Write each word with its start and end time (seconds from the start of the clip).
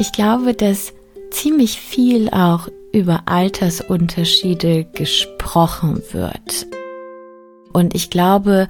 Ich 0.00 0.12
glaube, 0.12 0.54
dass 0.54 0.92
ziemlich 1.30 1.80
viel 1.80 2.30
auch 2.30 2.68
über 2.92 3.22
Altersunterschiede 3.26 4.86
gesprochen 4.94 6.00
wird. 6.12 6.66
Und 7.72 7.96
ich 7.96 8.08
glaube, 8.08 8.68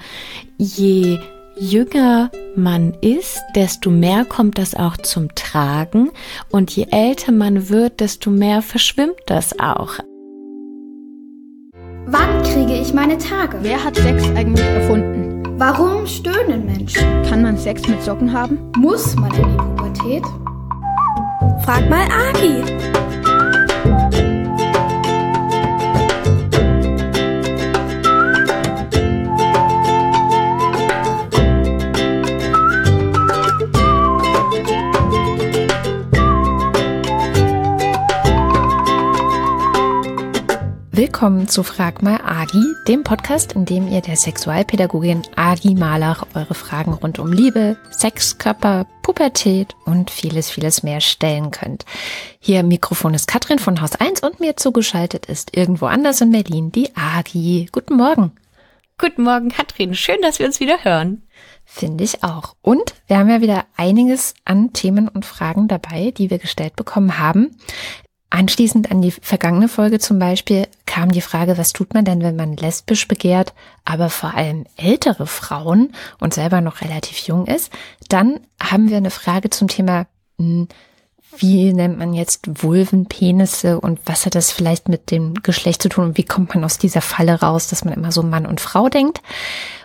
je 0.57 1.19
jünger 1.59 2.31
man 2.57 2.95
ist, 3.03 3.41
desto 3.55 3.91
mehr 3.91 4.25
kommt 4.25 4.59
das 4.59 4.75
auch 4.75 4.97
zum 4.97 5.35
Tragen. 5.35 6.11
Und 6.51 6.71
je 6.75 6.87
älter 6.91 7.33
man 7.33 7.69
wird, 7.69 8.01
desto 8.01 8.31
mehr 8.31 8.63
verschwimmt 8.63 9.21
das 9.27 9.59
auch. 9.61 9.99
Wann 12.07 12.43
kriege 12.43 12.81
ich 12.81 12.95
meine 12.95 13.19
Tage? 13.19 13.59
Wer 13.61 13.85
hat 13.85 13.97
Sex 13.97 14.25
eigentlich 14.31 14.65
erfunden? 14.65 15.43
Warum 15.59 16.07
stöhnen 16.07 16.65
Menschen? 16.65 17.23
Kann 17.29 17.43
man 17.43 17.59
Sex 17.59 17.87
mit 17.87 18.03
Socken 18.03 18.33
haben? 18.33 18.59
Muss 18.79 19.15
man 19.17 19.31
in 19.35 19.43
die 19.43 19.57
Pubertät? 19.57 20.23
Frag 21.61 21.89
mal 21.89 22.09
Agi. 22.11 22.65
Willkommen 40.99 41.47
zu 41.47 41.63
Frag 41.63 42.03
mal 42.03 42.21
Agi, 42.25 42.75
dem 42.89 43.05
Podcast, 43.05 43.53
in 43.53 43.65
dem 43.65 43.87
ihr 43.87 44.01
der 44.01 44.17
Sexualpädagogin 44.17 45.23
Agi 45.37 45.77
Malach 45.77 46.27
eure 46.35 46.55
Fragen 46.55 46.93
rund 46.93 47.21
um 47.21 47.33
Liebe, 47.33 47.77
Sex, 47.93 48.37
Körper, 48.39 48.85
Pubertät 49.03 49.77
und 49.85 50.11
vieles, 50.11 50.51
vieles 50.51 50.83
mehr 50.83 51.01
stellen 51.01 51.53
könnt. 51.53 51.85
Hier 52.41 52.59
im 52.59 52.67
Mikrofon 52.67 53.15
ist 53.15 53.29
Katrin 53.29 53.61
von 53.61 53.81
Haus 53.81 53.95
1 53.95 54.25
und 54.25 54.41
mir 54.41 54.57
zugeschaltet 54.57 55.27
ist 55.27 55.57
irgendwo 55.57 55.87
anders 55.87 56.21
in 56.21 56.33
Berlin 56.33 56.73
die 56.73 56.91
Agi. 56.97 57.69
Guten 57.71 57.95
Morgen. 57.95 58.33
Guten 58.99 59.23
Morgen, 59.23 59.51
Katrin. 59.51 59.95
Schön, 59.95 60.21
dass 60.21 60.41
wir 60.41 60.47
uns 60.47 60.59
wieder 60.59 60.83
hören. 60.83 61.23
Finde 61.65 62.03
ich 62.03 62.25
auch. 62.25 62.57
Und 62.61 62.97
wir 63.07 63.19
haben 63.19 63.31
ja 63.31 63.41
wieder 63.41 63.67
einiges 63.77 64.35
an 64.45 64.73
Themen 64.73 65.07
und 65.07 65.25
Fragen 65.25 65.69
dabei, 65.69 66.11
die 66.11 66.29
wir 66.29 66.39
gestellt 66.39 66.75
bekommen 66.75 67.21
haben. 67.21 67.57
Anschließend 68.31 68.91
an 68.91 69.01
die 69.01 69.11
vergangene 69.11 69.69
Folge 69.69 69.99
zum 69.99 70.19
Beispiel 70.19 70.69
kam 70.85 71.11
die 71.11 71.23
Frage, 71.23 71.57
was 71.57 71.73
tut 71.73 71.95
man 71.95 72.05
denn, 72.05 72.23
wenn 72.23 72.37
man 72.37 72.57
lesbisch 72.57 73.09
begehrt, 73.09 73.55
aber 73.87 74.11
vor 74.11 74.35
allem 74.35 74.67
ältere 74.77 75.27
Frauen 75.27 75.93
und 76.21 76.35
selber 76.35 76.61
noch 76.61 76.83
relativ 76.83 77.19
jung 77.21 77.47
ist. 77.47 77.73
Dann 78.11 78.41
haben 78.63 78.91
wir 78.91 78.99
eine 78.99 79.11
Frage 79.11 79.49
zum 79.49 79.69
Thema, 79.69 80.07
hm, 80.39 80.69
wie 81.39 81.73
nennt 81.73 81.99
man 81.99 82.13
jetzt 82.13 82.63
Vulven, 82.63 83.07
Penisse 83.07 83.81
und 83.81 84.01
was 84.05 84.27
hat 84.27 84.35
das 84.35 84.51
vielleicht 84.51 84.89
mit 84.89 85.11
dem 85.11 85.35
Geschlecht 85.35 85.83
zu 85.83 85.89
tun 85.89 86.05
und 86.05 86.19
wie 86.19 86.25
kommt 86.25 86.55
man 86.55 86.65
aus 86.65 86.79
dieser 86.79 87.01
Falle 87.01 87.41
raus, 87.41 87.69
dass 87.69 87.85
man 87.85 87.95
immer 87.95 88.13
so 88.13 88.23
Mann 88.23 88.47
und 88.47 88.61
Frau 88.61 88.89
denkt. 88.89 89.23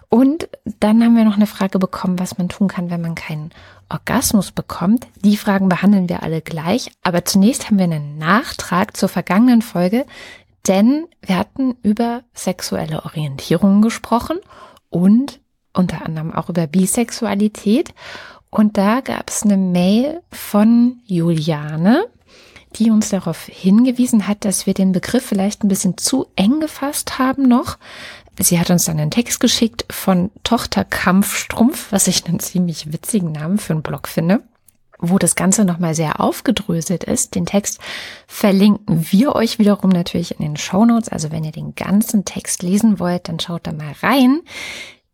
Und 0.09 0.47
dann 0.79 1.03
haben 1.03 1.15
wir 1.15 1.25
noch 1.25 1.35
eine 1.37 1.47
Frage 1.47 1.79
bekommen, 1.79 2.19
was 2.19 2.37
man 2.37 2.49
tun 2.49 2.67
kann, 2.67 2.91
wenn 2.91 3.01
man 3.01 3.15
keinen 3.15 3.51
Orgasmus 3.89 4.51
bekommt. 4.51 5.07
Die 5.23 5.37
Fragen 5.37 5.69
behandeln 5.69 6.09
wir 6.09 6.23
alle 6.23 6.41
gleich. 6.41 6.91
Aber 7.03 7.25
zunächst 7.25 7.67
haben 7.67 7.77
wir 7.77 7.85
einen 7.85 8.17
Nachtrag 8.17 8.95
zur 8.97 9.09
vergangenen 9.09 9.61
Folge, 9.61 10.05
denn 10.67 11.07
wir 11.21 11.37
hatten 11.37 11.75
über 11.83 12.23
sexuelle 12.33 13.03
Orientierung 13.03 13.81
gesprochen 13.81 14.37
und 14.89 15.39
unter 15.73 16.05
anderem 16.05 16.33
auch 16.33 16.49
über 16.49 16.67
Bisexualität. 16.67 17.93
Und 18.49 18.77
da 18.77 19.01
gab 19.01 19.29
es 19.29 19.43
eine 19.43 19.57
Mail 19.57 20.21
von 20.31 21.01
Juliane, 21.05 22.05
die 22.75 22.91
uns 22.91 23.09
darauf 23.09 23.45
hingewiesen 23.45 24.27
hat, 24.27 24.45
dass 24.45 24.65
wir 24.65 24.73
den 24.73 24.91
Begriff 24.91 25.25
vielleicht 25.25 25.63
ein 25.63 25.67
bisschen 25.67 25.97
zu 25.97 26.27
eng 26.35 26.59
gefasst 26.59 27.19
haben 27.19 27.43
noch. 27.47 27.77
Sie 28.39 28.59
hat 28.59 28.69
uns 28.69 28.85
dann 28.85 28.99
einen 28.99 29.11
Text 29.11 29.39
geschickt 29.39 29.85
von 29.91 30.31
Tochter 30.43 30.83
Kampfstrumpf, 30.83 31.91
was 31.91 32.07
ich 32.07 32.25
einen 32.25 32.39
ziemlich 32.39 32.91
witzigen 32.91 33.31
Namen 33.31 33.59
für 33.59 33.73
einen 33.73 33.83
Blog 33.83 34.07
finde, 34.07 34.41
wo 34.97 35.19
das 35.19 35.35
Ganze 35.35 35.65
nochmal 35.65 35.93
sehr 35.93 36.19
aufgedröselt 36.19 37.03
ist. 37.03 37.35
Den 37.35 37.45
Text 37.45 37.79
verlinken 38.25 39.05
wir 39.11 39.35
euch 39.35 39.59
wiederum 39.59 39.91
natürlich 39.91 40.39
in 40.39 40.45
den 40.45 40.57
Show 40.57 40.85
Notes. 40.85 41.09
Also 41.09 41.31
wenn 41.31 41.43
ihr 41.43 41.51
den 41.51 41.75
ganzen 41.75 42.25
Text 42.25 42.63
lesen 42.63 42.99
wollt, 42.99 43.29
dann 43.29 43.39
schaut 43.39 43.67
da 43.67 43.71
mal 43.71 43.93
rein. 44.01 44.41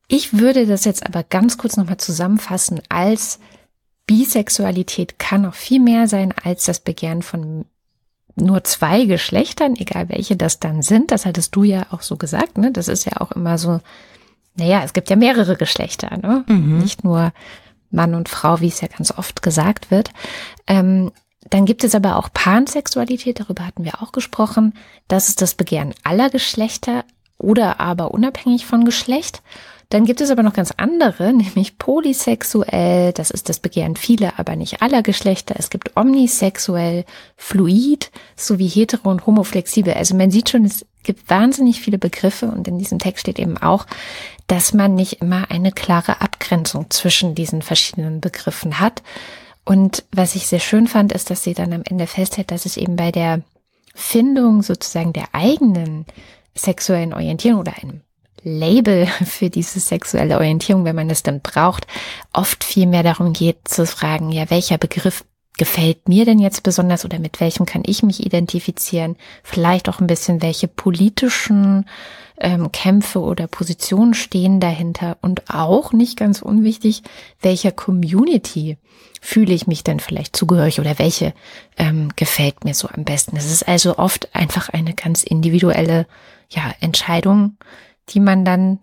Ich 0.08 0.38
würde 0.40 0.66
das 0.66 0.86
jetzt 0.86 1.06
aber 1.06 1.24
ganz 1.24 1.58
kurz 1.58 1.78
nochmal 1.78 1.98
zusammenfassen 1.98 2.82
als 2.90 3.40
Bisexualität 4.10 5.20
kann 5.20 5.44
noch 5.44 5.54
viel 5.54 5.80
mehr 5.80 6.08
sein 6.08 6.34
als 6.44 6.66
das 6.66 6.80
Begehren 6.80 7.22
von 7.22 7.66
nur 8.36 8.64
zwei 8.64 9.06
Geschlechtern, 9.06 9.76
egal 9.76 10.10
welche 10.10 10.36
das 10.36 10.60
dann 10.60 10.82
sind. 10.82 11.12
Das 11.12 11.26
hattest 11.26 11.56
du 11.56 11.64
ja 11.64 11.88
auch 11.92 12.02
so 12.02 12.18
gesagt, 12.18 12.58
ne? 12.58 12.72
Das 12.72 12.88
ist 12.88 13.06
ja 13.06 13.20
auch 13.20 13.32
immer 13.32 13.58
so, 13.58 13.80
naja, 14.56 14.82
es 14.84 14.94
gibt 14.94 15.10
ja 15.10 15.16
mehrere 15.16 15.56
Geschlechter, 15.56 16.18
ne? 16.18 16.44
Mhm. 16.48 16.80
Nicht 16.80 17.04
nur 17.04 17.34
Mann 17.92 18.16
und 18.16 18.30
Frau, 18.30 18.62
wie 18.62 18.68
es 18.68 18.82
ja 18.82 18.88
ganz 18.88 19.12
oft 19.18 19.42
gesagt 19.42 19.92
wird. 19.92 20.12
Ähm, 20.68 21.12
dann 21.50 21.66
gibt 21.66 21.84
es 21.84 21.96
aber 21.96 22.18
auch 22.18 22.30
Pansexualität, 22.34 23.40
darüber 23.40 23.66
hatten 23.66 23.84
wir 23.84 24.02
auch 24.02 24.12
gesprochen. 24.12 24.74
Das 25.08 25.30
ist 25.30 25.42
das 25.42 25.56
Begehren 25.56 25.94
aller 26.04 26.30
Geschlechter 26.30 27.06
oder 27.38 27.80
aber 27.80 28.12
unabhängig 28.12 28.66
von 28.66 28.86
Geschlecht. 28.86 29.42
Dann 29.90 30.06
gibt 30.06 30.22
es 30.22 30.30
aber 30.30 30.44
noch 30.44 30.54
ganz 30.54 30.72
andere, 30.78 31.34
nämlich 31.34 31.78
polysexuell, 31.78 33.12
das 33.14 33.32
ist 33.32 33.50
das 33.50 33.60
Begehren 33.60 33.96
vieler, 33.96 34.34
aber 34.38 34.56
nicht 34.56 34.82
aller 34.82 35.02
Geschlechter. 35.02 35.56
Es 35.58 35.70
gibt 35.70 35.98
omnisexuell, 35.98 37.06
fluid, 37.36 38.12
sowie 38.36 38.68
hetero 38.68 39.10
und 39.10 39.26
homoflexibel. 39.26 39.94
Also 39.94 40.16
man 40.16 40.32
sieht 40.32 40.50
schon, 40.50 40.64
es 40.66 40.86
gibt 41.04 41.30
wahnsinnig 41.30 41.82
viele 41.82 41.98
Begriffe 41.98 42.48
und 42.48 42.68
in 42.68 42.78
diesem 42.78 43.00
Text 43.00 43.22
steht 43.22 43.40
eben 43.40 43.58
auch, 43.58 43.88
dass 44.48 44.74
man 44.74 44.96
nicht 44.96 45.22
immer 45.22 45.50
eine 45.50 45.72
klare 45.72 46.22
Abgrenzung 46.22 46.90
zwischen 46.90 47.34
diesen 47.34 47.62
verschiedenen 47.62 48.22
Begriffen 48.22 48.80
hat. 48.80 49.02
Und 49.66 50.04
was 50.12 50.36
ich 50.36 50.48
sehr 50.48 50.60
schön 50.60 50.88
fand, 50.88 51.14
ist, 51.14 51.30
dass 51.30 51.44
sie 51.44 51.54
dann 51.54 51.74
am 51.74 51.84
Ende 51.84 52.08
festhält, 52.08 52.52
dass 52.52 52.66
es 52.66 52.78
eben 52.78 52.96
bei 52.96 53.12
der 53.12 53.42
Findung 53.96 54.62
sozusagen 54.62 55.14
der 55.14 55.30
eigenen 55.34 56.06
sexuellen 56.56 57.14
Orientierung 57.14 57.62
oder 57.62 57.74
einem 57.82 58.02
Label 58.44 59.08
für 59.26 59.50
diese 59.50 59.80
sexuelle 59.80 60.38
Orientierung, 60.38 60.86
wenn 60.86 60.96
man 60.96 61.10
es 61.10 61.24
dann 61.24 61.42
braucht, 61.42 61.88
oft 62.34 62.64
viel 62.64 62.88
mehr 62.88 63.04
darum 63.04 63.34
geht 63.34 63.68
zu 63.68 63.86
fragen, 63.86 64.32
ja, 64.32 64.50
welcher 64.50 64.78
Begriff 64.78 65.24
gefällt 65.58 66.08
mir 66.08 66.26
denn 66.26 66.40
jetzt 66.40 66.64
besonders 66.64 67.06
oder 67.06 67.20
mit 67.20 67.42
welchem 67.42 67.66
kann 67.66 67.84
ich 67.86 68.02
mich 68.02 68.26
identifizieren? 68.26 69.18
Vielleicht 69.44 69.90
auch 69.90 70.00
ein 70.00 70.08
bisschen, 70.08 70.42
welche 70.42 70.70
politischen 70.70 71.86
ähm, 72.40 72.72
Kämpfe 72.72 73.20
oder 73.20 73.48
Positionen 73.48 74.14
stehen 74.14 74.60
dahinter 74.60 75.18
und 75.22 75.50
auch 75.54 75.92
nicht 75.92 76.18
ganz 76.18 76.42
unwichtig, 76.42 77.04
welcher 77.42 77.72
Community 77.72 78.78
fühle 79.22 79.54
ich 79.54 79.68
mich 79.68 79.84
denn 79.84 80.00
vielleicht 80.00 80.36
zugehörig 80.36 80.80
oder 80.80 80.98
welche 80.98 81.34
ähm, 81.78 82.10
gefällt 82.16 82.64
mir 82.64 82.74
so 82.74 82.88
am 82.88 83.04
besten. 83.04 83.36
Es 83.36 83.52
ist 83.52 83.68
also 83.68 83.98
oft 83.98 84.34
einfach 84.34 84.70
eine 84.70 84.94
ganz 84.94 85.24
individuelle 85.24 86.08
ja, 86.50 86.74
Entscheidung, 86.80 87.58
die 88.10 88.20
man 88.20 88.46
dann 88.46 88.80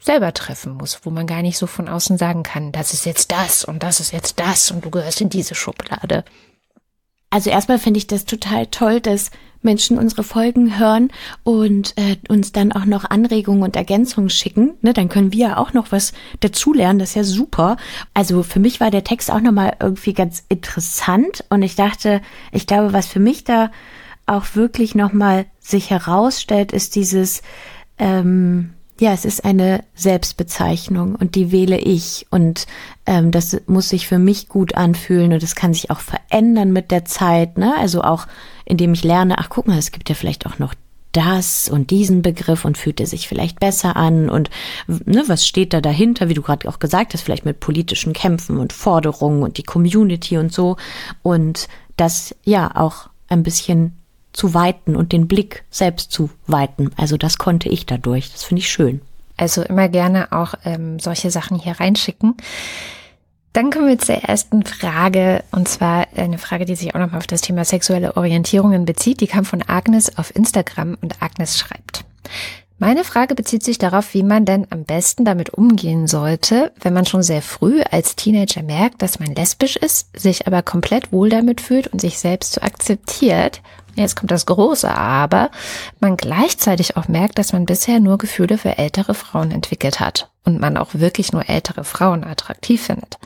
selber 0.00 0.34
treffen 0.34 0.74
muss, 0.74 1.00
wo 1.04 1.10
man 1.10 1.26
gar 1.26 1.42
nicht 1.42 1.58
so 1.58 1.66
von 1.66 1.88
außen 1.88 2.18
sagen 2.18 2.42
kann, 2.42 2.72
das 2.72 2.92
ist 2.92 3.06
jetzt 3.06 3.30
das 3.30 3.64
und 3.64 3.82
das 3.82 4.00
ist 4.00 4.12
jetzt 4.12 4.40
das 4.40 4.70
und 4.70 4.84
du 4.84 4.90
gehörst 4.90 5.20
in 5.20 5.30
diese 5.30 5.54
Schublade. 5.54 6.24
Also 7.30 7.48
erstmal 7.48 7.78
finde 7.78 7.98
ich 7.98 8.06
das 8.06 8.26
total 8.26 8.66
toll, 8.66 9.00
dass 9.00 9.30
Menschen 9.62 9.96
unsere 9.96 10.24
Folgen 10.24 10.78
hören 10.78 11.10
und 11.44 11.96
äh, 11.96 12.16
uns 12.28 12.52
dann 12.52 12.72
auch 12.72 12.84
noch 12.84 13.08
Anregungen 13.08 13.62
und 13.62 13.76
Ergänzungen 13.76 14.28
schicken. 14.28 14.74
Ne, 14.82 14.92
dann 14.92 15.08
können 15.08 15.32
wir 15.32 15.48
ja 15.48 15.56
auch 15.56 15.72
noch 15.72 15.92
was 15.92 16.12
dazulernen. 16.40 16.98
Das 16.98 17.10
ist 17.10 17.14
ja 17.14 17.24
super. 17.24 17.76
Also 18.12 18.42
für 18.42 18.60
mich 18.60 18.80
war 18.80 18.90
der 18.90 19.04
Text 19.04 19.30
auch 19.30 19.40
nochmal 19.40 19.76
irgendwie 19.80 20.12
ganz 20.12 20.44
interessant 20.48 21.44
und 21.48 21.62
ich 21.62 21.76
dachte, 21.76 22.20
ich 22.50 22.66
glaube, 22.66 22.92
was 22.92 23.06
für 23.06 23.20
mich 23.20 23.44
da 23.44 23.70
auch 24.26 24.54
wirklich 24.54 24.94
nochmal 24.94 25.46
sich 25.58 25.90
herausstellt, 25.90 26.72
ist 26.72 26.96
dieses 26.96 27.42
ähm, 28.02 28.74
ja, 29.00 29.12
es 29.12 29.24
ist 29.24 29.44
eine 29.44 29.84
Selbstbezeichnung 29.94 31.14
und 31.14 31.34
die 31.34 31.52
wähle 31.52 31.78
ich. 31.78 32.26
Und 32.30 32.66
ähm, 33.06 33.30
das 33.30 33.60
muss 33.66 33.88
sich 33.88 34.06
für 34.06 34.18
mich 34.18 34.48
gut 34.48 34.74
anfühlen 34.74 35.32
und 35.32 35.42
es 35.42 35.54
kann 35.54 35.72
sich 35.72 35.90
auch 35.90 36.00
verändern 36.00 36.72
mit 36.72 36.90
der 36.90 37.04
Zeit, 37.04 37.58
ne? 37.58 37.74
Also 37.78 38.02
auch 38.02 38.26
indem 38.64 38.92
ich 38.92 39.04
lerne, 39.04 39.38
ach 39.38 39.48
guck 39.48 39.66
mal, 39.66 39.78
es 39.78 39.92
gibt 39.92 40.08
ja 40.08 40.14
vielleicht 40.14 40.46
auch 40.46 40.58
noch 40.58 40.74
das 41.12 41.68
und 41.68 41.90
diesen 41.90 42.22
Begriff 42.22 42.64
und 42.64 42.78
fühlt 42.78 42.98
er 43.00 43.06
sich 43.06 43.28
vielleicht 43.28 43.60
besser 43.60 43.96
an 43.96 44.30
und 44.30 44.50
ne, 44.86 45.24
was 45.26 45.46
steht 45.46 45.74
da 45.74 45.80
dahinter, 45.80 46.28
wie 46.28 46.34
du 46.34 46.42
gerade 46.42 46.68
auch 46.68 46.78
gesagt 46.78 47.12
hast, 47.12 47.22
vielleicht 47.22 47.44
mit 47.44 47.60
politischen 47.60 48.14
Kämpfen 48.14 48.56
und 48.56 48.72
Forderungen 48.72 49.42
und 49.42 49.58
die 49.58 49.62
Community 49.62 50.38
und 50.38 50.52
so. 50.52 50.76
Und 51.22 51.68
das 51.96 52.34
ja 52.44 52.74
auch 52.74 53.10
ein 53.28 53.42
bisschen 53.42 54.01
zu 54.32 54.54
weiten 54.54 54.96
und 54.96 55.12
den 55.12 55.28
Blick 55.28 55.64
selbst 55.70 56.12
zu 56.12 56.30
weiten. 56.46 56.90
Also 56.96 57.16
das 57.16 57.38
konnte 57.38 57.68
ich 57.68 57.86
dadurch. 57.86 58.32
Das 58.32 58.44
finde 58.44 58.60
ich 58.60 58.70
schön. 58.70 59.00
Also 59.36 59.62
immer 59.62 59.88
gerne 59.88 60.32
auch 60.32 60.54
ähm, 60.64 60.98
solche 60.98 61.30
Sachen 61.30 61.58
hier 61.58 61.80
reinschicken. 61.80 62.36
Dann 63.52 63.70
kommen 63.70 63.88
wir 63.88 63.98
zur 63.98 64.14
ersten 64.14 64.64
Frage, 64.64 65.44
und 65.52 65.68
zwar 65.68 66.06
eine 66.16 66.38
Frage, 66.38 66.64
die 66.64 66.74
sich 66.74 66.94
auch 66.94 67.00
nochmal 67.00 67.18
auf 67.18 67.26
das 67.26 67.42
Thema 67.42 67.66
sexuelle 67.66 68.16
Orientierungen 68.16 68.86
bezieht. 68.86 69.20
Die 69.20 69.26
kam 69.26 69.44
von 69.44 69.62
Agnes 69.66 70.16
auf 70.16 70.34
Instagram 70.34 70.96
und 71.02 71.20
Agnes 71.20 71.58
schreibt. 71.58 72.04
Meine 72.78 73.04
Frage 73.04 73.36
bezieht 73.36 73.62
sich 73.62 73.78
darauf, 73.78 74.12
wie 74.12 74.24
man 74.24 74.44
denn 74.44 74.66
am 74.70 74.84
besten 74.84 75.24
damit 75.24 75.50
umgehen 75.50 76.08
sollte, 76.08 76.72
wenn 76.80 76.92
man 76.94 77.06
schon 77.06 77.22
sehr 77.22 77.40
früh 77.42 77.80
als 77.82 78.16
Teenager 78.16 78.62
merkt, 78.62 79.02
dass 79.02 79.20
man 79.20 79.34
lesbisch 79.34 79.76
ist, 79.76 80.08
sich 80.18 80.48
aber 80.48 80.62
komplett 80.62 81.12
wohl 81.12 81.28
damit 81.28 81.60
fühlt 81.60 81.86
und 81.86 82.00
sich 82.00 82.18
selbst 82.18 82.54
so 82.54 82.60
akzeptiert. 82.60 83.60
Jetzt 83.94 84.16
kommt 84.16 84.30
das 84.30 84.46
große 84.46 84.92
Aber, 84.92 85.50
man 86.00 86.16
gleichzeitig 86.16 86.96
auch 86.96 87.08
merkt, 87.08 87.38
dass 87.38 87.52
man 87.52 87.66
bisher 87.66 88.00
nur 88.00 88.18
Gefühle 88.18 88.58
für 88.58 88.78
ältere 88.78 89.14
Frauen 89.14 89.50
entwickelt 89.50 90.00
hat 90.00 90.30
und 90.44 90.60
man 90.60 90.76
auch 90.76 90.90
wirklich 90.94 91.32
nur 91.32 91.48
ältere 91.48 91.84
Frauen 91.84 92.24
attraktiv 92.24 92.82
findet. 92.82 93.18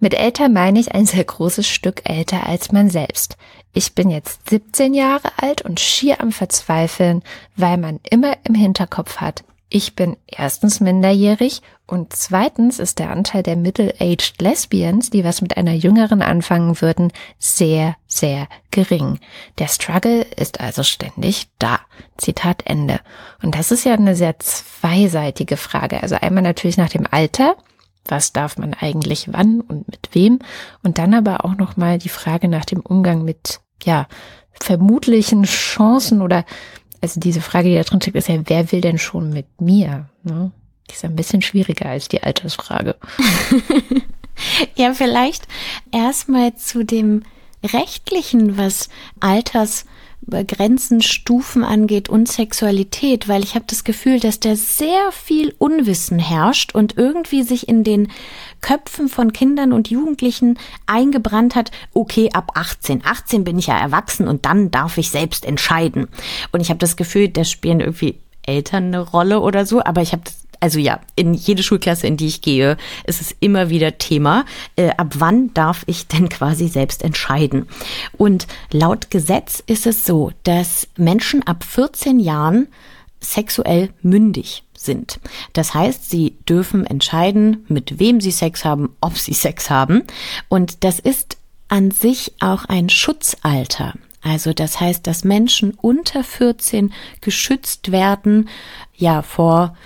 Mit 0.00 0.14
älter 0.14 0.48
meine 0.48 0.78
ich 0.78 0.94
ein 0.94 1.06
sehr 1.06 1.24
großes 1.24 1.66
Stück 1.66 2.08
älter 2.08 2.46
als 2.46 2.72
man 2.72 2.88
selbst. 2.88 3.36
Ich 3.72 3.94
bin 3.94 4.10
jetzt 4.10 4.48
17 4.48 4.94
Jahre 4.94 5.30
alt 5.36 5.62
und 5.62 5.80
schier 5.80 6.20
am 6.20 6.32
Verzweifeln, 6.32 7.22
weil 7.56 7.76
man 7.76 8.00
immer 8.08 8.36
im 8.44 8.54
Hinterkopf 8.54 9.18
hat, 9.18 9.44
ich 9.70 9.94
bin 9.94 10.16
erstens 10.26 10.80
minderjährig 10.80 11.60
und 11.86 12.14
zweitens 12.14 12.78
ist 12.78 12.98
der 12.98 13.10
Anteil 13.10 13.42
der 13.42 13.56
middle-aged 13.56 14.40
Lesbians, 14.40 15.10
die 15.10 15.24
was 15.24 15.42
mit 15.42 15.56
einer 15.56 15.72
jüngeren 15.72 16.22
anfangen 16.22 16.80
würden, 16.80 17.12
sehr, 17.38 17.96
sehr 18.06 18.48
gering. 18.70 19.20
Der 19.58 19.68
Struggle 19.68 20.22
ist 20.36 20.60
also 20.60 20.82
ständig 20.82 21.48
da. 21.58 21.80
Zitat 22.16 22.62
Ende. 22.64 23.00
Und 23.42 23.54
das 23.54 23.70
ist 23.70 23.84
ja 23.84 23.92
eine 23.94 24.16
sehr 24.16 24.38
zweiseitige 24.38 25.58
Frage. 25.58 26.02
Also 26.02 26.16
einmal 26.16 26.42
natürlich 26.42 26.78
nach 26.78 26.90
dem 26.90 27.06
Alter. 27.10 27.56
Was 28.06 28.32
darf 28.32 28.56
man 28.56 28.72
eigentlich 28.72 29.28
wann 29.32 29.60
und 29.60 29.86
mit 29.88 30.08
wem? 30.12 30.38
Und 30.82 30.96
dann 30.96 31.12
aber 31.12 31.44
auch 31.44 31.56
nochmal 31.56 31.98
die 31.98 32.08
Frage 32.08 32.48
nach 32.48 32.64
dem 32.64 32.80
Umgang 32.80 33.22
mit, 33.22 33.60
ja, 33.82 34.06
vermutlichen 34.60 35.44
Chancen 35.44 36.22
oder 36.22 36.44
also 37.00 37.20
diese 37.20 37.40
Frage, 37.40 37.68
die 37.68 37.74
da 37.76 37.82
drin 37.82 38.00
steckt, 38.00 38.16
ist 38.16 38.28
ja, 38.28 38.40
wer 38.44 38.72
will 38.72 38.80
denn 38.80 38.98
schon 38.98 39.30
mit 39.30 39.60
mir? 39.60 40.08
Ne? 40.24 40.50
Die 40.88 40.94
ist 40.94 41.04
ein 41.04 41.16
bisschen 41.16 41.42
schwieriger 41.42 41.86
als 41.86 42.08
die 42.08 42.22
Altersfrage. 42.22 42.96
ja, 44.76 44.94
vielleicht 44.94 45.46
erstmal 45.92 46.56
zu 46.56 46.84
dem 46.84 47.22
rechtlichen, 47.64 48.56
was 48.56 48.88
Alters 49.20 49.84
Grenzen, 50.26 51.00
Stufen 51.00 51.64
angeht 51.64 52.08
und 52.08 52.28
Sexualität, 52.28 53.28
weil 53.28 53.42
ich 53.42 53.54
habe 53.54 53.64
das 53.66 53.84
Gefühl, 53.84 54.20
dass 54.20 54.40
da 54.40 54.56
sehr 54.56 55.10
viel 55.10 55.54
Unwissen 55.58 56.18
herrscht 56.18 56.74
und 56.74 56.98
irgendwie 56.98 57.42
sich 57.42 57.68
in 57.68 57.82
den 57.82 58.08
Köpfen 58.60 59.08
von 59.08 59.32
Kindern 59.32 59.72
und 59.72 59.88
Jugendlichen 59.88 60.58
eingebrannt 60.86 61.54
hat, 61.54 61.70
okay, 61.94 62.30
ab 62.32 62.52
18, 62.54 63.02
18 63.04 63.44
bin 63.44 63.58
ich 63.58 63.68
ja 63.68 63.78
erwachsen 63.78 64.28
und 64.28 64.44
dann 64.44 64.70
darf 64.70 64.98
ich 64.98 65.10
selbst 65.10 65.44
entscheiden. 65.44 66.08
Und 66.52 66.60
ich 66.60 66.68
habe 66.68 66.78
das 66.78 66.96
Gefühl, 66.96 67.28
da 67.28 67.44
spielen 67.44 67.80
irgendwie 67.80 68.18
Eltern 68.42 68.86
eine 68.86 69.00
Rolle 69.00 69.40
oder 69.40 69.66
so, 69.66 69.82
aber 69.82 70.02
ich 70.02 70.12
habe 70.12 70.22
das 70.24 70.47
also 70.60 70.78
ja, 70.78 71.00
in 71.16 71.34
jede 71.34 71.62
Schulklasse, 71.62 72.06
in 72.06 72.16
die 72.16 72.26
ich 72.26 72.40
gehe, 72.40 72.76
ist 73.06 73.20
es 73.20 73.34
immer 73.40 73.70
wieder 73.70 73.98
Thema. 73.98 74.44
Äh, 74.76 74.90
ab 74.96 75.14
wann 75.18 75.52
darf 75.54 75.84
ich 75.86 76.08
denn 76.08 76.28
quasi 76.28 76.68
selbst 76.68 77.02
entscheiden? 77.02 77.68
Und 78.16 78.46
laut 78.72 79.10
Gesetz 79.10 79.62
ist 79.66 79.86
es 79.86 80.04
so, 80.04 80.32
dass 80.44 80.88
Menschen 80.96 81.46
ab 81.46 81.64
14 81.64 82.18
Jahren 82.20 82.68
sexuell 83.20 83.90
mündig 84.02 84.62
sind. 84.76 85.18
Das 85.52 85.74
heißt, 85.74 86.08
sie 86.08 86.36
dürfen 86.48 86.86
entscheiden, 86.86 87.64
mit 87.68 87.98
wem 87.98 88.20
sie 88.20 88.30
Sex 88.30 88.64
haben, 88.64 88.90
ob 89.00 89.18
sie 89.18 89.34
Sex 89.34 89.70
haben. 89.70 90.04
Und 90.48 90.84
das 90.84 90.98
ist 91.00 91.36
an 91.68 91.90
sich 91.90 92.32
auch 92.40 92.64
ein 92.66 92.88
Schutzalter. 92.88 93.94
Also 94.22 94.52
das 94.52 94.80
heißt, 94.80 95.06
dass 95.06 95.24
Menschen 95.24 95.72
unter 95.80 96.24
14 96.24 96.92
geschützt 97.20 97.92
werden, 97.92 98.48
ja, 98.94 99.22
vor 99.22 99.76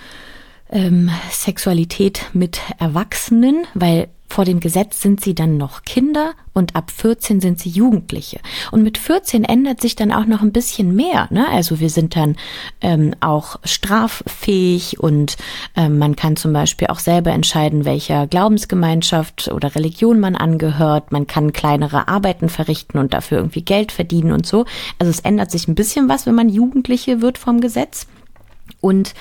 ähm, 0.72 1.10
Sexualität 1.30 2.26
mit 2.32 2.60
Erwachsenen, 2.78 3.66
weil 3.74 4.08
vor 4.32 4.46
dem 4.46 4.60
Gesetz 4.60 5.02
sind 5.02 5.20
sie 5.20 5.34
dann 5.34 5.58
noch 5.58 5.82
Kinder 5.82 6.32
und 6.54 6.74
ab 6.74 6.90
14 6.90 7.42
sind 7.42 7.58
sie 7.58 7.68
Jugendliche. 7.68 8.40
Und 8.70 8.82
mit 8.82 8.96
14 8.96 9.44
ändert 9.44 9.82
sich 9.82 9.94
dann 9.94 10.10
auch 10.10 10.24
noch 10.24 10.40
ein 10.40 10.52
bisschen 10.52 10.96
mehr. 10.96 11.28
Ne? 11.30 11.46
Also 11.50 11.80
wir 11.80 11.90
sind 11.90 12.16
dann 12.16 12.36
ähm, 12.80 13.14
auch 13.20 13.56
straffähig 13.62 14.98
und 14.98 15.36
ähm, 15.76 15.98
man 15.98 16.16
kann 16.16 16.36
zum 16.36 16.54
Beispiel 16.54 16.88
auch 16.88 16.98
selber 16.98 17.30
entscheiden, 17.30 17.84
welcher 17.84 18.26
Glaubensgemeinschaft 18.26 19.48
oder 19.52 19.74
Religion 19.74 20.18
man 20.18 20.34
angehört. 20.34 21.12
Man 21.12 21.26
kann 21.26 21.52
kleinere 21.52 22.08
Arbeiten 22.08 22.48
verrichten 22.48 22.96
und 22.96 23.12
dafür 23.12 23.36
irgendwie 23.36 23.62
Geld 23.62 23.92
verdienen 23.92 24.32
und 24.32 24.46
so. 24.46 24.64
Also 24.98 25.10
es 25.10 25.20
ändert 25.20 25.50
sich 25.50 25.68
ein 25.68 25.74
bisschen 25.74 26.08
was, 26.08 26.24
wenn 26.24 26.34
man 26.34 26.48
Jugendliche 26.48 27.20
wird 27.20 27.36
vom 27.36 27.60
Gesetz. 27.60 28.06
Und 28.82 29.14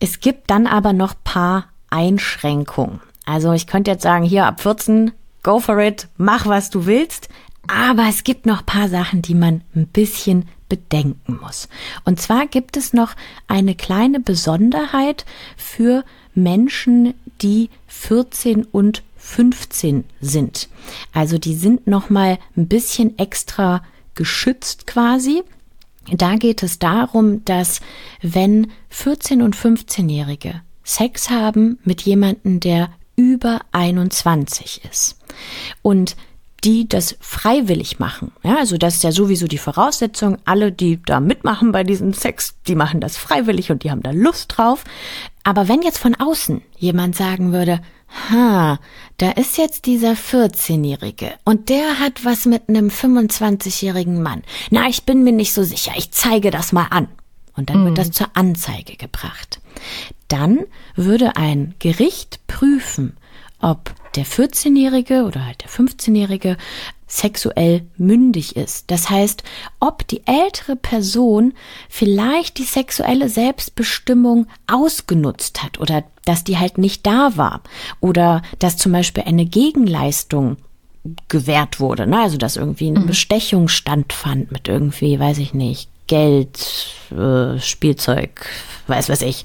es 0.00 0.20
gibt 0.20 0.50
dann 0.50 0.66
aber 0.66 0.92
noch 0.92 1.14
paar 1.24 1.68
Einschränkungen. 1.88 3.00
Also 3.24 3.52
ich 3.52 3.66
könnte 3.66 3.90
jetzt 3.90 4.02
sagen, 4.02 4.24
hier 4.24 4.44
ab 4.44 4.60
14, 4.60 5.12
go 5.42 5.60
for 5.60 5.78
it, 5.78 6.08
mach 6.18 6.44
was 6.44 6.68
du 6.68 6.84
willst. 6.84 7.30
Aber 7.66 8.06
es 8.10 8.24
gibt 8.24 8.44
noch 8.44 8.66
paar 8.66 8.90
Sachen, 8.90 9.22
die 9.22 9.34
man 9.34 9.62
ein 9.74 9.86
bisschen 9.86 10.46
bedenken 10.68 11.38
muss. 11.40 11.68
Und 12.04 12.20
zwar 12.20 12.46
gibt 12.46 12.76
es 12.76 12.92
noch 12.92 13.14
eine 13.48 13.74
kleine 13.74 14.20
Besonderheit 14.20 15.24
für 15.56 16.04
Menschen, 16.34 17.14
die 17.40 17.70
14 17.86 18.64
und 18.64 19.02
15 19.16 20.04
sind. 20.20 20.68
Also 21.12 21.38
die 21.38 21.54
sind 21.54 21.86
noch 21.86 22.10
mal 22.10 22.38
ein 22.56 22.68
bisschen 22.68 23.18
extra 23.18 23.82
geschützt 24.14 24.86
quasi. 24.86 25.42
Da 26.12 26.36
geht 26.36 26.62
es 26.62 26.78
darum, 26.78 27.44
dass 27.44 27.80
wenn 28.20 28.70
14 28.90 29.42
und 29.42 29.56
15-Jährige 29.56 30.62
Sex 30.82 31.30
haben 31.30 31.78
mit 31.84 32.02
jemandem, 32.02 32.60
der 32.60 32.90
über 33.16 33.60
21 33.72 34.82
ist 34.90 35.18
und 35.82 36.16
die 36.64 36.88
das 36.88 37.16
freiwillig 37.20 37.98
machen. 37.98 38.32
Ja, 38.42 38.56
also 38.56 38.78
das 38.78 38.96
ist 38.96 39.04
ja 39.04 39.12
sowieso 39.12 39.46
die 39.46 39.58
Voraussetzung. 39.58 40.38
Alle, 40.46 40.72
die 40.72 41.00
da 41.02 41.20
mitmachen 41.20 41.72
bei 41.72 41.84
diesem 41.84 42.14
Sex, 42.14 42.56
die 42.66 42.74
machen 42.74 43.00
das 43.00 43.18
freiwillig 43.18 43.70
und 43.70 43.84
die 43.84 43.90
haben 43.90 44.02
da 44.02 44.12
Lust 44.12 44.54
drauf. 44.56 44.84
Aber 45.42 45.68
wenn 45.68 45.82
jetzt 45.82 45.98
von 45.98 46.14
außen 46.14 46.62
jemand 46.78 47.16
sagen 47.16 47.52
würde, 47.52 47.80
ha, 48.30 48.78
da 49.18 49.30
ist 49.30 49.58
jetzt 49.58 49.86
dieser 49.86 50.12
14-Jährige 50.12 51.34
und 51.44 51.68
der 51.68 51.98
hat 51.98 52.24
was 52.24 52.46
mit 52.46 52.68
einem 52.68 52.88
25-jährigen 52.88 54.22
Mann. 54.22 54.42
Na, 54.70 54.88
ich 54.88 55.04
bin 55.04 55.22
mir 55.22 55.32
nicht 55.32 55.54
so 55.54 55.62
sicher, 55.62 55.92
ich 55.96 56.10
zeige 56.10 56.50
das 56.50 56.72
mal 56.72 56.86
an. 56.90 57.08
Und 57.56 57.70
dann 57.70 57.82
mhm. 57.82 57.86
wird 57.86 57.98
das 57.98 58.10
zur 58.10 58.28
Anzeige 58.34 58.96
gebracht. 58.96 59.60
Dann 60.28 60.64
würde 60.96 61.36
ein 61.36 61.74
Gericht 61.78 62.44
prüfen, 62.46 63.16
ob 63.60 63.94
der 64.16 64.26
14-Jährige 64.26 65.24
oder 65.24 65.46
halt 65.46 65.62
der 65.62 65.70
15-Jährige 65.70 66.56
sexuell 67.14 67.86
mündig 67.96 68.56
ist. 68.56 68.90
Das 68.90 69.08
heißt, 69.08 69.44
ob 69.78 70.06
die 70.08 70.26
ältere 70.26 70.74
Person 70.74 71.54
vielleicht 71.88 72.58
die 72.58 72.64
sexuelle 72.64 73.28
Selbstbestimmung 73.28 74.48
ausgenutzt 74.66 75.62
hat 75.62 75.78
oder 75.78 76.02
dass 76.24 76.42
die 76.42 76.58
halt 76.58 76.76
nicht 76.76 77.06
da 77.06 77.36
war 77.36 77.60
oder 78.00 78.42
dass 78.58 78.76
zum 78.76 78.90
Beispiel 78.90 79.22
eine 79.26 79.44
Gegenleistung 79.44 80.56
gewährt 81.28 81.78
wurde, 81.78 82.06
ne? 82.06 82.20
also 82.20 82.36
dass 82.36 82.56
irgendwie 82.56 82.88
eine 82.88 83.00
mhm. 83.00 83.06
Bestechung 83.06 83.68
standfand 83.68 84.50
mit 84.50 84.66
irgendwie, 84.66 85.20
weiß 85.20 85.38
ich 85.38 85.54
nicht, 85.54 85.90
Geld, 86.08 86.88
äh, 87.12 87.60
Spielzeug, 87.60 88.46
weiß 88.88 89.08
was 89.08 89.22
ich. 89.22 89.44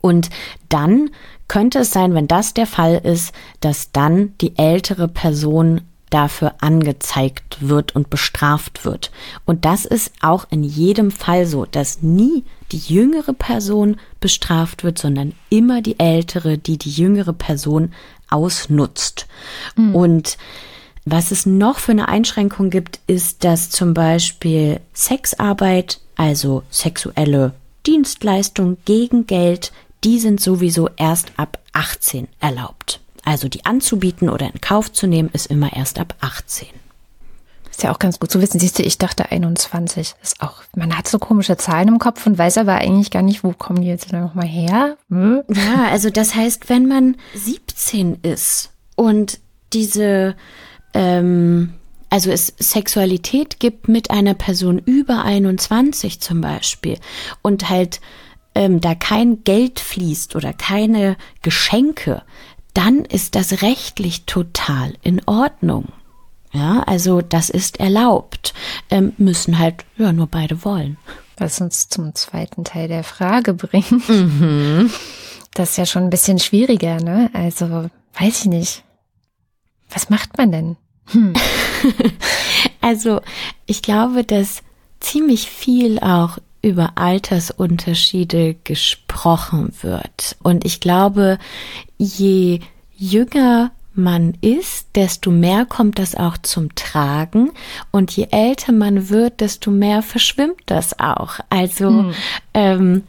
Und 0.00 0.30
dann 0.68 1.10
könnte 1.48 1.80
es 1.80 1.92
sein, 1.92 2.14
wenn 2.14 2.28
das 2.28 2.54
der 2.54 2.66
Fall 2.66 2.94
ist, 2.94 3.34
dass 3.60 3.92
dann 3.92 4.34
die 4.40 4.56
ältere 4.56 5.08
Person 5.08 5.82
dafür 6.10 6.54
angezeigt 6.60 7.58
wird 7.60 7.94
und 7.94 8.10
bestraft 8.10 8.84
wird. 8.84 9.10
Und 9.44 9.64
das 9.64 9.84
ist 9.84 10.12
auch 10.20 10.46
in 10.50 10.62
jedem 10.62 11.10
Fall 11.10 11.46
so, 11.46 11.64
dass 11.64 12.02
nie 12.02 12.44
die 12.72 12.78
jüngere 12.78 13.32
Person 13.32 13.96
bestraft 14.20 14.84
wird, 14.84 14.98
sondern 14.98 15.34
immer 15.48 15.82
die 15.82 15.98
ältere, 15.98 16.58
die 16.58 16.78
die 16.78 16.90
jüngere 16.90 17.32
Person 17.32 17.92
ausnutzt. 18.28 19.26
Mhm. 19.76 19.94
Und 19.94 20.38
was 21.04 21.30
es 21.30 21.46
noch 21.46 21.78
für 21.78 21.92
eine 21.92 22.08
Einschränkung 22.08 22.70
gibt, 22.70 23.00
ist, 23.06 23.42
dass 23.44 23.70
zum 23.70 23.94
Beispiel 23.94 24.80
Sexarbeit, 24.92 26.00
also 26.16 26.62
sexuelle 26.70 27.54
Dienstleistung 27.86 28.76
gegen 28.84 29.26
Geld, 29.26 29.72
die 30.04 30.18
sind 30.18 30.40
sowieso 30.40 30.88
erst 30.96 31.32
ab 31.36 31.58
18 31.72 32.28
erlaubt. 32.38 33.00
Also 33.30 33.48
die 33.48 33.64
anzubieten 33.64 34.28
oder 34.28 34.46
in 34.52 34.60
Kauf 34.60 34.90
zu 34.90 35.06
nehmen, 35.06 35.30
ist 35.32 35.46
immer 35.46 35.72
erst 35.72 36.00
ab 36.00 36.16
18. 36.18 36.66
Ist 37.70 37.84
ja 37.84 37.92
auch 37.92 38.00
ganz 38.00 38.18
gut 38.18 38.28
zu 38.28 38.42
wissen. 38.42 38.58
Siehst 38.58 38.80
du, 38.80 38.82
ich 38.82 38.98
dachte 38.98 39.30
21. 39.30 40.16
Ist 40.20 40.42
auch, 40.42 40.64
man 40.74 40.98
hat 40.98 41.06
so 41.06 41.20
komische 41.20 41.56
Zahlen 41.56 41.86
im 41.86 42.00
Kopf 42.00 42.26
und 42.26 42.38
weiß 42.38 42.58
aber 42.58 42.74
eigentlich 42.74 43.12
gar 43.12 43.22
nicht, 43.22 43.44
wo 43.44 43.52
kommen 43.52 43.82
die 43.82 43.86
jetzt 43.86 44.12
nochmal 44.12 44.48
her? 44.48 44.96
Hm? 45.10 45.42
Ja, 45.48 45.86
also 45.92 46.10
das 46.10 46.34
heißt, 46.34 46.68
wenn 46.68 46.88
man 46.88 47.16
17 47.36 48.16
ist 48.22 48.72
und 48.96 49.38
diese, 49.72 50.34
ähm, 50.92 51.74
also 52.10 52.32
es 52.32 52.52
Sexualität 52.58 53.60
gibt 53.60 53.86
mit 53.86 54.10
einer 54.10 54.34
Person 54.34 54.78
über 54.78 55.24
21 55.24 56.20
zum 56.20 56.40
Beispiel 56.40 56.98
und 57.42 57.70
halt 57.70 58.00
ähm, 58.54 58.80
da 58.80 58.94
kein 58.94 59.44
Geld 59.44 59.78
fließt 59.78 60.34
oder 60.34 60.52
keine 60.52 61.16
Geschenke, 61.42 62.22
dann 62.74 63.04
ist 63.04 63.34
das 63.34 63.62
rechtlich 63.62 64.24
total 64.24 64.94
in 65.02 65.20
Ordnung. 65.26 65.88
Ja, 66.52 66.82
also 66.86 67.20
das 67.20 67.48
ist 67.48 67.78
erlaubt. 67.78 68.54
Ähm, 68.90 69.12
müssen 69.18 69.58
halt 69.58 69.84
ja 69.96 70.12
nur 70.12 70.26
beide 70.26 70.64
wollen. 70.64 70.96
Was 71.36 71.60
uns 71.60 71.88
zum 71.88 72.14
zweiten 72.14 72.64
Teil 72.64 72.88
der 72.88 73.04
Frage 73.04 73.54
bringt. 73.54 74.08
Mhm. 74.08 74.90
Das 75.52 75.70
ist 75.70 75.78
ja 75.78 75.84
schon 75.84 76.04
ein 76.04 76.10
bisschen 76.10 76.38
schwieriger, 76.38 77.00
ne? 77.00 77.28
Also, 77.32 77.90
weiß 78.16 78.42
ich 78.42 78.44
nicht. 78.44 78.84
Was 79.90 80.08
macht 80.08 80.38
man 80.38 80.52
denn? 80.52 80.76
Hm. 81.06 81.32
also, 82.80 83.20
ich 83.66 83.82
glaube, 83.82 84.22
dass 84.22 84.62
ziemlich 85.00 85.50
viel 85.50 85.98
auch 85.98 86.38
über 86.62 86.92
Altersunterschiede 86.94 88.54
gesprochen 88.62 89.09
wird. 89.24 90.36
Und 90.42 90.64
ich 90.64 90.80
glaube, 90.80 91.38
je 91.98 92.60
jünger 92.96 93.70
man 93.94 94.34
ist, 94.40 94.88
desto 94.94 95.30
mehr 95.30 95.66
kommt 95.66 95.98
das 95.98 96.14
auch 96.14 96.38
zum 96.38 96.74
Tragen. 96.74 97.50
Und 97.90 98.12
je 98.12 98.28
älter 98.30 98.72
man 98.72 99.08
wird, 99.08 99.40
desto 99.40 99.70
mehr 99.70 100.02
verschwimmt 100.02 100.62
das 100.66 100.98
auch. 100.98 101.40
Also, 101.50 101.88
hm. 101.88 102.14
ähm, 102.54 103.02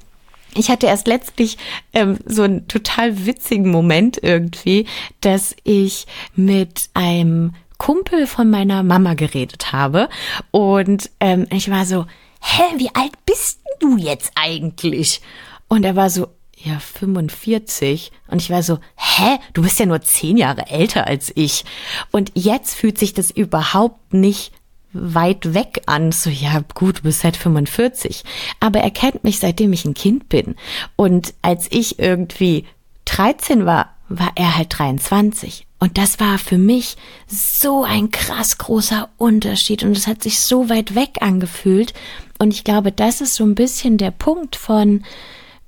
ich 0.54 0.70
hatte 0.70 0.88
erst 0.88 1.08
letztlich 1.08 1.58
ähm, 1.94 2.18
so 2.26 2.44
einen 2.44 2.68
total 2.68 3.26
witzigen 3.26 3.72
Moment 3.72 4.20
irgendwie, 4.22 4.86
dass 5.22 5.56
ich 5.64 6.08
mit 6.36 6.90
einem 6.94 7.54
Kumpel 7.78 8.28
von 8.28 8.50
meiner 8.50 8.84
Mama 8.84 9.14
geredet 9.14 9.72
habe 9.72 10.10
und 10.52 11.10
ähm, 11.20 11.48
ich 11.52 11.72
war 11.72 11.86
so, 11.86 12.06
hä, 12.42 12.64
wie 12.78 12.94
alt 12.94 13.14
bist 13.26 13.60
du 13.80 13.98
jetzt 13.98 14.32
eigentlich? 14.36 15.22
Und 15.72 15.86
er 15.86 15.96
war 15.96 16.10
so, 16.10 16.28
ja, 16.58 16.80
45. 16.80 18.12
Und 18.28 18.42
ich 18.42 18.50
war 18.50 18.62
so, 18.62 18.80
hä, 18.98 19.38
du 19.54 19.62
bist 19.62 19.80
ja 19.80 19.86
nur 19.86 20.02
zehn 20.02 20.36
Jahre 20.36 20.68
älter 20.68 21.08
als 21.08 21.32
ich. 21.34 21.64
Und 22.12 22.34
jetzt 22.36 22.76
fühlt 22.76 22.98
sich 22.98 23.14
das 23.14 23.32
überhaupt 23.32 24.14
nicht 24.14 24.52
weit 24.92 25.54
weg 25.54 25.84
an. 25.86 26.12
So, 26.12 26.30
ja, 26.30 26.62
gut, 26.74 26.98
du 26.98 27.02
bist 27.04 27.24
halt 27.24 27.38
45. 27.38 28.26
Aber 28.60 28.82
er 28.82 28.92
kennt 28.92 29.24
mich, 29.24 29.40
seitdem 29.40 29.72
ich 29.72 29.86
ein 29.86 29.94
Kind 29.94 30.28
bin. 30.28 30.56
Und 30.98 31.34
als 31.42 31.68
ich 31.70 32.00
irgendwie 32.00 32.66
13 33.06 33.66
war, 33.66 33.96
war 34.10 34.34
er 34.36 34.58
halt 34.58 34.78
23. 34.78 35.66
Und 35.80 35.98
das 35.98 36.20
war 36.20 36.38
für 36.38 36.58
mich 36.58 36.98
so 37.28 37.86
ein 37.86 38.12
krass 38.12 38.58
großer 38.58 39.08
Unterschied. 39.16 39.84
Und 39.84 39.96
es 39.96 40.06
hat 40.06 40.22
sich 40.22 40.42
so 40.42 40.68
weit 40.68 40.96
weg 40.96 41.20
angefühlt. 41.22 41.94
Und 42.40 42.54
ich 42.54 42.66
glaube, 42.66 42.92
das 42.92 43.22
ist 43.22 43.36
so 43.36 43.46
ein 43.46 43.56
bisschen 43.56 43.98
der 43.98 44.12
Punkt 44.12 44.58
von, 44.58 45.06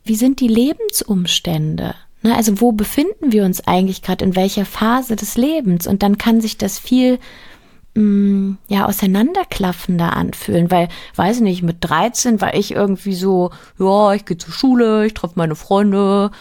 wie 0.03 0.15
sind 0.15 0.39
die 0.39 0.47
Lebensumstände? 0.47 1.95
Ne, 2.21 2.35
also 2.35 2.61
wo 2.61 2.71
befinden 2.71 3.31
wir 3.31 3.43
uns 3.43 3.67
eigentlich 3.67 4.01
gerade 4.01 4.23
in 4.23 4.35
welcher 4.35 4.65
Phase 4.65 5.15
des 5.15 5.35
Lebens? 5.35 5.87
Und 5.87 6.03
dann 6.03 6.17
kann 6.17 6.39
sich 6.39 6.57
das 6.57 6.79
viel 6.79 7.19
mh, 7.95 8.01
mm, 8.01 8.57
ja 8.69 8.85
auseinanderklaffender 8.85 10.15
anfühlen, 10.15 10.71
weil 10.71 10.87
weiß 11.15 11.37
ich 11.37 11.43
nicht, 11.43 11.63
mit 11.63 11.77
13 11.81 12.39
war 12.41 12.53
ich 12.53 12.71
irgendwie 12.71 13.13
so, 13.13 13.51
ja, 13.77 14.13
ich 14.13 14.25
gehe 14.25 14.37
zur 14.37 14.53
Schule, 14.53 15.05
ich 15.05 15.13
treffe 15.13 15.33
meine 15.35 15.55
Freunde, 15.55 16.31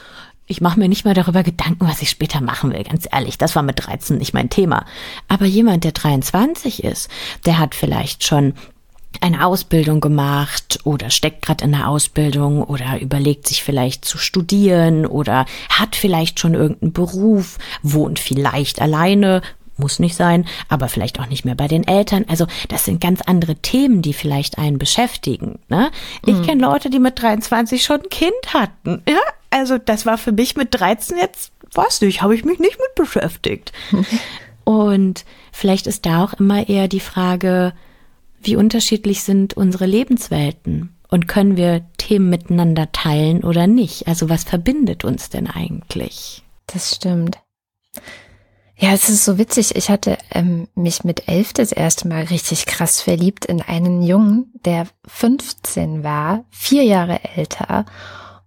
ich 0.47 0.61
mache 0.61 0.78
mir 0.78 0.88
nicht 0.88 1.04
mehr 1.04 1.14
darüber 1.14 1.42
Gedanken, 1.42 1.87
was 1.87 2.02
ich 2.02 2.11
später 2.11 2.40
machen 2.40 2.73
will, 2.73 2.85
ganz 2.85 3.09
ehrlich, 3.11 3.38
das 3.38 3.57
war 3.57 3.62
mit 3.62 3.85
13 3.85 4.19
nicht 4.19 4.35
mein 4.35 4.50
Thema. 4.50 4.87
Aber 5.28 5.47
jemand, 5.47 5.85
der 5.85 5.92
23 5.92 6.85
ist, 6.85 7.09
der 7.47 7.59
hat 7.59 7.75
vielleicht 7.75 8.25
schon 8.25 8.54
eine 9.21 9.47
Ausbildung 9.47 10.00
gemacht 10.00 10.81
oder 10.85 11.11
steckt 11.11 11.42
gerade 11.42 11.64
in 11.64 11.73
der 11.73 11.88
Ausbildung 11.88 12.62
oder 12.62 13.00
überlegt 13.00 13.47
sich 13.47 13.62
vielleicht 13.62 14.04
zu 14.04 14.19
studieren 14.19 15.07
oder 15.07 15.47
hat 15.69 15.97
vielleicht 15.97 16.40
schon 16.40 16.54
irgendeinen 16.54 16.92
Beruf, 16.92 17.59
wohnt 17.83 18.19
vielleicht 18.19 18.81
alleine, 18.81 19.42
muss 19.76 19.99
nicht 19.99 20.16
sein, 20.16 20.47
aber 20.69 20.88
vielleicht 20.88 21.21
auch 21.21 21.26
nicht 21.26 21.45
mehr 21.45 21.54
bei 21.54 21.69
den 21.69 21.87
Eltern. 21.87 22.25
Also 22.28 22.47
das 22.69 22.85
sind 22.85 23.00
ganz 23.00 23.21
andere 23.23 23.57
Themen, 23.57 24.02
die 24.02 24.12
vielleicht 24.12 24.59
einen 24.59 24.78
beschäftigen. 24.78 25.59
Ne? 25.69 25.90
Ich 26.26 26.35
mhm. 26.35 26.42
kenne 26.42 26.62
Leute, 26.62 26.90
die 26.90 26.99
mit 26.99 27.21
23 27.21 27.83
schon 27.83 28.02
ein 28.02 28.09
Kind 28.09 28.54
hatten. 28.54 29.02
Ja, 29.09 29.21
also 29.50 29.78
das 29.78 30.07
war 30.07 30.19
für 30.19 30.33
mich 30.33 30.57
mit 30.57 30.69
13 30.78 31.19
jetzt, 31.19 31.52
weiß 31.75 32.00
nicht, 32.02 32.23
habe 32.23 32.35
ich 32.35 32.45
mich 32.45 32.59
nicht 32.59 32.78
mit 32.78 32.95
beschäftigt. 32.95 33.73
Und 34.64 35.25
vielleicht 35.50 35.87
ist 35.87 36.07
da 36.07 36.25
auch 36.25 36.35
immer 36.35 36.69
eher 36.69 36.87
die 36.87 37.00
Frage, 37.00 37.73
wie 38.43 38.57
unterschiedlich 38.57 39.23
sind 39.23 39.55
unsere 39.55 39.87
Lebenswelten 39.87 40.97
und 41.09 41.29
können 41.29 41.57
wir 41.57 41.85
Themen 41.99 42.31
miteinander 42.31 42.91
teilen 42.93 43.45
oder 43.45 43.67
nicht? 43.67 44.09
Also 44.09 44.29
was 44.29 44.45
verbindet 44.45 45.05
uns 45.05 45.29
denn 45.31 45.47
eigentlich? 45.47 46.43
Das 46.67 46.95
stimmt. 46.95 47.39
Ja, 48.77 48.93
es 48.93 49.09
ist 49.09 49.25
so 49.25 49.39
witzig. 49.39 49.77
Ich 49.77 49.91
hatte 49.91 50.19
ähm, 50.33 50.67
mich 50.75 51.05
mit 51.05 51.29
elf 51.29 51.53
das 51.53 51.71
erste 51.71 52.09
Mal 52.09 52.25
richtig 52.25 52.67
krass 52.67 53.01
verliebt 53.01 53.45
in 53.45 53.63
einen 53.63 54.03
Jungen, 54.03 54.51
der 54.65 54.89
15 55.07 56.03
war, 56.03 56.45
vier 56.51 56.83
Jahre 56.83 57.21
älter 57.37 57.85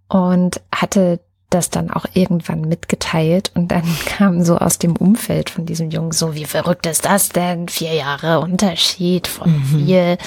und 0.09 0.61
hatte 0.73 1.21
das 1.55 1.69
dann 1.69 1.89
auch 1.89 2.05
irgendwann 2.13 2.61
mitgeteilt 2.61 3.51
und 3.55 3.69
dann 3.69 3.83
kam 4.05 4.43
so 4.43 4.57
aus 4.57 4.77
dem 4.77 4.95
Umfeld 4.95 5.49
von 5.49 5.65
diesem 5.65 5.89
Jungen 5.89 6.11
so, 6.11 6.35
wie 6.35 6.45
verrückt 6.45 6.85
ist 6.85 7.05
das 7.05 7.29
denn? 7.29 7.67
Vier 7.67 7.93
Jahre 7.93 8.39
Unterschied 8.41 9.27
von 9.27 9.51
mhm. 9.51 9.63
viel. 9.63 10.17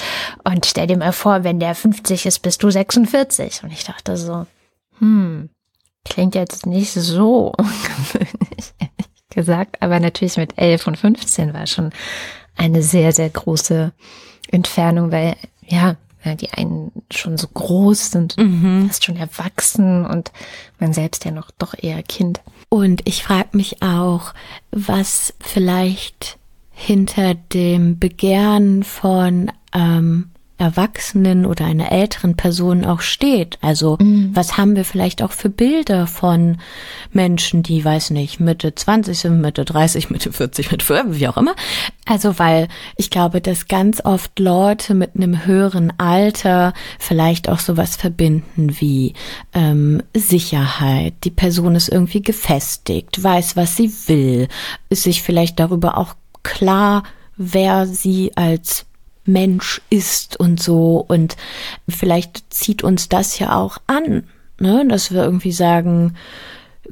Und 0.43 0.65
stell 0.65 0.87
dir 0.87 0.97
mal 0.97 1.13
vor, 1.13 1.43
wenn 1.43 1.59
der 1.59 1.75
50 1.75 2.25
ist, 2.25 2.39
bist 2.39 2.61
du 2.63 2.69
46. 2.69 3.63
Und 3.63 3.71
ich 3.71 3.85
dachte 3.85 4.17
so, 4.17 4.45
hm, 4.99 5.49
klingt 6.03 6.35
jetzt 6.35 6.65
nicht 6.65 6.91
so 6.91 7.53
ungewöhnlich, 7.57 8.73
ehrlich 8.79 9.29
gesagt. 9.29 9.81
Aber 9.81 9.99
natürlich 9.99 10.37
mit 10.37 10.57
11 10.57 10.87
und 10.87 10.97
15 10.97 11.53
war 11.53 11.67
schon 11.67 11.91
eine 12.57 12.81
sehr, 12.83 13.13
sehr 13.13 13.29
große 13.29 13.93
Entfernung, 14.51 15.11
weil 15.11 15.35
ja, 15.65 15.95
ja, 16.23 16.35
die 16.35 16.51
einen 16.51 16.91
schon 17.11 17.37
so 17.37 17.47
groß 17.47 18.11
sind, 18.11 18.37
mhm. 18.37 18.87
fast 18.87 19.05
schon 19.05 19.15
erwachsen 19.15 20.05
und 20.05 20.31
man 20.79 20.93
selbst 20.93 21.25
ja 21.25 21.31
noch 21.31 21.51
doch 21.57 21.73
eher 21.77 22.03
Kind. 22.03 22.41
Und 22.69 23.01
ich 23.07 23.23
frage 23.23 23.49
mich 23.53 23.81
auch, 23.81 24.33
was 24.71 25.33
vielleicht 25.39 26.37
hinter 26.71 27.35
dem 27.35 27.99
Begehren 27.99 28.83
von 28.83 29.51
ähm, 29.73 30.31
Erwachsenen 30.59 31.45
oder 31.45 31.65
einer 31.65 31.91
älteren 31.91 32.35
Person 32.35 32.85
auch 32.85 33.01
steht. 33.01 33.57
Also 33.61 33.97
mhm. 33.99 34.31
was 34.33 34.57
haben 34.57 34.75
wir 34.75 34.85
vielleicht 34.85 35.23
auch 35.23 35.31
für 35.31 35.49
Bilder 35.49 36.05
von 36.05 36.57
Menschen, 37.11 37.63
die, 37.63 37.83
weiß 37.83 38.09
nicht, 38.11 38.39
Mitte 38.39 38.75
20 38.75 39.17
sind, 39.17 39.41
Mitte 39.41 39.65
30, 39.65 40.09
Mitte 40.09 40.31
40, 40.31 40.71
Mitte 40.71 40.85
40, 40.85 41.19
wie 41.19 41.27
auch 41.27 41.37
immer. 41.37 41.55
Also 42.05 42.39
weil 42.39 42.67
ich 42.97 43.09
glaube, 43.09 43.39
dass 43.39 43.67
ganz 43.67 44.03
oft 44.03 44.37
Leute 44.37 44.93
mit 44.95 45.15
einem 45.15 45.45
höheren 45.45 45.93
Alter 45.97 46.73
vielleicht 46.99 47.49
auch 47.49 47.59
sowas 47.59 47.95
verbinden 47.95 48.75
wie 48.79 49.13
ähm, 49.53 50.03
Sicherheit. 50.13 51.13
Die 51.23 51.31
Person 51.31 51.75
ist 51.75 51.89
irgendwie 51.89 52.21
gefestigt, 52.21 53.23
weiß, 53.23 53.55
was 53.55 53.75
sie 53.75 53.91
will, 54.07 54.47
ist 54.89 55.03
sich 55.03 55.21
vielleicht 55.21 55.59
darüber 55.59 55.97
auch 55.97 56.15
klar, 56.43 57.03
wer 57.37 57.85
sie 57.87 58.35
als 58.35 58.85
Mensch 59.29 59.81
ist 59.89 60.39
und 60.39 60.61
so. 60.61 61.03
Und 61.07 61.37
vielleicht 61.87 62.53
zieht 62.53 62.83
uns 62.83 63.09
das 63.09 63.39
ja 63.39 63.55
auch 63.55 63.77
an, 63.87 64.23
ne? 64.59 64.85
dass 64.87 65.11
wir 65.11 65.23
irgendwie 65.23 65.51
sagen, 65.51 66.15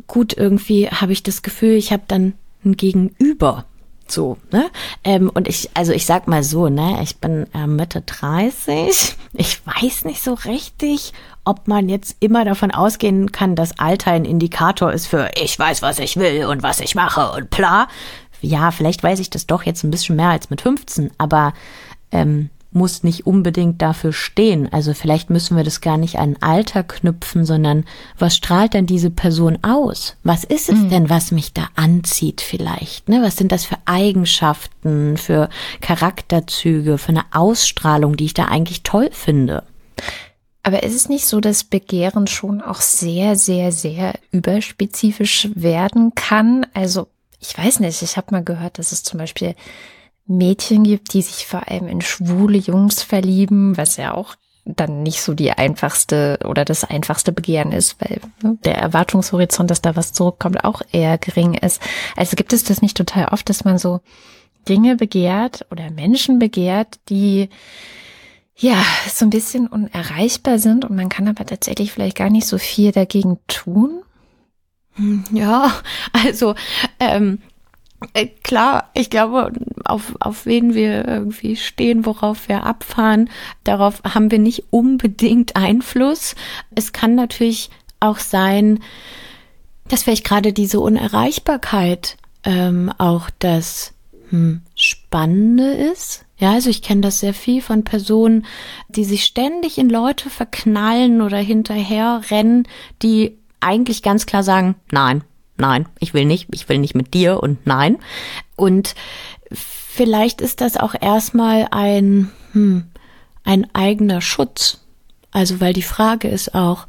gut, 0.07 0.35
irgendwie 0.35 0.89
habe 0.89 1.11
ich 1.11 1.23
das 1.23 1.41
Gefühl, 1.41 1.73
ich 1.73 1.91
habe 1.91 2.03
dann 2.07 2.33
ein 2.63 2.77
Gegenüber. 2.77 3.65
So, 4.09 4.37
ne? 4.51 4.69
Ähm, 5.03 5.29
und 5.33 5.49
ich, 5.49 5.69
also 5.73 5.91
ich 5.91 6.05
sag 6.05 6.27
mal 6.27 6.41
so, 6.43 6.69
ne, 6.69 6.99
ich 7.03 7.17
bin 7.17 7.45
äh, 7.53 7.67
Mitte 7.67 8.01
30. 8.01 9.15
Ich 9.33 9.61
weiß 9.67 10.05
nicht 10.05 10.23
so 10.23 10.33
richtig, 10.33 11.13
ob 11.43 11.67
man 11.67 11.89
jetzt 11.89 12.15
immer 12.19 12.45
davon 12.45 12.71
ausgehen 12.71 13.31
kann, 13.31 13.55
dass 13.55 13.77
Alter 13.79 14.11
ein 14.11 14.25
Indikator 14.25 14.91
ist 14.91 15.07
für 15.07 15.29
ich 15.35 15.59
weiß, 15.59 15.81
was 15.81 15.99
ich 15.99 16.17
will 16.17 16.45
und 16.45 16.63
was 16.63 16.79
ich 16.79 16.95
mache 16.95 17.31
und 17.33 17.49
bla. 17.49 17.87
Ja, 18.41 18.71
vielleicht 18.71 19.03
weiß 19.03 19.19
ich 19.19 19.29
das 19.29 19.45
doch 19.45 19.63
jetzt 19.63 19.83
ein 19.83 19.91
bisschen 19.91 20.15
mehr 20.15 20.29
als 20.29 20.49
mit 20.49 20.61
15, 20.61 21.11
aber 21.17 21.53
ähm, 22.17 22.49
muss 22.71 23.03
nicht 23.03 23.25
unbedingt 23.25 23.81
dafür 23.81 24.13
stehen. 24.13 24.71
Also 24.71 24.93
vielleicht 24.93 25.29
müssen 25.29 25.57
wir 25.57 25.63
das 25.63 25.81
gar 25.81 25.97
nicht 25.97 26.19
an 26.19 26.37
Alter 26.41 26.83
knüpfen, 26.83 27.45
sondern 27.45 27.85
was 28.17 28.35
strahlt 28.35 28.73
denn 28.73 28.85
diese 28.85 29.09
Person 29.09 29.57
aus? 29.63 30.15
Was 30.23 30.43
ist 30.43 30.69
es 30.69 30.79
mhm. 30.79 30.89
denn, 30.89 31.09
was 31.09 31.31
mich 31.31 31.53
da 31.53 31.69
anzieht 31.75 32.41
vielleicht? 32.41 33.09
Ne? 33.09 33.21
Was 33.23 33.37
sind 33.37 33.51
das 33.51 33.65
für 33.65 33.77
Eigenschaften, 33.85 35.17
für 35.17 35.49
Charakterzüge, 35.81 36.97
für 36.97 37.09
eine 37.09 37.25
Ausstrahlung, 37.31 38.17
die 38.17 38.25
ich 38.25 38.33
da 38.33 38.45
eigentlich 38.45 38.83
toll 38.83 39.09
finde? 39.11 39.63
Aber 40.63 40.83
ist 40.83 40.95
es 40.95 41.07
nicht 41.07 41.25
so, 41.25 41.39
dass 41.39 41.63
Begehren 41.63 42.27
schon 42.27 42.61
auch 42.61 42.81
sehr, 42.81 43.37
sehr, 43.37 43.71
sehr 43.71 44.15
überspezifisch 44.31 45.49
werden 45.55 46.13
kann? 46.13 46.65
Also 46.73 47.07
ich 47.39 47.57
weiß 47.57 47.79
nicht, 47.79 48.01
ich 48.01 48.17
habe 48.17 48.31
mal 48.31 48.43
gehört, 48.43 48.77
dass 48.77 48.91
es 48.91 49.03
zum 49.03 49.19
Beispiel 49.19 49.55
Mädchen 50.27 50.83
gibt, 50.83 51.13
die 51.13 51.21
sich 51.21 51.47
vor 51.47 51.67
allem 51.69 51.87
in 51.87 52.01
schwule 52.01 52.57
Jungs 52.57 53.03
verlieben, 53.03 53.77
was 53.77 53.97
ja 53.97 54.13
auch 54.13 54.35
dann 54.65 55.03
nicht 55.03 55.21
so 55.21 55.33
die 55.33 55.51
einfachste 55.51 56.39
oder 56.45 56.65
das 56.65 56.83
einfachste 56.83 57.31
Begehren 57.31 57.71
ist, 57.71 57.95
weil 58.01 58.19
ne, 58.43 58.57
der 58.65 58.77
Erwartungshorizont, 58.77 59.71
dass 59.71 59.81
da 59.81 59.95
was 59.95 60.13
zurückkommt, 60.13 60.63
auch 60.63 60.81
eher 60.91 61.17
gering 61.17 61.53
ist. 61.53 61.81
Also 62.15 62.35
gibt 62.35 62.53
es 62.53 62.63
das 62.63 62.81
nicht 62.81 62.97
total 62.97 63.29
oft, 63.29 63.47
dass 63.49 63.63
man 63.63 63.77
so 63.77 64.01
Dinge 64.67 64.97
begehrt 64.97 65.65
oder 65.71 65.89
Menschen 65.89 66.39
begehrt, 66.39 66.99
die 67.09 67.49
ja 68.55 68.83
so 69.09 69.25
ein 69.25 69.29
bisschen 69.29 69.67
unerreichbar 69.67 70.59
sind 70.59 70.83
und 70.83 70.95
man 70.95 71.09
kann 71.09 71.27
aber 71.27 71.45
tatsächlich 71.45 71.91
vielleicht 71.91 72.17
gar 72.17 72.29
nicht 72.29 72.47
so 72.47 72.57
viel 72.57 72.91
dagegen 72.91 73.39
tun? 73.47 74.01
Hm, 74.95 75.23
ja, 75.31 75.71
also 76.11 76.55
ähm, 76.99 77.39
äh, 77.43 77.46
klar, 78.43 78.89
ich 78.93 79.09
glaube, 79.09 79.51
auf, 79.85 80.15
auf 80.19 80.45
wen 80.45 80.73
wir 80.73 81.07
irgendwie 81.07 81.55
stehen, 81.55 82.05
worauf 82.05 82.47
wir 82.47 82.63
abfahren, 82.63 83.29
darauf 83.63 84.01
haben 84.03 84.31
wir 84.31 84.39
nicht 84.39 84.65
unbedingt 84.69 85.55
Einfluss. 85.55 86.35
Es 86.75 86.93
kann 86.93 87.15
natürlich 87.15 87.69
auch 87.99 88.19
sein, 88.19 88.79
dass 89.87 90.03
vielleicht 90.03 90.25
gerade 90.25 90.53
diese 90.53 90.79
Unerreichbarkeit 90.79 92.17
ähm, 92.43 92.91
auch 92.97 93.29
das 93.39 93.93
hm, 94.29 94.61
Spannende 94.75 95.71
ist. 95.71 96.25
Ja, 96.37 96.51
also 96.51 96.69
ich 96.69 96.83
kenne 96.83 97.01
das 97.01 97.19
sehr 97.19 97.33
viel 97.33 97.61
von 97.61 97.83
Personen, 97.83 98.45
die 98.89 99.05
sich 99.05 99.25
ständig 99.25 99.79
in 99.79 99.89
Leute 99.89 100.29
verknallen 100.29 101.21
oder 101.21 101.37
hinterher 101.37 102.21
rennen, 102.29 102.67
die 103.01 103.37
eigentlich 103.59 104.03
ganz 104.03 104.27
klar 104.27 104.43
sagen, 104.43 104.75
nein, 104.91 105.23
nein, 105.59 105.87
ich 105.99 106.13
will 106.13 106.25
nicht, 106.25 106.47
ich 106.53 106.67
will 106.69 106.77
nicht 106.77 106.95
mit 106.95 107.13
dir 107.13 107.41
und 107.41 107.65
nein. 107.65 107.97
Und 108.55 108.95
vielleicht 109.51 110.41
ist 110.41 110.61
das 110.61 110.77
auch 110.77 110.95
erstmal 110.99 111.67
ein, 111.71 112.31
hm, 112.53 112.87
ein 113.43 113.67
eigener 113.73 114.21
Schutz. 114.21 114.81
Also, 115.31 115.59
weil 115.59 115.73
die 115.73 115.81
Frage 115.81 116.27
ist 116.27 116.55
auch, 116.55 116.87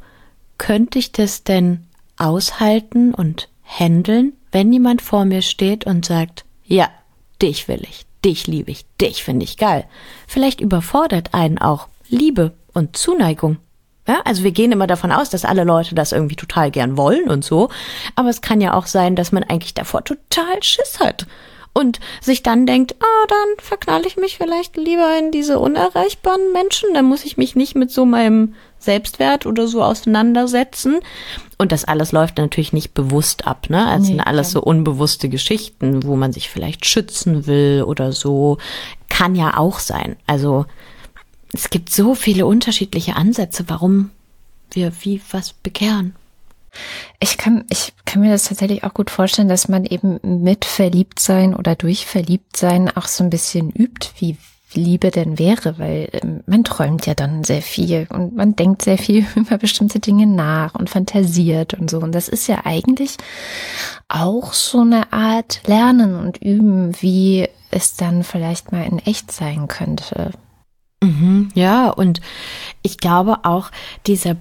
könnte 0.57 0.99
ich 0.99 1.11
das 1.11 1.43
denn 1.43 1.87
aushalten 2.17 3.13
und 3.13 3.49
handeln, 3.63 4.33
wenn 4.51 4.73
jemand 4.73 5.01
vor 5.01 5.25
mir 5.25 5.41
steht 5.41 5.85
und 5.85 6.05
sagt, 6.05 6.45
ja, 6.65 6.89
dich 7.41 7.67
will 7.67 7.81
ich, 7.89 8.05
dich 8.25 8.47
liebe 8.47 8.71
ich, 8.71 8.85
dich 8.99 9.23
finde 9.23 9.45
ich 9.45 9.57
geil. 9.57 9.85
Vielleicht 10.27 10.61
überfordert 10.61 11.33
einen 11.33 11.57
auch 11.57 11.87
Liebe 12.09 12.53
und 12.73 12.97
Zuneigung. 12.97 13.57
Ja, 14.07 14.21
also 14.25 14.43
wir 14.43 14.51
gehen 14.51 14.71
immer 14.71 14.87
davon 14.87 15.11
aus, 15.11 15.29
dass 15.29 15.45
alle 15.45 15.63
Leute 15.63 15.93
das 15.93 16.11
irgendwie 16.11 16.35
total 16.35 16.71
gern 16.71 16.97
wollen 16.97 17.29
und 17.29 17.43
so. 17.43 17.69
Aber 18.15 18.29
es 18.29 18.41
kann 18.41 18.61
ja 18.61 18.73
auch 18.73 18.87
sein, 18.87 19.15
dass 19.15 19.31
man 19.31 19.43
eigentlich 19.43 19.73
davor 19.73 20.03
total 20.03 20.61
Schiss 20.63 20.99
hat. 20.99 21.27
Und 21.73 21.99
sich 22.19 22.41
dann 22.41 22.65
denkt, 22.65 22.95
ah, 22.99 23.27
dann 23.27 23.65
verknalle 23.65 24.07
ich 24.07 24.17
mich 24.17 24.37
vielleicht 24.37 24.75
lieber 24.75 25.17
in 25.19 25.31
diese 25.31 25.59
unerreichbaren 25.59 26.51
Menschen. 26.51 26.93
Dann 26.95 27.05
muss 27.05 27.23
ich 27.23 27.37
mich 27.37 27.55
nicht 27.55 27.75
mit 27.75 27.91
so 27.91 28.05
meinem 28.05 28.55
Selbstwert 28.79 29.45
oder 29.45 29.67
so 29.67 29.83
auseinandersetzen. 29.83 30.99
Und 31.59 31.71
das 31.71 31.85
alles 31.85 32.11
läuft 32.11 32.37
natürlich 32.37 32.73
nicht 32.73 32.95
bewusst 32.95 33.45
ab, 33.45 33.69
ne? 33.69 33.87
Also 33.87 34.05
nee, 34.05 34.11
sind 34.13 34.21
alles 34.21 34.51
so 34.51 34.61
unbewusste 34.61 35.29
Geschichten, 35.29 36.03
wo 36.03 36.15
man 36.15 36.33
sich 36.33 36.49
vielleicht 36.49 36.85
schützen 36.85 37.45
will 37.45 37.83
oder 37.85 38.11
so. 38.11 38.57
Kann 39.07 39.35
ja 39.35 39.57
auch 39.57 39.79
sein. 39.79 40.17
Also 40.25 40.65
es 41.53 41.69
gibt 41.69 41.89
so 41.89 42.15
viele 42.15 42.45
unterschiedliche 42.45 43.15
Ansätze, 43.15 43.65
warum 43.67 44.11
wir 44.71 44.91
wie 45.01 45.21
was 45.31 45.53
bekehren. 45.53 46.15
Ich 47.19 47.37
kann, 47.37 47.65
ich 47.69 47.93
kann 48.05 48.21
mir 48.21 48.31
das 48.31 48.45
tatsächlich 48.45 48.83
auch 48.83 48.93
gut 48.93 49.09
vorstellen, 49.09 49.49
dass 49.49 49.67
man 49.67 49.85
eben 49.85 50.19
mit 50.43 50.65
Verliebtsein 50.65 51.55
oder 51.55 51.75
durch 51.75 52.05
Verliebtsein 52.05 52.95
auch 52.95 53.07
so 53.07 53.23
ein 53.23 53.31
bisschen 53.31 53.71
übt, 53.71 54.09
wie 54.19 54.37
Liebe 54.75 55.09
denn 55.09 55.39
wäre, 55.39 55.79
weil 55.79 56.09
ähm, 56.11 56.43
man 56.45 56.63
träumt 56.63 57.07
ja 57.07 57.15
dann 57.15 57.43
sehr 57.43 57.63
viel 57.63 58.07
und 58.11 58.35
man 58.35 58.55
denkt 58.55 58.83
sehr 58.83 58.99
viel 58.99 59.25
über 59.35 59.57
bestimmte 59.57 59.99
Dinge 59.99 60.27
nach 60.27 60.75
und 60.75 60.89
fantasiert 60.89 61.73
und 61.73 61.89
so. 61.89 61.99
Und 61.99 62.13
das 62.13 62.29
ist 62.29 62.47
ja 62.47 62.65
eigentlich 62.65 63.17
auch 64.07 64.53
so 64.53 64.81
eine 64.81 65.11
Art 65.11 65.61
Lernen 65.65 66.15
und 66.15 66.37
Üben, 66.37 66.93
wie 67.01 67.47
es 67.71 67.95
dann 67.95 68.23
vielleicht 68.23 68.71
mal 68.71 68.85
in 68.85 68.99
echt 68.99 69.31
sein 69.31 69.67
könnte. 69.67 70.31
Mhm, 71.01 71.49
ja, 71.53 71.89
und 71.89 72.19
ich 72.81 72.97
glaube 72.97 73.39
auch 73.43 73.71
dieser 74.05 74.35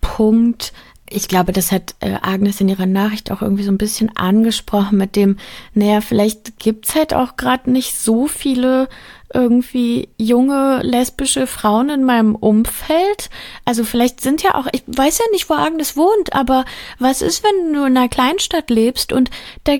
Punkt, 0.00 0.72
ich 1.12 1.28
glaube, 1.28 1.52
das 1.52 1.72
hat 1.72 1.94
äh, 2.00 2.18
Agnes 2.22 2.60
in 2.60 2.68
ihrer 2.68 2.86
Nachricht 2.86 3.32
auch 3.32 3.42
irgendwie 3.42 3.64
so 3.64 3.72
ein 3.72 3.78
bisschen 3.78 4.16
angesprochen 4.16 4.96
mit 4.96 5.16
dem, 5.16 5.38
naja, 5.74 6.00
vielleicht 6.00 6.58
gibt's 6.58 6.94
halt 6.94 7.14
auch 7.14 7.36
gerade 7.36 7.70
nicht 7.70 7.96
so 7.96 8.28
viele 8.28 8.88
irgendwie 9.32 10.08
junge 10.18 10.80
lesbische 10.82 11.46
Frauen 11.46 11.88
in 11.88 12.04
meinem 12.04 12.34
Umfeld. 12.34 13.30
Also 13.64 13.84
vielleicht 13.84 14.20
sind 14.20 14.42
ja 14.42 14.54
auch, 14.54 14.66
ich 14.72 14.82
weiß 14.86 15.18
ja 15.18 15.24
nicht, 15.32 15.48
wo 15.48 15.54
Agnes 15.54 15.96
wohnt, 15.96 16.32
aber 16.32 16.64
was 16.98 17.22
ist, 17.22 17.44
wenn 17.44 17.72
du 17.72 17.84
in 17.84 17.96
einer 17.96 18.08
Kleinstadt 18.08 18.70
lebst 18.70 19.12
und 19.12 19.30
da 19.64 19.74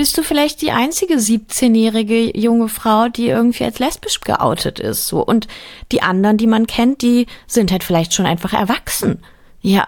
bist 0.00 0.16
du 0.16 0.22
vielleicht 0.22 0.62
die 0.62 0.72
einzige 0.72 1.16
17-jährige 1.16 2.34
junge 2.34 2.70
Frau, 2.70 3.10
die 3.10 3.26
irgendwie 3.26 3.64
als 3.64 3.80
lesbisch 3.80 4.20
geoutet 4.20 4.80
ist, 4.80 5.06
so. 5.06 5.22
Und 5.22 5.46
die 5.92 6.00
anderen, 6.00 6.38
die 6.38 6.46
man 6.46 6.66
kennt, 6.66 7.02
die 7.02 7.26
sind 7.46 7.70
halt 7.70 7.84
vielleicht 7.84 8.14
schon 8.14 8.24
einfach 8.24 8.54
erwachsen. 8.54 9.18
Ja, 9.60 9.86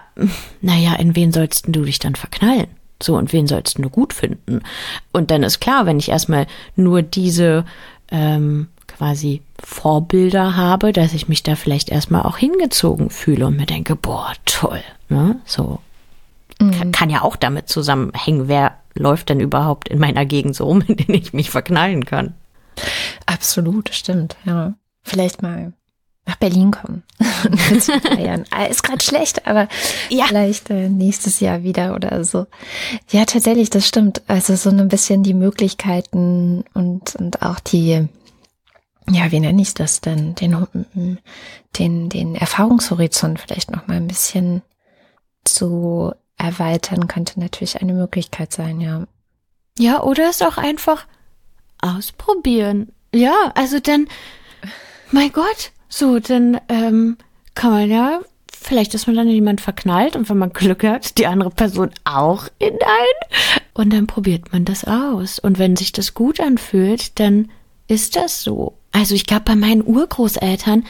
naja, 0.61 0.93
in 0.99 1.15
wen 1.15 1.33
sollst 1.33 1.65
du 1.67 1.81
dich 1.81 1.97
dann 1.97 2.13
verknallen? 2.13 2.67
So, 3.01 3.15
und 3.15 3.33
wen 3.33 3.47
sollst 3.47 3.79
du 3.79 3.89
gut 3.89 4.13
finden? 4.13 4.61
Und 5.11 5.31
dann 5.31 5.41
ist 5.41 5.59
klar, 5.59 5.87
wenn 5.87 5.97
ich 5.97 6.09
erstmal 6.09 6.45
nur 6.75 7.01
diese 7.01 7.65
ähm, 8.11 8.67
quasi 8.85 9.41
Vorbilder 9.63 10.55
habe, 10.55 10.93
dass 10.93 11.15
ich 11.15 11.27
mich 11.27 11.41
da 11.41 11.55
vielleicht 11.55 11.89
erstmal 11.89 12.21
auch 12.21 12.37
hingezogen 12.37 13.09
fühle 13.09 13.47
und 13.47 13.57
mir 13.57 13.65
denke, 13.65 13.95
boah, 13.95 14.33
toll, 14.45 14.83
ne? 15.09 15.41
So. 15.45 15.79
Mhm. 16.61 16.71
Kann, 16.71 16.91
kann 16.91 17.09
ja 17.09 17.21
auch 17.21 17.35
damit 17.35 17.69
zusammenhängen, 17.69 18.47
wer 18.47 18.77
läuft 18.95 19.29
denn 19.29 19.39
überhaupt 19.39 19.89
in 19.89 19.99
meiner 19.99 20.25
Gegend 20.25 20.55
so 20.55 20.65
rum, 20.65 20.81
in 20.87 20.97
den 20.97 21.13
ich 21.13 21.33
mich 21.33 21.49
verknallen 21.49 22.05
kann. 22.05 22.33
Absolut, 23.25 23.93
stimmt, 23.93 24.35
ja. 24.45 24.73
Vielleicht 25.03 25.41
mal 25.41 25.73
nach 26.25 26.37
Berlin 26.37 26.71
kommen. 26.71 27.03
Ah, 28.51 28.65
ist 28.65 28.83
gerade 28.83 29.03
schlecht, 29.03 29.47
aber 29.47 29.67
ja. 30.09 30.25
vielleicht 30.27 30.69
äh, 30.69 30.87
nächstes 30.89 31.39
Jahr 31.39 31.63
wieder 31.63 31.95
oder 31.95 32.23
so. 32.23 32.45
Ja, 33.09 33.25
tatsächlich, 33.25 33.69
das 33.69 33.87
stimmt. 33.87 34.21
Also 34.27 34.55
so 34.55 34.69
ein 34.69 34.87
bisschen 34.87 35.23
die 35.23 35.33
Möglichkeiten 35.33 36.63
und, 36.73 37.15
und 37.15 37.41
auch 37.41 37.59
die, 37.59 38.07
ja, 39.09 39.31
wie 39.31 39.39
nenne 39.39 39.61
ich 39.61 39.73
das 39.73 40.01
denn? 40.01 40.35
Den, 40.35 40.67
den, 41.77 42.09
den 42.09 42.35
Erfahrungshorizont 42.35 43.39
vielleicht 43.39 43.71
noch 43.71 43.87
mal 43.87 43.97
ein 43.97 44.07
bisschen 44.07 44.61
zu 45.43 46.13
erweitern 46.43 47.07
könnte 47.07 47.39
natürlich 47.39 47.81
eine 47.81 47.93
Möglichkeit 47.93 48.53
sein, 48.53 48.81
ja. 48.81 49.05
Ja, 49.79 50.03
oder 50.03 50.29
es 50.29 50.41
auch 50.41 50.57
einfach 50.57 51.07
ausprobieren. 51.81 52.91
Ja, 53.13 53.51
also 53.55 53.79
dann, 53.79 54.07
mein 55.11 55.31
Gott, 55.31 55.71
so, 55.89 56.19
dann 56.19 56.59
ähm, 56.69 57.17
kann 57.55 57.71
man 57.71 57.89
ja, 57.89 58.19
vielleicht 58.51 58.93
ist 58.93 59.07
man 59.07 59.15
dann 59.15 59.27
jemand 59.27 59.61
verknallt 59.61 60.15
und 60.15 60.29
wenn 60.29 60.37
man 60.37 60.53
Glück 60.53 60.83
hat, 60.83 61.17
die 61.17 61.27
andere 61.27 61.49
Person 61.49 61.91
auch 62.03 62.47
in 62.59 62.73
ein. 62.73 63.59
Und 63.73 63.91
dann 63.91 64.07
probiert 64.07 64.51
man 64.51 64.65
das 64.65 64.85
aus. 64.85 65.39
Und 65.39 65.59
wenn 65.59 65.75
sich 65.75 65.91
das 65.91 66.13
gut 66.13 66.39
anfühlt, 66.39 67.19
dann 67.19 67.49
ist 67.87 68.15
das 68.15 68.43
so. 68.43 68.77
Also 68.91 69.15
ich 69.15 69.25
glaube, 69.25 69.43
bei 69.45 69.55
meinen 69.55 69.85
Urgroßeltern, 69.85 70.85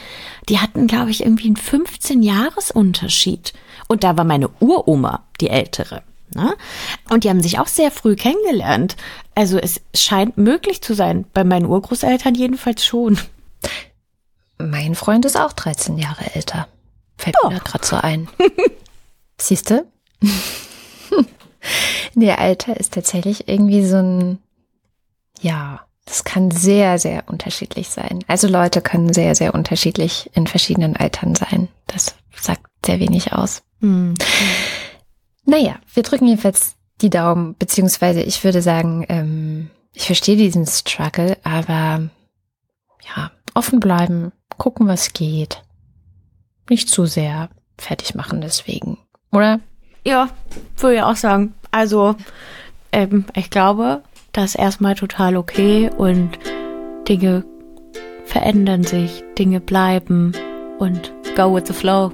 die 0.48 0.58
hatten, 0.58 0.86
glaube 0.86 1.10
ich, 1.10 1.22
irgendwie 1.22 1.46
einen 1.46 1.56
15-Jahres-Unterschied. 1.56 3.54
Und 3.88 4.04
da 4.04 4.16
war 4.16 4.24
meine 4.24 4.48
Uroma 4.60 5.24
die 5.40 5.50
ältere. 5.50 6.02
Ne? 6.34 6.56
Und 7.10 7.24
die 7.24 7.30
haben 7.30 7.42
sich 7.42 7.58
auch 7.58 7.66
sehr 7.66 7.90
früh 7.90 8.16
kennengelernt. 8.16 8.96
Also 9.34 9.58
es 9.58 9.80
scheint 9.94 10.36
möglich 10.36 10.82
zu 10.82 10.94
sein. 10.94 11.26
Bei 11.32 11.44
meinen 11.44 11.66
Urgroßeltern 11.66 12.34
jedenfalls 12.34 12.84
schon. 12.84 13.18
Mein 14.58 14.94
Freund 14.94 15.24
ist 15.24 15.36
auch 15.36 15.52
13 15.52 15.98
Jahre 15.98 16.34
älter. 16.34 16.68
Fällt 17.16 17.36
Doch. 17.42 17.50
mir 17.50 17.60
gerade 17.60 17.86
so 17.86 17.96
ein. 17.96 18.28
Siehst 19.40 19.70
du? 19.70 19.84
nee, 22.14 22.32
Alter 22.32 22.76
ist 22.76 22.94
tatsächlich 22.94 23.48
irgendwie 23.48 23.84
so 23.84 23.96
ein, 23.96 24.38
ja, 25.40 25.80
das 26.04 26.24
kann 26.24 26.50
sehr, 26.50 26.98
sehr 26.98 27.24
unterschiedlich 27.28 27.88
sein. 27.88 28.20
Also 28.26 28.46
Leute 28.48 28.80
können 28.80 29.12
sehr, 29.12 29.34
sehr 29.34 29.54
unterschiedlich 29.54 30.30
in 30.34 30.46
verschiedenen 30.46 30.96
Altern 30.96 31.34
sein. 31.34 31.68
Das 31.86 32.14
sagt 32.36 32.62
sehr 32.84 33.00
wenig 33.00 33.32
aus. 33.32 33.62
Hm. 33.84 34.14
Naja, 35.44 35.76
wir 35.92 36.02
drücken 36.02 36.26
jedenfalls 36.26 36.76
die 37.02 37.10
Daumen, 37.10 37.54
beziehungsweise 37.58 38.22
ich 38.22 38.42
würde 38.42 38.62
sagen, 38.62 39.04
ähm, 39.10 39.68
ich 39.92 40.06
verstehe 40.06 40.38
diesen 40.38 40.66
Struggle, 40.66 41.36
aber 41.44 42.08
ja, 43.14 43.30
offen 43.52 43.80
bleiben, 43.80 44.32
gucken, 44.56 44.88
was 44.88 45.12
geht. 45.12 45.62
Nicht 46.70 46.88
zu 46.88 47.04
sehr 47.04 47.50
fertig 47.76 48.14
machen 48.14 48.40
deswegen, 48.40 48.96
oder? 49.32 49.60
Ja, 50.02 50.30
würde 50.78 50.96
ich 50.96 51.02
auch 51.02 51.16
sagen. 51.16 51.52
Also, 51.70 52.16
ähm, 52.90 53.26
ich 53.34 53.50
glaube, 53.50 54.02
das 54.32 54.54
ist 54.54 54.60
erstmal 54.60 54.94
total 54.94 55.36
okay 55.36 55.90
und 55.94 56.38
Dinge 57.06 57.44
verändern 58.24 58.84
sich, 58.84 59.22
Dinge 59.38 59.60
bleiben 59.60 60.32
und 60.78 61.12
go 61.36 61.54
with 61.54 61.64
the 61.66 61.74
flow. 61.74 62.12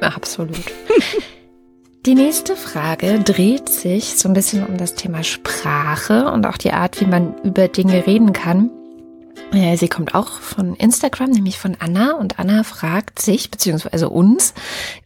Absolut. 0.00 0.56
Die 2.06 2.14
nächste 2.14 2.54
Frage 2.54 3.18
dreht 3.18 3.68
sich 3.68 4.16
so 4.16 4.28
ein 4.28 4.32
bisschen 4.32 4.64
um 4.64 4.76
das 4.76 4.94
Thema 4.94 5.24
Sprache 5.24 6.30
und 6.30 6.46
auch 6.46 6.56
die 6.56 6.70
Art, 6.70 7.00
wie 7.00 7.06
man 7.06 7.34
über 7.42 7.66
Dinge 7.66 8.06
reden 8.06 8.32
kann. 8.32 8.70
Äh, 9.52 9.76
sie 9.76 9.88
kommt 9.88 10.14
auch 10.14 10.40
von 10.40 10.76
Instagram, 10.76 11.30
nämlich 11.30 11.58
von 11.58 11.76
Anna. 11.80 12.12
Und 12.12 12.38
Anna 12.38 12.62
fragt 12.62 13.20
sich, 13.20 13.50
beziehungsweise 13.50 14.08
uns, 14.08 14.54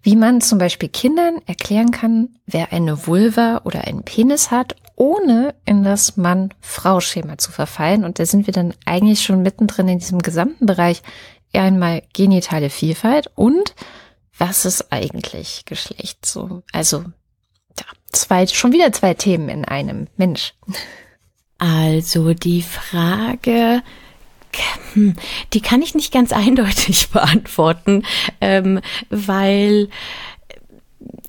wie 0.03 0.15
man 0.15 0.43
zum 0.43 0.59
Beispiel 0.59 0.91
Kindern 0.91 1.41
erklären 1.47 1.91
kann, 1.91 2.31
wer 2.45 2.71
eine 2.71 3.07
Vulva 3.07 3.63
oder 3.65 3.87
einen 3.87 4.03
Penis 4.03 4.51
hat, 4.51 4.77
ohne 4.95 5.55
in 5.65 5.83
das 5.83 6.19
Mann-Frau-Schema 6.19 7.39
zu 7.39 7.51
verfallen. 7.51 8.05
Und 8.05 8.19
da 8.19 8.27
sind 8.27 8.47
wir 8.47 8.53
dann 8.53 8.75
eigentlich 8.85 9.23
schon 9.23 9.41
mittendrin 9.41 9.89
in 9.89 10.01
diesem 10.01 10.19
gesamten 10.19 10.67
Bereich 10.67 11.03
einmal 11.55 12.03
genitale 12.13 12.69
Vielfalt 12.69 13.31
und 13.35 13.75
was 14.41 14.65
ist 14.65 14.91
eigentlich 14.91 15.65
Geschlecht 15.67 16.25
so? 16.25 16.63
Also, 16.73 17.05
ja, 17.79 17.85
zwei, 18.11 18.47
schon 18.47 18.73
wieder 18.73 18.91
zwei 18.93 19.15
Themen 19.15 19.49
in 19.49 19.65
einem. 19.65 20.09
Mensch. 20.17 20.55
Also 21.59 22.33
die 22.33 22.63
Frage, 22.63 23.83
hm, 24.95 25.15
die 25.53 25.61
kann 25.61 25.83
ich 25.83 25.95
nicht 25.95 26.13
ganz 26.13 26.33
eindeutig 26.33 27.11
beantworten, 27.11 28.05
ähm, 28.41 28.81
weil 29.11 29.91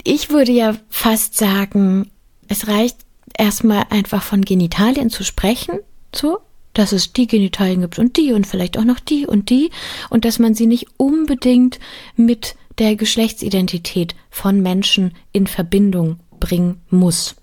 ich 0.04 0.30
würde 0.30 0.54
ja 0.54 0.76
fast 0.90 1.38
sagen, 1.38 2.10
es 2.48 2.68
reicht 2.68 2.98
erstmal 3.38 3.86
einfach 3.90 4.24
von 4.24 4.44
Genitalien 4.44 5.10
zu 5.10 5.24
sprechen, 5.24 5.80
so, 6.16 6.40
dass 6.74 6.94
es 6.94 7.12
die 7.12 7.28
Genitalien 7.28 7.82
gibt 7.82 8.00
und 8.00 8.16
die 8.16 8.32
und 8.32 8.48
vielleicht 8.48 8.78
auch 8.78 8.86
noch 8.86 9.00
die 9.00 9.28
und 9.28 9.50
die 9.50 9.70
und 10.10 10.24
dass 10.24 10.40
man 10.40 10.54
sie 10.54 10.68
nicht 10.68 10.88
unbedingt 10.98 11.80
mit 12.16 12.56
der 12.78 12.96
Geschlechtsidentität 12.96 14.16
von 14.30 14.62
Menschen 14.62 15.14
in 15.32 15.48
Verbindung 15.48 16.20
bringen 16.40 16.82
muss. 16.90 17.36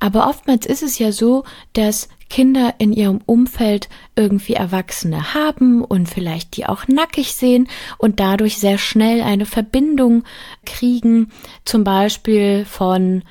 Aber 0.00 0.28
oftmals 0.28 0.66
ist 0.66 0.82
es 0.82 0.98
ja 0.98 1.12
so, 1.12 1.44
dass 1.72 2.08
Kinder 2.28 2.74
in 2.78 2.92
ihrem 2.92 3.20
Umfeld 3.24 3.88
irgendwie 4.16 4.54
Erwachsene 4.54 5.34
haben 5.34 5.84
und 5.84 6.08
vielleicht 6.08 6.56
die 6.56 6.66
auch 6.66 6.88
nackig 6.88 7.34
sehen 7.34 7.68
und 7.98 8.20
dadurch 8.20 8.58
sehr 8.58 8.78
schnell 8.78 9.22
eine 9.22 9.46
Verbindung 9.46 10.24
kriegen, 10.64 11.30
zum 11.64 11.84
Beispiel 11.84 12.64
von 12.64 13.22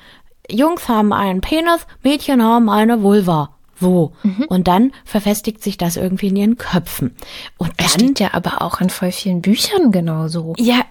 Jungs 0.50 0.88
haben 0.88 1.12
einen 1.12 1.40
Penis, 1.40 1.86
Mädchen 2.02 2.42
haben 2.42 2.68
eine 2.70 3.02
Vulva. 3.02 3.50
Wo? 3.78 4.12
Mhm. 4.22 4.44
Und 4.48 4.68
dann 4.68 4.92
verfestigt 5.04 5.62
sich 5.62 5.76
das 5.76 5.98
irgendwie 5.98 6.28
in 6.28 6.36
ihren 6.36 6.56
Köpfen. 6.56 7.14
Und 7.58 7.72
dann, 7.76 7.88
steht 7.88 8.20
ja 8.20 8.32
aber 8.32 8.62
auch 8.62 8.80
in 8.80 8.88
voll 8.88 9.12
vielen 9.12 9.42
Büchern 9.42 9.92
genauso. 9.92 10.54
Ja, 10.56 10.85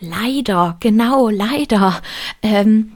leider, 0.00 0.76
genau, 0.80 1.28
leider. 1.28 2.00
Ähm, 2.42 2.92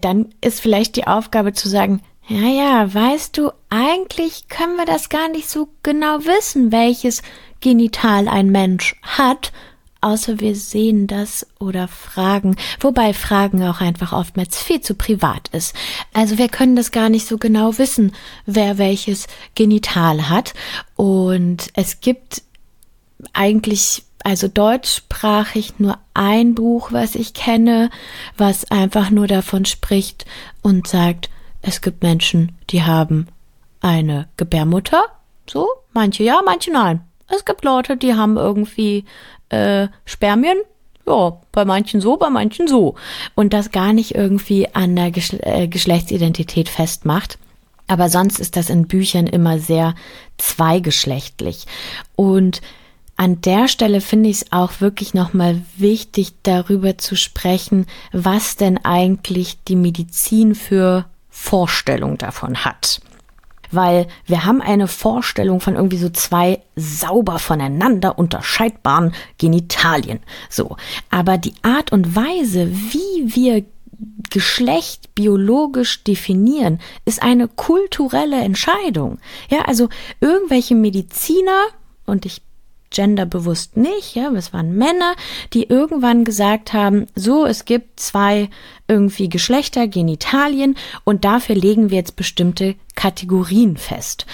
dann 0.00 0.34
ist 0.40 0.60
vielleicht 0.60 0.96
die 0.96 1.06
Aufgabe 1.06 1.52
zu 1.52 1.68
sagen, 1.68 2.02
ja, 2.28 2.48
ja, 2.48 2.94
weißt 2.94 3.36
du, 3.36 3.50
eigentlich 3.68 4.48
können 4.48 4.76
wir 4.76 4.86
das 4.86 5.08
gar 5.08 5.28
nicht 5.28 5.48
so 5.48 5.68
genau 5.82 6.18
wissen, 6.24 6.72
welches 6.72 7.22
Genital 7.60 8.28
ein 8.28 8.50
Mensch 8.50 8.96
hat, 9.02 9.52
außer 10.00 10.40
wir 10.40 10.54
sehen 10.54 11.06
das 11.06 11.46
oder 11.58 11.88
fragen, 11.88 12.56
wobei 12.80 13.14
Fragen 13.14 13.62
auch 13.64 13.80
einfach 13.80 14.12
oftmals 14.12 14.58
viel 14.60 14.80
zu 14.80 14.94
privat 14.94 15.48
ist. 15.48 15.74
Also 16.12 16.38
wir 16.38 16.48
können 16.48 16.76
das 16.76 16.90
gar 16.90 17.08
nicht 17.08 17.26
so 17.26 17.38
genau 17.38 17.78
wissen, 17.78 18.12
wer 18.46 18.78
welches 18.78 19.26
Genital 19.54 20.28
hat. 20.28 20.54
Und 20.96 21.68
es 21.74 22.00
gibt 22.00 22.42
eigentlich 23.32 24.04
also 24.24 24.48
deutschsprachig 24.48 25.78
nur 25.78 25.98
ein 26.14 26.54
Buch, 26.54 26.92
was 26.92 27.14
ich 27.14 27.34
kenne, 27.34 27.90
was 28.36 28.70
einfach 28.70 29.10
nur 29.10 29.26
davon 29.26 29.64
spricht 29.64 30.24
und 30.62 30.86
sagt, 30.86 31.30
es 31.60 31.80
gibt 31.80 32.02
Menschen, 32.02 32.56
die 32.70 32.82
haben 32.82 33.28
eine 33.80 34.28
Gebärmutter, 34.36 35.04
so, 35.48 35.68
manche 35.92 36.22
ja, 36.22 36.40
manche 36.44 36.72
nein. 36.72 37.00
Es 37.28 37.44
gibt 37.44 37.64
Leute, 37.64 37.96
die 37.96 38.14
haben 38.14 38.36
irgendwie 38.36 39.04
äh, 39.48 39.88
Spermien, 40.04 40.58
ja, 41.06 41.40
bei 41.50 41.64
manchen 41.64 42.00
so, 42.00 42.16
bei 42.16 42.30
manchen 42.30 42.68
so. 42.68 42.94
Und 43.34 43.52
das 43.52 43.70
gar 43.70 43.92
nicht 43.92 44.14
irgendwie 44.14 44.72
an 44.74 44.94
der 44.94 45.10
Geschle 45.10 45.40
äh, 45.42 45.66
Geschlechtsidentität 45.66 46.68
festmacht. 46.68 47.38
Aber 47.88 48.08
sonst 48.08 48.38
ist 48.38 48.56
das 48.56 48.70
in 48.70 48.86
Büchern 48.86 49.26
immer 49.26 49.58
sehr 49.58 49.94
zweigeschlechtlich. 50.38 51.66
Und 52.14 52.62
an 53.16 53.40
der 53.40 53.68
Stelle 53.68 54.00
finde 54.00 54.30
ich 54.30 54.36
es 54.42 54.52
auch 54.52 54.80
wirklich 54.80 55.14
nochmal 55.14 55.62
wichtig, 55.76 56.32
darüber 56.42 56.98
zu 56.98 57.16
sprechen, 57.16 57.86
was 58.12 58.56
denn 58.56 58.78
eigentlich 58.84 59.62
die 59.64 59.76
Medizin 59.76 60.54
für 60.54 61.06
Vorstellung 61.28 62.18
davon 62.18 62.64
hat. 62.64 63.00
Weil 63.70 64.06
wir 64.26 64.44
haben 64.44 64.60
eine 64.60 64.86
Vorstellung 64.86 65.60
von 65.60 65.76
irgendwie 65.76 65.98
so 65.98 66.10
zwei 66.10 66.60
sauber 66.76 67.38
voneinander 67.38 68.18
unterscheidbaren 68.18 69.14
Genitalien. 69.38 70.20
So. 70.50 70.76
Aber 71.10 71.38
die 71.38 71.54
Art 71.62 71.90
und 71.90 72.14
Weise, 72.14 72.70
wie 72.70 73.34
wir 73.34 73.64
Geschlecht 74.30 75.14
biologisch 75.14 76.04
definieren, 76.04 76.80
ist 77.04 77.22
eine 77.22 77.48
kulturelle 77.48 78.40
Entscheidung. 78.40 79.18
Ja, 79.48 79.62
also 79.62 79.88
irgendwelche 80.20 80.74
Mediziner, 80.74 81.66
und 82.04 82.26
ich 82.26 82.42
genderbewusst 82.92 83.76
nicht, 83.76 84.14
ja, 84.14 84.30
es 84.32 84.52
waren 84.52 84.76
Männer, 84.76 85.14
die 85.52 85.64
irgendwann 85.64 86.24
gesagt 86.24 86.72
haben, 86.72 87.06
so, 87.14 87.46
es 87.46 87.64
gibt 87.64 87.98
zwei 88.00 88.48
irgendwie 88.88 89.28
Geschlechter, 89.28 89.88
Genitalien 89.88 90.76
und 91.04 91.24
dafür 91.24 91.56
legen 91.56 91.90
wir 91.90 91.98
jetzt 91.98 92.16
bestimmte 92.16 92.76
Kategorien 92.94 93.76
fest. 93.76 94.26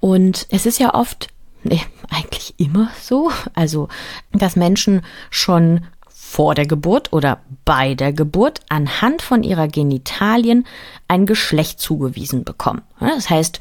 Und 0.00 0.46
es 0.50 0.66
ist 0.66 0.78
ja 0.78 0.94
oft, 0.94 1.28
nee, 1.62 1.82
eigentlich 2.10 2.54
immer 2.58 2.90
so, 3.00 3.30
also, 3.54 3.88
dass 4.32 4.56
Menschen 4.56 5.02
schon 5.30 5.86
vor 6.08 6.54
der 6.54 6.66
Geburt 6.66 7.12
oder 7.12 7.40
bei 7.64 7.94
der 7.94 8.12
Geburt 8.12 8.60
anhand 8.68 9.22
von 9.22 9.42
ihrer 9.42 9.68
Genitalien 9.68 10.66
ein 11.08 11.24
Geschlecht 11.24 11.80
zugewiesen 11.80 12.42
bekommen. 12.42 12.82
Das 12.98 13.30
heißt, 13.30 13.60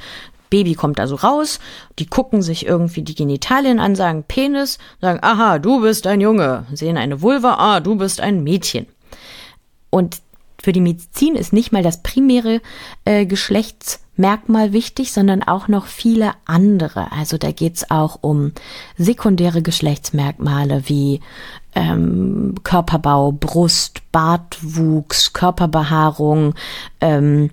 Baby 0.55 0.75
kommt 0.75 1.01
also 1.01 1.15
raus, 1.15 1.59
die 1.99 2.05
gucken 2.05 2.41
sich 2.41 2.65
irgendwie 2.65 3.01
die 3.01 3.13
Genitalien 3.13 3.81
an, 3.81 3.93
sagen 3.93 4.23
Penis, 4.25 4.77
sagen, 5.01 5.19
aha, 5.21 5.59
du 5.59 5.81
bist 5.81 6.07
ein 6.07 6.21
Junge, 6.21 6.65
sehen 6.71 6.95
eine 6.95 7.21
Vulva, 7.21 7.55
ah, 7.55 7.81
du 7.81 7.95
bist 7.95 8.21
ein 8.21 8.41
Mädchen. 8.41 8.85
Und 9.89 10.21
für 10.63 10.71
die 10.71 10.79
Medizin 10.79 11.35
ist 11.35 11.51
nicht 11.51 11.73
mal 11.73 11.83
das 11.83 12.03
primäre 12.03 12.61
äh, 13.03 13.25
Geschlechtsmerkmal 13.25 14.71
wichtig, 14.71 15.11
sondern 15.11 15.43
auch 15.43 15.67
noch 15.67 15.87
viele 15.87 16.31
andere. 16.45 17.11
Also 17.11 17.37
da 17.37 17.51
geht's 17.51 17.91
auch 17.91 18.19
um 18.21 18.53
sekundäre 18.97 19.61
Geschlechtsmerkmale 19.61 20.83
wie 20.85 21.19
ähm, 21.75 22.55
Körperbau, 22.63 23.33
Brust, 23.33 24.09
Bartwuchs, 24.13 25.33
Körperbehaarung, 25.33 26.55
ähm, 27.01 27.49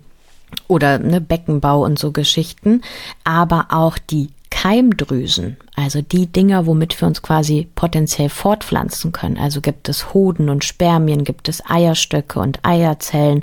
oder 0.69 0.99
ne, 0.99 1.21
Beckenbau 1.21 1.85
und 1.85 1.99
so 1.99 2.12
Geschichten, 2.12 2.83
aber 3.25 3.67
auch 3.71 3.99
die 3.99 4.31
Keimdrüsen, 4.53 5.57
also 5.75 6.03
die 6.03 6.27
Dinger, 6.27 6.67
womit 6.67 7.01
wir 7.01 7.09
uns 7.09 7.23
quasi 7.23 7.69
potenziell 7.75 8.29
fortpflanzen 8.29 9.11
können. 9.11 9.38
Also 9.38 9.62
gibt 9.62 9.88
es 9.88 10.12
Hoden 10.12 10.51
und 10.51 10.62
Spermien, 10.62 11.25
gibt 11.25 11.49
es 11.49 11.65
Eierstöcke 11.69 12.38
und 12.38 12.61
Eierzellen, 12.62 13.43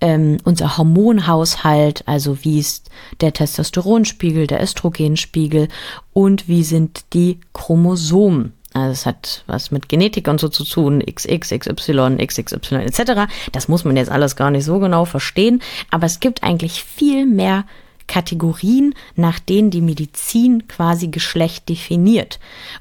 ähm, 0.00 0.38
unser 0.44 0.76
Hormonhaushalt, 0.76 2.06
also 2.06 2.44
wie 2.44 2.58
ist 2.58 2.90
der 3.20 3.32
Testosteronspiegel, 3.32 4.48
der 4.48 4.62
Östrogenspiegel 4.62 5.68
und 6.12 6.48
wie 6.48 6.64
sind 6.64 7.04
die 7.14 7.38
Chromosomen. 7.52 8.52
Also 8.72 8.92
es 8.92 9.06
hat 9.06 9.44
was 9.46 9.70
mit 9.70 9.88
Genetik 9.88 10.28
und 10.28 10.40
so 10.40 10.48
zu 10.48 10.64
tun, 10.64 11.00
XX, 11.00 11.50
XY, 11.58 12.16
XXY 12.24 12.76
etc. 12.76 13.32
Das 13.52 13.68
muss 13.68 13.84
man 13.84 13.96
jetzt 13.96 14.10
alles 14.10 14.36
gar 14.36 14.50
nicht 14.50 14.64
so 14.64 14.78
genau 14.78 15.04
verstehen, 15.04 15.60
aber 15.90 16.06
es 16.06 16.20
gibt 16.20 16.42
eigentlich 16.42 16.84
viel 16.84 17.26
mehr 17.26 17.64
Kategorien, 18.10 18.94
nach 19.14 19.38
denen 19.38 19.70
die 19.70 19.80
Medizin 19.80 20.66
quasi 20.66 21.08
Geschlecht 21.08 21.68
definiert. 21.68 22.40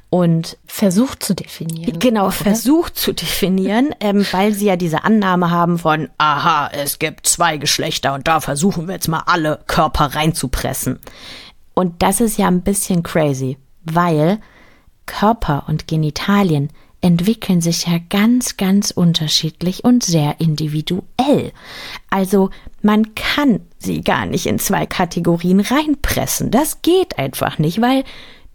Und 0.09 0.57
versucht 0.65 1.21
zu 1.23 1.35
definieren. 1.35 1.99
Genau, 1.99 2.23
oder? 2.23 2.31
versucht 2.31 2.97
zu 2.97 3.13
definieren, 3.13 3.93
ähm, 3.99 4.25
weil 4.31 4.53
sie 4.53 4.65
ja 4.65 4.75
diese 4.75 5.03
Annahme 5.03 5.51
haben 5.51 5.77
von, 5.77 6.09
aha, 6.17 6.71
es 6.73 6.97
gibt 6.97 7.27
zwei 7.27 7.57
Geschlechter 7.57 8.15
und 8.15 8.27
da 8.27 8.39
versuchen 8.39 8.87
wir 8.87 8.95
jetzt 8.95 9.07
mal 9.07 9.21
alle 9.27 9.59
Körper 9.67 10.15
reinzupressen. 10.15 10.99
Und 11.75 12.01
das 12.01 12.21
ist 12.21 12.39
ja 12.39 12.47
ein 12.47 12.61
bisschen 12.61 13.03
crazy, 13.03 13.59
weil 13.83 14.39
Körper 15.09 15.65
und 15.67 15.87
Genitalien 15.87 16.69
entwickeln 17.01 17.61
sich 17.61 17.87
ja 17.87 17.99
ganz, 18.09 18.57
ganz 18.57 18.91
unterschiedlich 18.91 19.83
und 19.83 20.03
sehr 20.03 20.39
individuell. 20.39 21.51
Also 22.09 22.51
man 22.83 23.15
kann 23.15 23.61
sie 23.79 24.01
gar 24.01 24.27
nicht 24.27 24.45
in 24.45 24.59
zwei 24.59 24.85
Kategorien 24.85 25.61
reinpressen. 25.61 26.51
Das 26.51 26.81
geht 26.83 27.17
einfach 27.17 27.57
nicht, 27.57 27.81
weil 27.81 28.03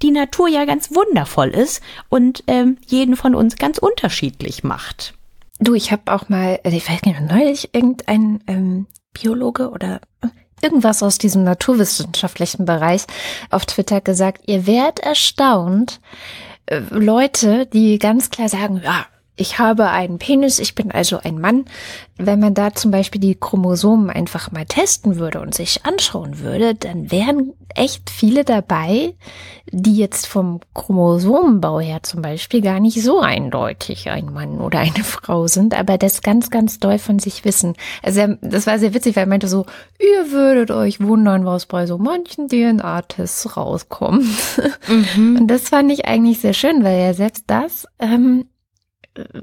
die 0.02 0.12
Natur 0.12 0.48
ja 0.48 0.64
ganz 0.64 0.94
wundervoll 0.94 1.48
ist 1.48 1.82
und 2.08 2.44
ähm, 2.46 2.78
jeden 2.86 3.16
von 3.16 3.34
uns 3.34 3.56
ganz 3.56 3.78
unterschiedlich 3.78 4.62
macht. 4.62 5.14
Du, 5.58 5.74
ich 5.74 5.90
habe 5.90 6.12
auch 6.12 6.28
mal, 6.28 6.60
äh, 6.62 6.76
ich 6.76 6.88
weiß 6.88 7.02
nicht, 7.02 7.20
neulich 7.20 7.74
irgendein 7.74 8.44
ähm, 8.46 8.86
Biologe 9.12 9.70
oder 9.70 10.00
irgendwas 10.64 11.02
aus 11.02 11.18
diesem 11.18 11.44
naturwissenschaftlichen 11.44 12.64
Bereich 12.64 13.04
auf 13.50 13.66
Twitter 13.66 14.00
gesagt, 14.00 14.42
ihr 14.46 14.66
werdet 14.66 15.00
erstaunt, 15.00 16.00
äh, 16.66 16.80
Leute, 16.90 17.66
die 17.66 17.98
ganz 17.98 18.30
klar 18.30 18.48
sagen, 18.48 18.80
ja, 18.82 19.06
ich 19.36 19.58
habe 19.58 19.90
einen 19.90 20.18
Penis, 20.18 20.60
ich 20.60 20.74
bin 20.76 20.92
also 20.92 21.18
ein 21.18 21.40
Mann. 21.40 21.64
Wenn 22.16 22.38
man 22.38 22.54
da 22.54 22.72
zum 22.72 22.92
Beispiel 22.92 23.20
die 23.20 23.34
Chromosomen 23.34 24.08
einfach 24.08 24.52
mal 24.52 24.64
testen 24.64 25.16
würde 25.16 25.40
und 25.40 25.54
sich 25.54 25.84
anschauen 25.84 26.38
würde, 26.38 26.76
dann 26.76 27.10
wären 27.10 27.52
echt 27.74 28.10
viele 28.10 28.44
dabei, 28.44 29.14
die 29.72 29.96
jetzt 29.96 30.28
vom 30.28 30.60
Chromosomenbau 30.74 31.80
her 31.80 32.04
zum 32.04 32.22
Beispiel 32.22 32.60
gar 32.60 32.78
nicht 32.78 33.02
so 33.02 33.20
eindeutig 33.20 34.08
ein 34.08 34.32
Mann 34.32 34.60
oder 34.60 34.78
eine 34.78 34.92
Frau 35.02 35.48
sind, 35.48 35.76
aber 35.76 35.98
das 35.98 36.22
ganz, 36.22 36.50
ganz 36.50 36.78
doll 36.78 36.98
von 36.98 37.18
sich 37.18 37.44
wissen. 37.44 37.74
Also 38.04 38.36
das 38.40 38.68
war 38.68 38.78
sehr 38.78 38.94
witzig, 38.94 39.16
weil 39.16 39.24
er 39.24 39.28
meinte 39.28 39.48
so, 39.48 39.66
ihr 39.98 40.30
würdet 40.30 40.70
euch 40.70 41.00
wundern, 41.00 41.44
was 41.44 41.66
bei 41.66 41.86
so 41.86 41.98
manchen 41.98 42.46
DNA-Tests 42.48 43.56
rauskommt. 43.56 44.24
Mhm. 44.86 45.38
Und 45.40 45.48
das 45.48 45.70
fand 45.70 45.90
ich 45.90 46.06
eigentlich 46.06 46.40
sehr 46.40 46.54
schön, 46.54 46.84
weil 46.84 46.98
er 46.98 47.14
selbst 47.14 47.44
das 47.48 47.88
ähm, 47.98 48.44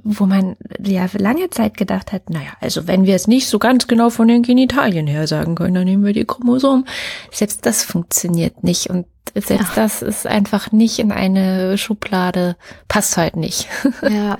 wo 0.03 0.25
man 0.25 0.57
ja 0.83 1.07
lange 1.17 1.49
Zeit 1.49 1.77
gedacht 1.77 2.11
hat, 2.11 2.29
naja, 2.29 2.51
also 2.59 2.87
wenn 2.87 3.05
wir 3.05 3.15
es 3.15 3.27
nicht 3.27 3.47
so 3.47 3.59
ganz 3.59 3.87
genau 3.87 4.09
von 4.09 4.27
den 4.27 4.43
Genitalien 4.43 5.07
her 5.07 5.27
sagen 5.27 5.55
können, 5.55 5.75
dann 5.75 5.85
nehmen 5.85 6.05
wir 6.05 6.13
die 6.13 6.25
Chromosomen. 6.25 6.85
Selbst 7.31 7.65
das 7.65 7.83
funktioniert 7.83 8.63
nicht 8.63 8.89
und 8.89 9.05
selbst 9.33 9.75
ja. 9.75 9.83
das 9.83 10.01
ist 10.01 10.27
einfach 10.27 10.71
nicht 10.71 10.99
in 10.99 11.11
eine 11.11 11.77
Schublade, 11.77 12.57
passt 12.87 13.17
halt 13.17 13.35
nicht. 13.35 13.67
Ja. 14.01 14.39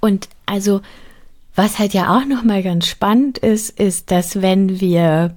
Und 0.00 0.28
also, 0.44 0.80
was 1.54 1.78
halt 1.78 1.94
ja 1.94 2.16
auch 2.16 2.24
nochmal 2.24 2.62
ganz 2.62 2.86
spannend 2.86 3.38
ist, 3.38 3.78
ist, 3.78 4.10
dass 4.10 4.42
wenn 4.42 4.80
wir 4.80 5.36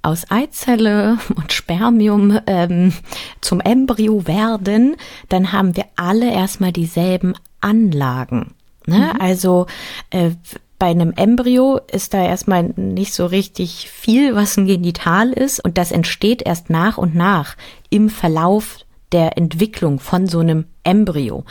aus 0.00 0.30
Eizelle 0.30 1.18
und 1.34 1.52
Spermium 1.52 2.38
ähm, 2.46 2.92
zum 3.40 3.60
Embryo 3.60 4.26
werden, 4.26 4.96
dann 5.28 5.52
haben 5.52 5.76
wir 5.76 5.86
alle 5.96 6.32
erstmal 6.32 6.72
dieselben 6.72 7.34
Anlagen. 7.64 8.54
Ne? 8.86 9.12
Mhm. 9.14 9.20
Also 9.20 9.66
äh, 10.10 10.30
bei 10.78 10.86
einem 10.86 11.12
Embryo 11.16 11.80
ist 11.90 12.12
da 12.14 12.22
erstmal 12.22 12.64
nicht 12.76 13.14
so 13.14 13.26
richtig 13.26 13.88
viel, 13.90 14.34
was 14.34 14.56
ein 14.56 14.66
Genital 14.66 15.32
ist 15.32 15.64
und 15.64 15.78
das 15.78 15.92
entsteht 15.92 16.42
erst 16.42 16.68
nach 16.68 16.98
und 16.98 17.14
nach 17.14 17.56
im 17.90 18.10
Verlauf 18.10 18.83
der 19.14 19.38
Entwicklung 19.38 20.00
von 20.00 20.26
so 20.26 20.40
einem 20.40 20.64
Embryo. 20.82 21.44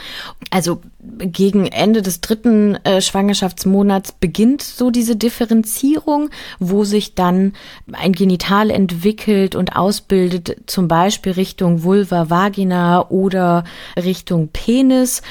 Also 0.52 0.82
gegen 1.17 1.65
Ende 1.65 2.02
des 2.02 2.19
dritten 2.19 2.76
äh, 2.84 3.02
Schwangerschaftsmonats 3.02 4.12
beginnt 4.12 4.62
so 4.62 4.91
diese 4.91 5.15
Differenzierung, 5.15 6.30
wo 6.60 6.84
sich 6.84 7.15
dann 7.15 7.54
ein 7.93 8.12
Genital 8.12 8.69
entwickelt 8.69 9.56
und 9.56 9.76
ausbildet, 9.78 10.58
zum 10.67 10.89
Beispiel 10.89 11.32
Richtung 11.32 11.84
Vulva, 11.84 12.30
Vagina 12.30 13.10
oder 13.10 13.63
Richtung 13.95 14.49
Penis. 14.49 15.21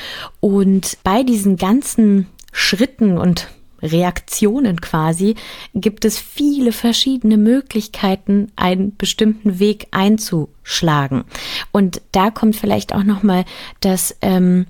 Und 0.40 0.96
bei 1.04 1.22
diesen 1.22 1.56
ganzen 1.56 2.28
Schritten 2.50 3.18
und 3.18 3.48
Reaktionen 3.82 4.80
quasi, 4.80 5.34
gibt 5.74 6.04
es 6.04 6.18
viele 6.18 6.72
verschiedene 6.72 7.36
Möglichkeiten, 7.36 8.52
einen 8.56 8.96
bestimmten 8.96 9.58
Weg 9.58 9.88
einzuschlagen. 9.90 11.24
Und 11.72 12.00
da 12.12 12.30
kommt 12.30 12.56
vielleicht 12.56 12.94
auch 12.94 13.04
noch 13.04 13.22
mal 13.22 13.44
das 13.80 14.16
ähm, 14.22 14.66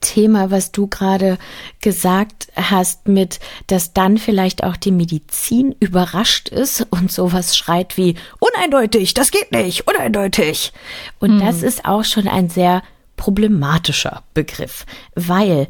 Thema, 0.00 0.50
was 0.50 0.72
du 0.72 0.86
gerade 0.86 1.38
gesagt 1.80 2.48
hast, 2.54 3.08
mit, 3.08 3.40
dass 3.66 3.92
dann 3.92 4.18
vielleicht 4.18 4.62
auch 4.62 4.76
die 4.76 4.92
Medizin 4.92 5.74
überrascht 5.80 6.48
ist 6.48 6.86
und 6.90 7.10
sowas 7.10 7.56
schreit 7.56 7.96
wie 7.96 8.14
uneindeutig, 8.38 9.14
das 9.14 9.30
geht 9.30 9.50
nicht, 9.52 9.88
uneindeutig. 9.88 10.72
Und 11.18 11.36
mhm. 11.36 11.40
das 11.40 11.62
ist 11.62 11.84
auch 11.84 12.04
schon 12.04 12.28
ein 12.28 12.48
sehr 12.48 12.82
problematischer 13.16 14.22
Begriff, 14.34 14.86
weil 15.14 15.68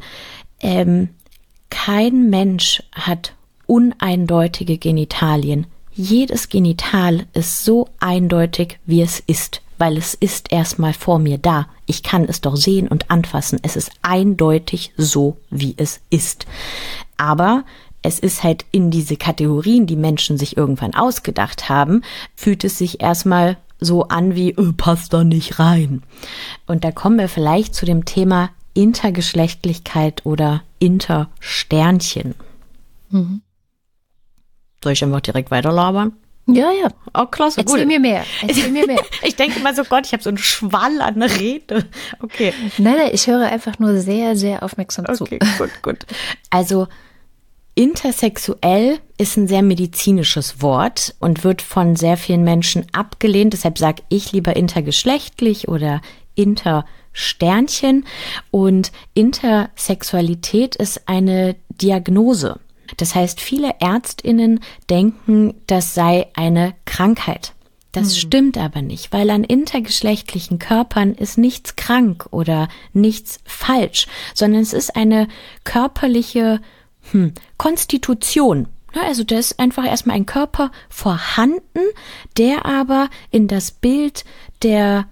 ähm, 0.61 1.09
kein 1.69 2.29
Mensch 2.29 2.83
hat 2.93 3.33
uneindeutige 3.65 4.77
Genitalien. 4.77 5.67
Jedes 5.93 6.49
Genital 6.49 7.25
ist 7.33 7.65
so 7.65 7.87
eindeutig, 7.99 8.79
wie 8.85 9.01
es 9.01 9.19
ist, 9.19 9.61
weil 9.77 9.97
es 9.97 10.13
ist 10.13 10.51
erstmal 10.51 10.93
vor 10.93 11.19
mir 11.19 11.37
da. 11.37 11.67
Ich 11.85 12.03
kann 12.03 12.25
es 12.25 12.41
doch 12.41 12.55
sehen 12.55 12.87
und 12.87 13.11
anfassen. 13.11 13.59
Es 13.63 13.75
ist 13.75 13.91
eindeutig 14.01 14.93
so, 14.97 15.37
wie 15.49 15.75
es 15.77 16.01
ist. 16.09 16.45
Aber 17.17 17.65
es 18.01 18.19
ist 18.19 18.43
halt 18.43 18.65
in 18.71 18.91
diese 18.91 19.17
Kategorien, 19.17 19.85
die 19.85 19.95
Menschen 19.95 20.37
sich 20.37 20.55
irgendwann 20.55 20.95
ausgedacht 20.95 21.69
haben, 21.69 22.03
fühlt 22.35 22.63
es 22.63 22.77
sich 22.77 23.01
erstmal 23.01 23.57
so 23.79 24.03
an 24.03 24.35
wie, 24.35 24.51
äh, 24.51 24.73
passt 24.73 25.13
da 25.13 25.23
nicht 25.23 25.59
rein. 25.59 26.03
Und 26.65 26.83
da 26.83 26.91
kommen 26.91 27.17
wir 27.17 27.29
vielleicht 27.29 27.75
zu 27.75 27.85
dem 27.85 28.05
Thema 28.05 28.49
Intergeschlechtlichkeit 28.79 30.25
oder 30.25 30.63
Intersternchen. 30.79 32.33
Mhm. 33.09 33.41
Soll 34.81 34.93
ich 34.93 35.03
einfach 35.03 35.19
direkt 35.19 35.51
weiterlabern? 35.51 36.13
Ja, 36.47 36.71
ja. 36.71 36.87
Oh, 37.13 37.25
klasse, 37.25 37.59
Erzähl 37.59 37.79
gut. 37.79 37.87
mir 37.87 37.99
mehr. 37.99 38.23
Erzähl 38.41 38.71
mir 38.71 38.87
mehr. 38.87 39.01
ich 39.23 39.35
denke 39.35 39.59
mal 39.59 39.75
so, 39.75 39.83
Gott, 39.83 40.05
ich 40.05 40.13
habe 40.13 40.23
so 40.23 40.29
einen 40.29 40.37
Schwall 40.37 41.01
an 41.01 41.21
Rede. 41.21 41.89
Okay. 42.21 42.53
Nein, 42.77 42.95
nein, 42.97 43.09
ich 43.11 43.27
höre 43.27 43.47
einfach 43.47 43.79
nur 43.79 43.99
sehr, 43.99 44.37
sehr 44.37 44.63
aufmerksam 44.63 45.03
okay, 45.05 45.15
zu. 45.17 45.23
Okay, 45.25 45.39
gut, 45.57 45.69
gut. 45.81 46.05
Also, 46.49 46.87
intersexuell 47.75 48.99
ist 49.17 49.35
ein 49.35 49.49
sehr 49.49 49.61
medizinisches 49.61 50.61
Wort 50.61 51.15
und 51.19 51.43
wird 51.43 51.61
von 51.61 51.97
sehr 51.97 52.15
vielen 52.15 52.45
Menschen 52.45 52.87
abgelehnt. 52.93 53.51
Deshalb 53.51 53.77
sage 53.77 54.03
ich 54.07 54.31
lieber 54.31 54.55
intergeschlechtlich 54.55 55.67
oder 55.67 55.99
intergeschlechtlich 56.33 56.98
Sternchen 57.11 58.05
und 58.51 58.91
Intersexualität 59.13 60.75
ist 60.75 61.07
eine 61.07 61.55
Diagnose. 61.69 62.59
Das 62.97 63.15
heißt, 63.15 63.39
viele 63.39 63.75
Ärztinnen 63.79 64.59
denken, 64.89 65.55
das 65.67 65.93
sei 65.93 66.27
eine 66.35 66.73
Krankheit. 66.85 67.53
Das 67.91 68.09
mhm. 68.09 68.17
stimmt 68.17 68.57
aber 68.57 68.81
nicht, 68.81 69.11
weil 69.11 69.29
an 69.29 69.43
intergeschlechtlichen 69.43 70.59
Körpern 70.59 71.13
ist 71.13 71.37
nichts 71.37 71.75
krank 71.75 72.27
oder 72.31 72.67
nichts 72.93 73.39
falsch, 73.45 74.07
sondern 74.33 74.61
es 74.61 74.73
ist 74.73 74.95
eine 74.95 75.27
körperliche 75.63 76.61
hm, 77.11 77.33
Konstitution. 77.57 78.67
Also 78.93 79.23
da 79.23 79.37
ist 79.37 79.59
einfach 79.59 79.85
erstmal 79.85 80.15
ein 80.15 80.25
Körper 80.25 80.71
vorhanden, 80.89 81.79
der 82.37 82.65
aber 82.65 83.09
in 83.31 83.47
das 83.47 83.71
Bild 83.71 84.25
der 84.63 85.07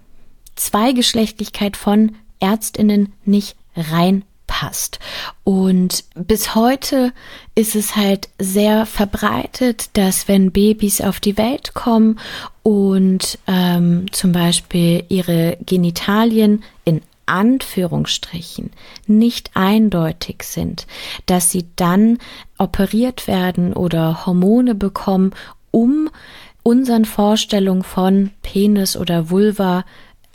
Zweigeschlechtlichkeit 0.58 1.76
von 1.76 2.16
Ärztinnen 2.40 3.12
nicht 3.24 3.56
reinpasst. 3.76 4.98
Und 5.44 6.04
bis 6.14 6.54
heute 6.54 7.12
ist 7.54 7.74
es 7.74 7.96
halt 7.96 8.28
sehr 8.38 8.86
verbreitet, 8.86 9.90
dass 9.94 10.28
wenn 10.28 10.52
Babys 10.52 11.00
auf 11.00 11.20
die 11.20 11.38
Welt 11.38 11.74
kommen 11.74 12.18
und 12.62 13.38
ähm, 13.46 14.06
zum 14.12 14.32
Beispiel 14.32 15.04
ihre 15.08 15.56
Genitalien 15.64 16.62
in 16.84 17.02
Anführungsstrichen 17.26 18.70
nicht 19.06 19.50
eindeutig 19.54 20.42
sind, 20.44 20.86
dass 21.26 21.50
sie 21.50 21.66
dann 21.76 22.18
operiert 22.56 23.26
werden 23.26 23.74
oder 23.74 24.24
Hormone 24.24 24.74
bekommen, 24.74 25.32
um 25.70 26.08
unseren 26.62 27.04
Vorstellungen 27.04 27.82
von 27.82 28.30
Penis 28.42 28.96
oder 28.96 29.30
Vulva 29.30 29.84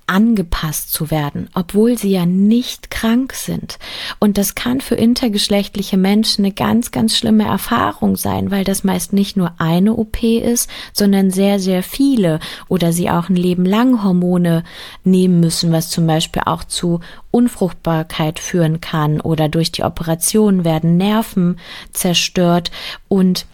angepasst 0.07 0.91
zu 0.91 1.11
werden, 1.11 1.49
obwohl 1.53 1.97
sie 1.97 2.11
ja 2.11 2.25
nicht 2.25 2.91
krank 2.91 3.33
sind. 3.33 3.79
Und 4.19 4.37
das 4.37 4.55
kann 4.55 4.81
für 4.81 4.95
intergeschlechtliche 4.95 5.97
Menschen 5.97 6.45
eine 6.45 6.53
ganz, 6.53 6.91
ganz 6.91 7.17
schlimme 7.17 7.45
Erfahrung 7.45 8.15
sein, 8.15 8.51
weil 8.51 8.63
das 8.63 8.83
meist 8.83 9.13
nicht 9.13 9.37
nur 9.37 9.53
eine 9.59 9.95
OP 9.95 10.23
ist, 10.23 10.69
sondern 10.91 11.31
sehr, 11.31 11.59
sehr 11.59 11.83
viele 11.83 12.39
oder 12.67 12.91
sie 12.91 13.09
auch 13.09 13.29
ein 13.29 13.35
Leben 13.35 13.65
lang 13.65 14.03
Hormone 14.03 14.63
nehmen 15.03 15.39
müssen, 15.39 15.71
was 15.71 15.89
zum 15.89 16.05
Beispiel 16.07 16.43
auch 16.45 16.63
zu 16.63 16.99
Unfruchtbarkeit 17.31 18.39
führen 18.39 18.81
kann 18.81 19.21
oder 19.21 19.49
durch 19.49 19.71
die 19.71 19.83
Operation 19.83 20.65
werden 20.65 20.97
Nerven 20.97 21.59
zerstört 21.91 22.71
und 23.07 23.45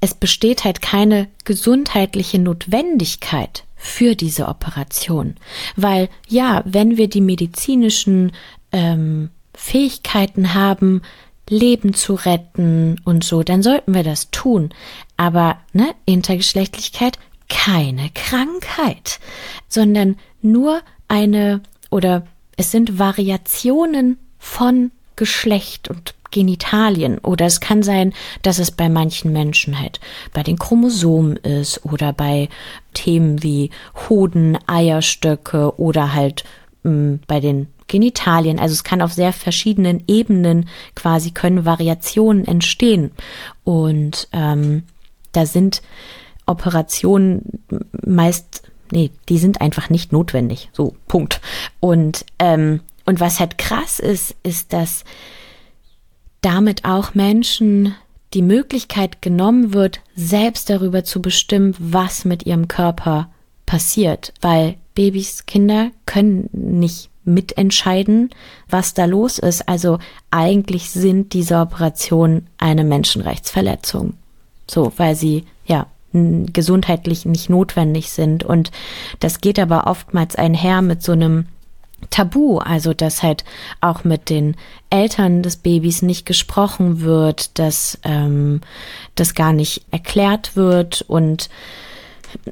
es 0.00 0.14
besteht 0.14 0.64
halt 0.64 0.82
keine 0.82 1.28
gesundheitliche 1.44 2.38
Notwendigkeit 2.38 3.64
für 3.84 4.14
diese 4.14 4.48
Operation. 4.48 5.34
Weil 5.76 6.08
ja, 6.26 6.62
wenn 6.64 6.96
wir 6.96 7.06
die 7.06 7.20
medizinischen 7.20 8.32
ähm, 8.72 9.28
Fähigkeiten 9.54 10.54
haben, 10.54 11.02
Leben 11.50 11.92
zu 11.92 12.14
retten 12.14 12.98
und 13.04 13.22
so, 13.24 13.42
dann 13.42 13.62
sollten 13.62 13.92
wir 13.92 14.02
das 14.02 14.30
tun. 14.30 14.70
Aber, 15.18 15.58
ne, 15.74 15.94
Intergeschlechtlichkeit, 16.06 17.18
keine 17.50 18.08
Krankheit, 18.14 19.20
sondern 19.68 20.16
nur 20.40 20.80
eine 21.06 21.60
oder 21.90 22.26
es 22.56 22.70
sind 22.70 22.98
Variationen 22.98 24.16
von 24.38 24.92
Geschlecht 25.14 25.90
und 25.90 26.14
Genitalien 26.34 27.18
oder 27.18 27.46
es 27.46 27.60
kann 27.60 27.84
sein, 27.84 28.12
dass 28.42 28.58
es 28.58 28.72
bei 28.72 28.88
manchen 28.88 29.32
Menschen 29.32 29.78
halt 29.78 30.00
bei 30.32 30.42
den 30.42 30.58
Chromosomen 30.58 31.36
ist 31.36 31.84
oder 31.84 32.12
bei 32.12 32.48
Themen 32.92 33.42
wie 33.44 33.70
Hoden, 34.08 34.58
Eierstöcke 34.66 35.78
oder 35.78 36.12
halt 36.12 36.42
mh, 36.82 36.90
mm, 36.90 37.20
bei 37.28 37.38
den 37.38 37.68
Genitalien. 37.86 38.58
Also 38.58 38.72
es 38.72 38.82
kann 38.82 39.00
auf 39.00 39.12
sehr 39.12 39.32
verschiedenen 39.32 40.02
Ebenen 40.08 40.68
quasi 40.96 41.30
können 41.30 41.64
Variationen 41.64 42.44
entstehen 42.46 43.12
und 43.62 44.26
ähm, 44.32 44.82
da 45.30 45.46
sind 45.46 45.82
Operationen 46.46 47.62
meist 48.04 48.62
nee, 48.90 49.10
die 49.28 49.38
sind 49.38 49.60
einfach 49.60 49.88
nicht 49.88 50.12
notwendig. 50.12 50.70
So, 50.72 50.94
Punkt. 51.08 51.40
Und, 51.80 52.26
ähm, 52.38 52.80
und 53.06 53.20
was 53.20 53.40
halt 53.40 53.58
krass 53.58 53.98
ist, 53.98 54.34
ist, 54.42 54.72
dass 54.72 55.04
damit 56.44 56.84
auch 56.84 57.14
Menschen 57.14 57.94
die 58.34 58.42
Möglichkeit 58.42 59.22
genommen 59.22 59.72
wird, 59.72 60.00
selbst 60.14 60.68
darüber 60.68 61.04
zu 61.04 61.22
bestimmen, 61.22 61.74
was 61.78 62.24
mit 62.24 62.44
ihrem 62.44 62.68
Körper 62.68 63.30
passiert, 63.64 64.32
weil 64.40 64.76
Babys, 64.94 65.46
Kinder 65.46 65.90
können 66.06 66.50
nicht 66.52 67.10
mitentscheiden, 67.24 68.30
was 68.68 68.92
da 68.92 69.06
los 69.06 69.38
ist. 69.38 69.68
Also 69.68 69.98
eigentlich 70.30 70.90
sind 70.90 71.32
diese 71.32 71.58
Operationen 71.58 72.48
eine 72.58 72.84
Menschenrechtsverletzung. 72.84 74.14
So, 74.70 74.92
weil 74.96 75.14
sie 75.16 75.44
ja 75.66 75.86
gesundheitlich 76.12 77.24
nicht 77.24 77.50
notwendig 77.50 78.10
sind. 78.10 78.44
Und 78.44 78.70
das 79.18 79.40
geht 79.40 79.58
aber 79.58 79.86
oftmals 79.86 80.36
einher 80.36 80.82
mit 80.82 81.02
so 81.02 81.12
einem 81.12 81.46
Tabu, 82.10 82.58
also 82.58 82.94
dass 82.94 83.22
halt 83.22 83.44
auch 83.80 84.04
mit 84.04 84.30
den 84.30 84.56
Eltern 84.90 85.42
des 85.42 85.56
Babys 85.56 86.02
nicht 86.02 86.26
gesprochen 86.26 87.00
wird, 87.00 87.58
dass 87.58 87.98
ähm, 88.04 88.60
das 89.14 89.34
gar 89.34 89.52
nicht 89.52 89.84
erklärt 89.90 90.56
wird 90.56 91.02
und 91.02 91.48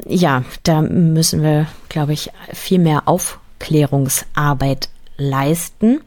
ja, 0.06 0.44
da 0.62 0.80
müssen 0.82 1.42
wir, 1.42 1.66
glaube 1.88 2.12
ich, 2.12 2.30
viel 2.52 2.78
mehr 2.78 3.08
Aufklärungsarbeit 3.08 4.88
leisten. 5.16 6.00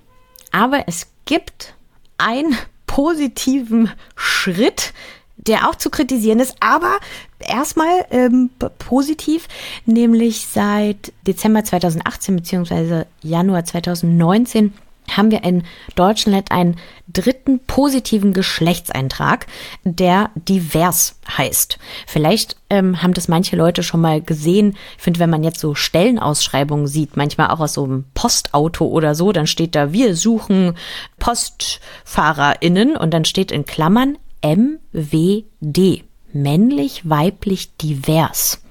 Aber 0.52 0.86
es 0.88 1.08
gibt 1.26 1.74
einen 2.18 2.58
positiven 2.88 3.92
Schritt, 4.16 4.94
der 5.36 5.70
auch 5.70 5.76
zu 5.76 5.90
kritisieren 5.90 6.40
ist, 6.40 6.56
aber 6.62 6.98
erstmal 7.48 8.06
ähm, 8.12 8.50
positiv, 8.80 9.48
nämlich 9.86 10.48
seit 10.48 11.14
Dezember 11.28 11.64
2018 11.64 12.36
beziehungsweise 12.36 13.08
Januar 13.22 13.66
2019 13.66 14.74
haben 15.12 15.32
wir 15.32 15.44
in 15.44 15.64
Deutschland 15.96 16.52
einen 16.52 16.78
dritten 17.08 17.60
positiven 17.60 18.34
Geschlechtseintrag, 18.34 19.48
der 19.84 20.32
divers 20.36 21.20
heißt. 21.38 21.78
Vielleicht 22.08 22.58
ähm, 22.70 23.02
haben 23.02 23.14
das 23.14 23.28
manche 23.28 23.56
Leute 23.56 23.84
schon 23.84 24.02
mal 24.02 24.22
gesehen. 24.22 24.76
Ich 24.98 25.04
finde, 25.04 25.20
wenn 25.20 25.30
man 25.30 25.44
jetzt 25.44 25.60
so 25.60 25.76
Stellenausschreibungen 25.76 26.88
sieht, 26.88 27.18
manchmal 27.18 27.50
auch 27.50 27.60
aus 27.60 27.74
so 27.74 27.84
einem 27.84 28.06
Postauto 28.14 28.86
oder 28.86 29.16
so, 29.16 29.32
dann 29.32 29.48
steht 29.48 29.76
da, 29.76 29.94
wir 29.94 30.16
suchen 30.16 30.76
PostfahrerInnen 31.20 32.98
und 32.98 33.14
dann 33.14 33.26
steht 33.26 33.52
in 33.52 33.66
Klammern 33.66 34.18
MWD, 34.44 36.04
männlich, 36.36 37.10
weiblich, 37.10 37.76
divers. 37.78 38.62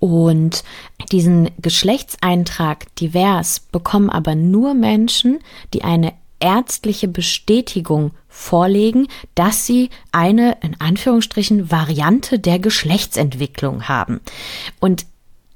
Und 0.00 0.64
diesen 1.12 1.50
Geschlechtseintrag 1.60 2.94
divers 2.96 3.60
bekommen 3.60 4.10
aber 4.10 4.34
nur 4.34 4.74
Menschen, 4.74 5.38
die 5.72 5.84
eine 5.84 6.12
ärztliche 6.40 7.08
Bestätigung 7.08 8.12
vorlegen, 8.28 9.06
dass 9.34 9.66
sie 9.66 9.90
eine, 10.12 10.58
in 10.62 10.80
Anführungsstrichen, 10.80 11.70
Variante 11.70 12.38
der 12.38 12.58
Geschlechtsentwicklung 12.58 13.88
haben. 13.88 14.20
Und 14.80 15.06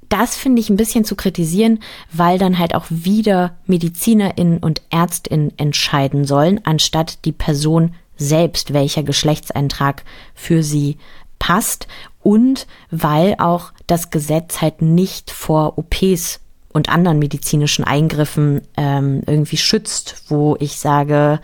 das 0.08 0.36
finde 0.36 0.60
ich 0.60 0.70
ein 0.70 0.76
bisschen 0.76 1.04
zu 1.04 1.16
kritisieren, 1.16 1.80
weil 2.12 2.38
dann 2.38 2.58
halt 2.58 2.74
auch 2.74 2.86
wieder 2.88 3.56
MedizinerInnen 3.66 4.58
und 4.58 4.80
ÄrztInnen 4.90 5.52
entscheiden 5.58 6.24
sollen, 6.24 6.60
anstatt 6.64 7.24
die 7.26 7.32
Person 7.32 7.94
selbst, 8.16 8.72
welcher 8.72 9.02
Geschlechtseintrag 9.02 10.04
für 10.34 10.62
sie 10.62 10.96
passt 11.38 11.86
und 12.22 12.66
weil 12.90 13.36
auch 13.38 13.72
das 13.86 14.10
Gesetz 14.10 14.60
halt 14.60 14.82
nicht 14.82 15.30
vor 15.30 15.78
OPs 15.78 16.40
und 16.72 16.88
anderen 16.88 17.18
medizinischen 17.18 17.84
Eingriffen 17.84 18.62
ähm, 18.76 19.22
irgendwie 19.26 19.56
schützt, 19.56 20.24
wo 20.28 20.56
ich 20.60 20.78
sage, 20.78 21.40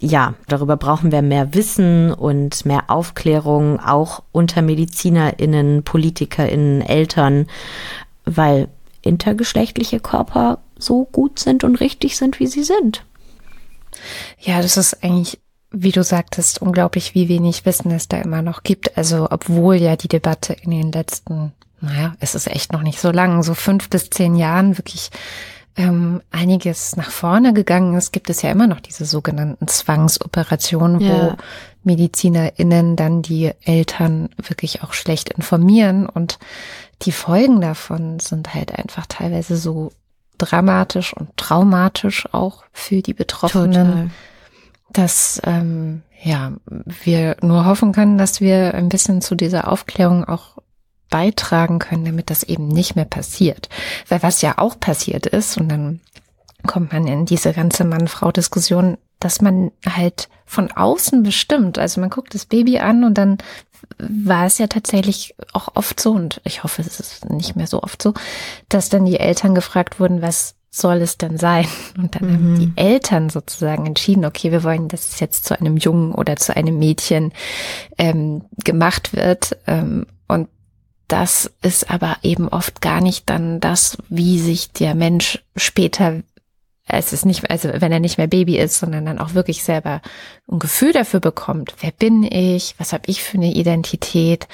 ja, 0.00 0.34
darüber 0.46 0.76
brauchen 0.76 1.10
wir 1.10 1.22
mehr 1.22 1.54
Wissen 1.54 2.12
und 2.12 2.64
mehr 2.64 2.84
Aufklärung, 2.88 3.80
auch 3.80 4.22
unter 4.30 4.62
MedizinerInnen, 4.62 5.82
PolitikerInnen, 5.82 6.82
Eltern, 6.82 7.46
weil 8.24 8.68
intergeschlechtliche 9.02 10.00
Körper 10.00 10.58
so 10.78 11.04
gut 11.04 11.38
sind 11.40 11.64
und 11.64 11.80
richtig 11.80 12.16
sind, 12.16 12.38
wie 12.38 12.46
sie 12.46 12.62
sind. 12.62 13.04
Ja, 14.38 14.62
das 14.62 14.76
ist 14.76 15.02
eigentlich 15.02 15.40
wie 15.70 15.92
du 15.92 16.02
sagtest, 16.02 16.62
unglaublich, 16.62 17.14
wie 17.14 17.28
wenig 17.28 17.66
Wissen 17.66 17.90
es 17.90 18.08
da 18.08 18.18
immer 18.18 18.42
noch 18.42 18.62
gibt. 18.62 18.96
Also, 18.96 19.28
obwohl 19.30 19.76
ja 19.76 19.96
die 19.96 20.08
Debatte 20.08 20.54
in 20.54 20.70
den 20.70 20.92
letzten, 20.92 21.52
naja, 21.80 22.14
es 22.20 22.34
ist 22.34 22.46
echt 22.46 22.72
noch 22.72 22.82
nicht 22.82 23.00
so 23.00 23.10
lang, 23.10 23.42
so 23.42 23.54
fünf 23.54 23.90
bis 23.90 24.08
zehn 24.10 24.34
Jahren 24.34 24.78
wirklich 24.78 25.10
ähm, 25.76 26.22
einiges 26.30 26.96
nach 26.96 27.10
vorne 27.10 27.52
gegangen 27.52 27.94
ist, 27.94 28.12
gibt 28.12 28.30
es 28.30 28.42
ja 28.42 28.50
immer 28.50 28.66
noch 28.66 28.80
diese 28.80 29.04
sogenannten 29.04 29.68
Zwangsoperationen, 29.68 31.00
ja. 31.00 31.10
wo 31.10 31.36
MedizinerInnen 31.84 32.96
dann 32.96 33.22
die 33.22 33.52
Eltern 33.62 34.30
wirklich 34.36 34.82
auch 34.82 34.92
schlecht 34.92 35.28
informieren 35.28 36.06
und 36.06 36.38
die 37.02 37.12
Folgen 37.12 37.60
davon 37.60 38.18
sind 38.18 38.54
halt 38.54 38.76
einfach 38.76 39.06
teilweise 39.06 39.56
so 39.56 39.92
dramatisch 40.36 41.12
und 41.14 41.36
traumatisch 41.36 42.26
auch 42.32 42.64
für 42.72 43.02
die 43.02 43.14
Betroffenen. 43.14 43.86
Total 43.86 44.10
dass 44.90 45.40
ähm, 45.44 46.02
ja 46.22 46.52
wir 47.04 47.36
nur 47.42 47.64
hoffen 47.64 47.92
können, 47.92 48.18
dass 48.18 48.40
wir 48.40 48.74
ein 48.74 48.88
bisschen 48.88 49.20
zu 49.20 49.34
dieser 49.34 49.68
Aufklärung 49.68 50.24
auch 50.24 50.58
beitragen 51.10 51.78
können, 51.78 52.04
damit 52.04 52.30
das 52.30 52.42
eben 52.42 52.68
nicht 52.68 52.96
mehr 52.96 53.04
passiert. 53.04 53.68
Weil 54.08 54.22
was 54.22 54.42
ja 54.42 54.58
auch 54.58 54.78
passiert 54.78 55.26
ist, 55.26 55.56
und 55.56 55.68
dann 55.68 56.00
kommt 56.66 56.92
man 56.92 57.06
in 57.06 57.24
diese 57.24 57.52
ganze 57.52 57.84
Mann-Frau-Diskussion, 57.84 58.98
dass 59.20 59.40
man 59.40 59.70
halt 59.88 60.28
von 60.44 60.70
außen 60.70 61.22
bestimmt. 61.22 61.78
Also 61.78 62.00
man 62.00 62.10
guckt 62.10 62.34
das 62.34 62.46
Baby 62.46 62.78
an 62.78 63.04
und 63.04 63.14
dann 63.14 63.38
war 63.98 64.46
es 64.46 64.58
ja 64.58 64.66
tatsächlich 64.66 65.34
auch 65.52 65.68
oft 65.74 66.00
so, 66.00 66.12
und 66.12 66.40
ich 66.44 66.62
hoffe, 66.62 66.82
es 66.82 67.00
ist 67.00 67.28
nicht 67.30 67.56
mehr 67.56 67.66
so 67.66 67.82
oft 67.82 68.02
so, 68.02 68.14
dass 68.68 68.88
dann 68.88 69.06
die 69.06 69.18
Eltern 69.20 69.54
gefragt 69.54 70.00
wurden, 70.00 70.22
was 70.22 70.56
soll 70.70 70.98
es 70.98 71.18
denn 71.18 71.38
sein? 71.38 71.66
Und 71.96 72.14
dann 72.14 72.28
mhm. 72.28 72.32
haben 72.32 72.58
die 72.58 72.72
Eltern 72.80 73.30
sozusagen 73.30 73.86
entschieden, 73.86 74.24
okay, 74.24 74.52
wir 74.52 74.62
wollen, 74.64 74.88
dass 74.88 75.08
es 75.08 75.20
jetzt 75.20 75.44
zu 75.44 75.58
einem 75.58 75.76
Jungen 75.76 76.12
oder 76.12 76.36
zu 76.36 76.56
einem 76.56 76.78
Mädchen 76.78 77.32
ähm, 77.96 78.44
gemacht 78.64 79.14
wird. 79.14 79.56
Ähm, 79.66 80.06
und 80.26 80.48
das 81.08 81.50
ist 81.62 81.90
aber 81.90 82.18
eben 82.22 82.48
oft 82.48 82.80
gar 82.82 83.00
nicht 83.00 83.28
dann 83.30 83.60
das, 83.60 83.96
wie 84.08 84.38
sich 84.38 84.72
der 84.72 84.94
Mensch 84.94 85.42
später, 85.56 86.22
es 86.86 87.12
ist 87.12 87.26
nicht, 87.26 87.50
also 87.50 87.70
wenn 87.74 87.92
er 87.92 88.00
nicht 88.00 88.18
mehr 88.18 88.26
Baby 88.26 88.58
ist, 88.58 88.78
sondern 88.78 89.06
dann 89.06 89.18
auch 89.18 89.34
wirklich 89.34 89.62
selber 89.62 90.00
ein 90.50 90.58
Gefühl 90.58 90.92
dafür 90.92 91.20
bekommt, 91.20 91.74
wer 91.80 91.92
bin 91.92 92.22
ich, 92.22 92.74
was 92.78 92.92
habe 92.92 93.04
ich 93.06 93.22
für 93.22 93.38
eine 93.38 93.52
Identität, 93.52 94.48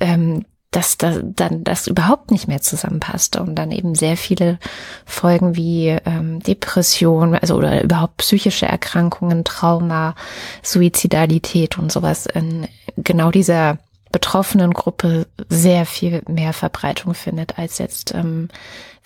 ähm, 0.00 0.44
dass 0.74 0.98
da, 0.98 1.20
dann 1.22 1.62
das 1.62 1.86
überhaupt 1.86 2.32
nicht 2.32 2.48
mehr 2.48 2.60
zusammenpasste 2.60 3.40
und 3.40 3.54
dann 3.54 3.70
eben 3.70 3.94
sehr 3.94 4.16
viele 4.16 4.58
Folgen 5.06 5.54
wie 5.54 5.96
ähm, 6.04 6.40
Depression, 6.40 7.36
also 7.36 7.54
oder 7.54 7.82
überhaupt 7.84 8.16
psychische 8.16 8.66
Erkrankungen, 8.66 9.44
Trauma, 9.44 10.16
Suizidalität 10.62 11.78
und 11.78 11.92
sowas 11.92 12.26
in 12.26 12.66
genau 12.96 13.30
dieser 13.30 13.78
betroffenen 14.10 14.72
Gruppe 14.72 15.26
sehr 15.48 15.86
viel 15.86 16.22
mehr 16.28 16.52
Verbreitung 16.52 17.14
findet 17.14 17.56
als 17.58 17.78
jetzt, 17.78 18.12
ähm, 18.12 18.48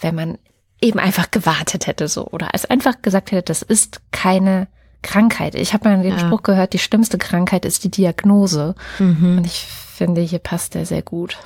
wenn 0.01 0.15
man 0.15 0.39
eben 0.81 0.99
einfach 0.99 1.31
gewartet 1.31 1.87
hätte 1.87 2.09
so 2.09 2.27
oder 2.29 2.55
als 2.55 2.65
einfach 2.65 3.03
gesagt 3.03 3.31
hätte, 3.31 3.43
das 3.43 3.61
ist 3.61 4.01
keine 4.11 4.69
Krankheit. 5.03 5.55
Ich 5.55 5.75
habe 5.75 5.89
mal 5.89 6.03
den 6.03 6.13
ja. 6.13 6.19
Spruch 6.19 6.43
gehört, 6.43 6.73
die 6.73 6.79
schlimmste 6.79 7.19
Krankheit 7.19 7.65
ist 7.65 7.85
die 7.85 7.91
Diagnose. 7.91 8.75
Mhm. 8.99 9.39
Und 9.39 9.47
ich 9.47 9.67
finde, 9.67 10.21
hier 10.23 10.39
passt 10.39 10.75
der 10.75 10.87
sehr 10.87 11.03
gut. 11.03 11.39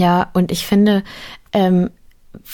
Ja, 0.00 0.30
und 0.32 0.50
ich 0.50 0.66
finde, 0.66 1.04
ähm, 1.52 1.90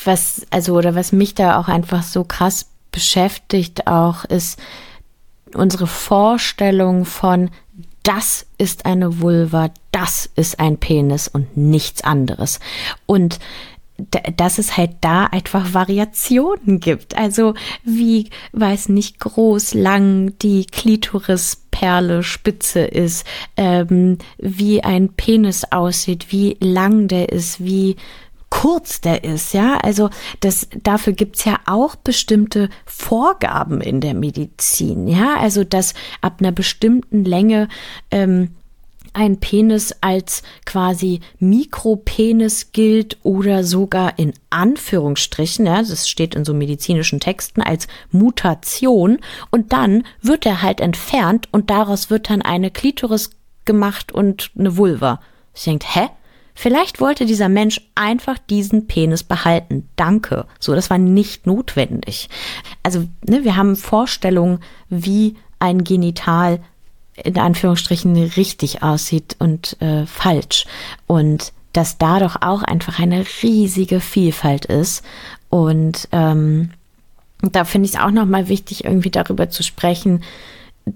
was, 0.05 0.45
also, 0.51 0.75
oder 0.75 0.97
was 0.97 1.13
mich 1.13 1.33
da 1.37 1.61
auch 1.61 1.69
einfach 1.69 2.03
so 2.03 2.25
krass 2.25 2.67
beschäftigt 2.91 3.87
auch, 3.87 4.25
ist, 4.25 4.59
unsere 5.55 5.87
Vorstellung 5.87 7.05
von 7.05 7.51
das 8.03 8.47
ist 8.59 8.85
eine 8.85 9.21
Vulva, 9.21 9.71
das 9.93 10.29
ist 10.35 10.59
ein 10.59 10.79
Penis 10.79 11.29
und 11.29 11.57
nichts 11.57 12.03
anderes. 12.03 12.59
Und 13.07 13.39
dass 14.37 14.59
es 14.59 14.77
halt 14.77 14.97
da 15.01 15.25
einfach 15.25 15.73
Variationen 15.73 16.81
gibt. 16.81 17.17
Also 17.17 17.55
wie, 17.85 18.31
weiß 18.53 18.91
nicht, 18.91 19.19
groß, 19.21 19.75
lang 19.75 20.39
die 20.41 20.67
Klitorisperle 20.67 22.23
spitze 22.23 22.81
ist, 22.81 23.27
ähm, 23.57 24.19
wie 24.39 24.85
ein 24.85 25.15
Penis 25.15 25.65
aussieht, 25.71 26.27
wie 26.31 26.57
lang 26.61 27.09
der 27.09 27.31
ist, 27.31 27.65
wie 27.65 27.97
kurz 28.51 29.01
der 29.01 29.25
ist, 29.25 29.55
ja. 29.55 29.79
Also 29.79 30.11
das, 30.41 30.69
dafür 30.83 31.13
gibt's 31.13 31.45
ja 31.45 31.59
auch 31.67 31.97
bestimmte 31.97 32.69
Vorgaben 32.85 33.81
in 33.81 34.01
der 34.01 34.15
Medizin, 34.15 35.09
ja. 35.09 35.37
Also 35.39 35.65
dass 35.65 35.95
ab 36.21 36.37
einer 36.41 36.53
bestimmten 36.53 37.25
Länge 37.25 37.69
ähm, 38.11 38.56
ein 39.17 39.39
Penis 39.39 39.95
als 40.03 40.43
quasi 40.67 41.21
Mikropenis 41.39 42.73
gilt 42.73 43.17
oder 43.23 43.65
sogar 43.65 44.19
in 44.19 44.35
Anführungsstrichen, 44.51 45.65
ja, 45.65 45.79
das 45.79 46.09
steht 46.09 46.35
in 46.35 46.45
so 46.45 46.53
medizinischen 46.53 47.19
Texten, 47.19 47.63
als 47.63 47.89
Mutation 48.11 49.19
und 49.51 49.73
dann 49.73 50.05
wird 50.21 50.45
er 50.45 50.61
halt 50.61 50.81
entfernt 50.81 51.49
und 51.51 51.71
daraus 51.71 52.11
wird 52.11 52.29
dann 52.29 52.43
eine 52.43 52.71
Klitoris 52.71 53.31
gemacht 53.65 54.13
und 54.13 54.51
eine 54.59 54.77
Vulva. 54.77 55.21
Ich 55.55 55.65
denke, 55.65 55.87
hä? 55.89 56.09
Vielleicht 56.59 57.01
wollte 57.01 57.27
dieser 57.27 57.51
Mensch 57.51 57.83
einfach 57.95 58.39
diesen 58.39 58.87
Penis 58.87 59.23
behalten. 59.23 59.89
Danke. 59.97 60.47
So, 60.59 60.75
das 60.75 60.89
war 60.89 60.97
nicht 60.97 61.47
notwendig. 61.47 62.31
Also, 62.83 63.05
ne, 63.29 63.45
wir 63.45 63.57
haben 63.57 63.77
Vorstellungen, 63.77 64.61
wie 64.89 65.37
ein 65.59 65.85
Genital 65.85 66.61
in 67.23 67.39
Anführungsstrichen 67.39 68.17
richtig 68.17 68.83
aussieht 68.83 69.37
und 69.39 69.81
äh, 69.81 70.07
falsch. 70.07 70.67
Und 71.07 71.53
dass 71.73 71.99
da 71.99 72.21
doch 72.21 72.37
auch 72.41 72.63
einfach 72.63 72.99
eine 72.99 73.25
riesige 73.43 74.01
Vielfalt 74.01 74.65
ist. 74.65 75.05
Und 75.51 76.09
ähm, 76.13 76.71
da 77.43 77.65
finde 77.65 77.87
ich 77.87 77.95
es 77.95 78.01
auch 78.01 78.11
nochmal 78.11 78.49
wichtig, 78.49 78.85
irgendwie 78.85 79.11
darüber 79.11 79.51
zu 79.51 79.63
sprechen, 79.63 80.23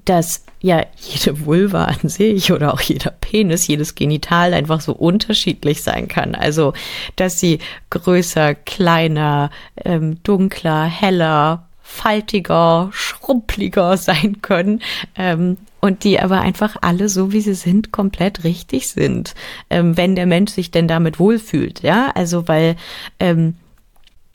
dass 0.04 0.44
ja 0.60 0.86
jede 0.96 1.44
Vulva 1.44 1.84
an 1.84 2.08
sich 2.08 2.52
oder 2.52 2.72
auch 2.72 2.80
jeder 2.80 3.10
Penis, 3.10 3.66
jedes 3.66 3.94
Genital 3.94 4.54
einfach 4.54 4.80
so 4.80 4.92
unterschiedlich 4.92 5.82
sein 5.82 6.08
kann. 6.08 6.34
Also, 6.34 6.72
dass 7.16 7.40
sie 7.40 7.58
größer, 7.90 8.54
kleiner, 8.54 9.50
ähm, 9.84 10.22
dunkler, 10.22 10.84
heller, 10.84 11.66
faltiger, 11.90 12.90
schrumpeliger 12.92 13.96
sein 13.98 14.40
können. 14.42 14.80
Ähm, 15.16 15.58
und 15.80 16.04
die 16.04 16.20
aber 16.20 16.42
einfach 16.42 16.76
alle 16.82 17.08
so 17.08 17.32
wie 17.32 17.40
sie 17.40 17.54
sind 17.54 17.90
komplett 17.90 18.44
richtig 18.44 18.88
sind, 18.88 19.34
ähm, 19.70 19.96
wenn 19.96 20.14
der 20.14 20.26
Mensch 20.26 20.52
sich 20.52 20.70
denn 20.70 20.88
damit 20.88 21.18
wohlfühlt, 21.18 21.80
ja, 21.80 22.10
also 22.14 22.48
weil 22.48 22.76
ähm, 23.18 23.54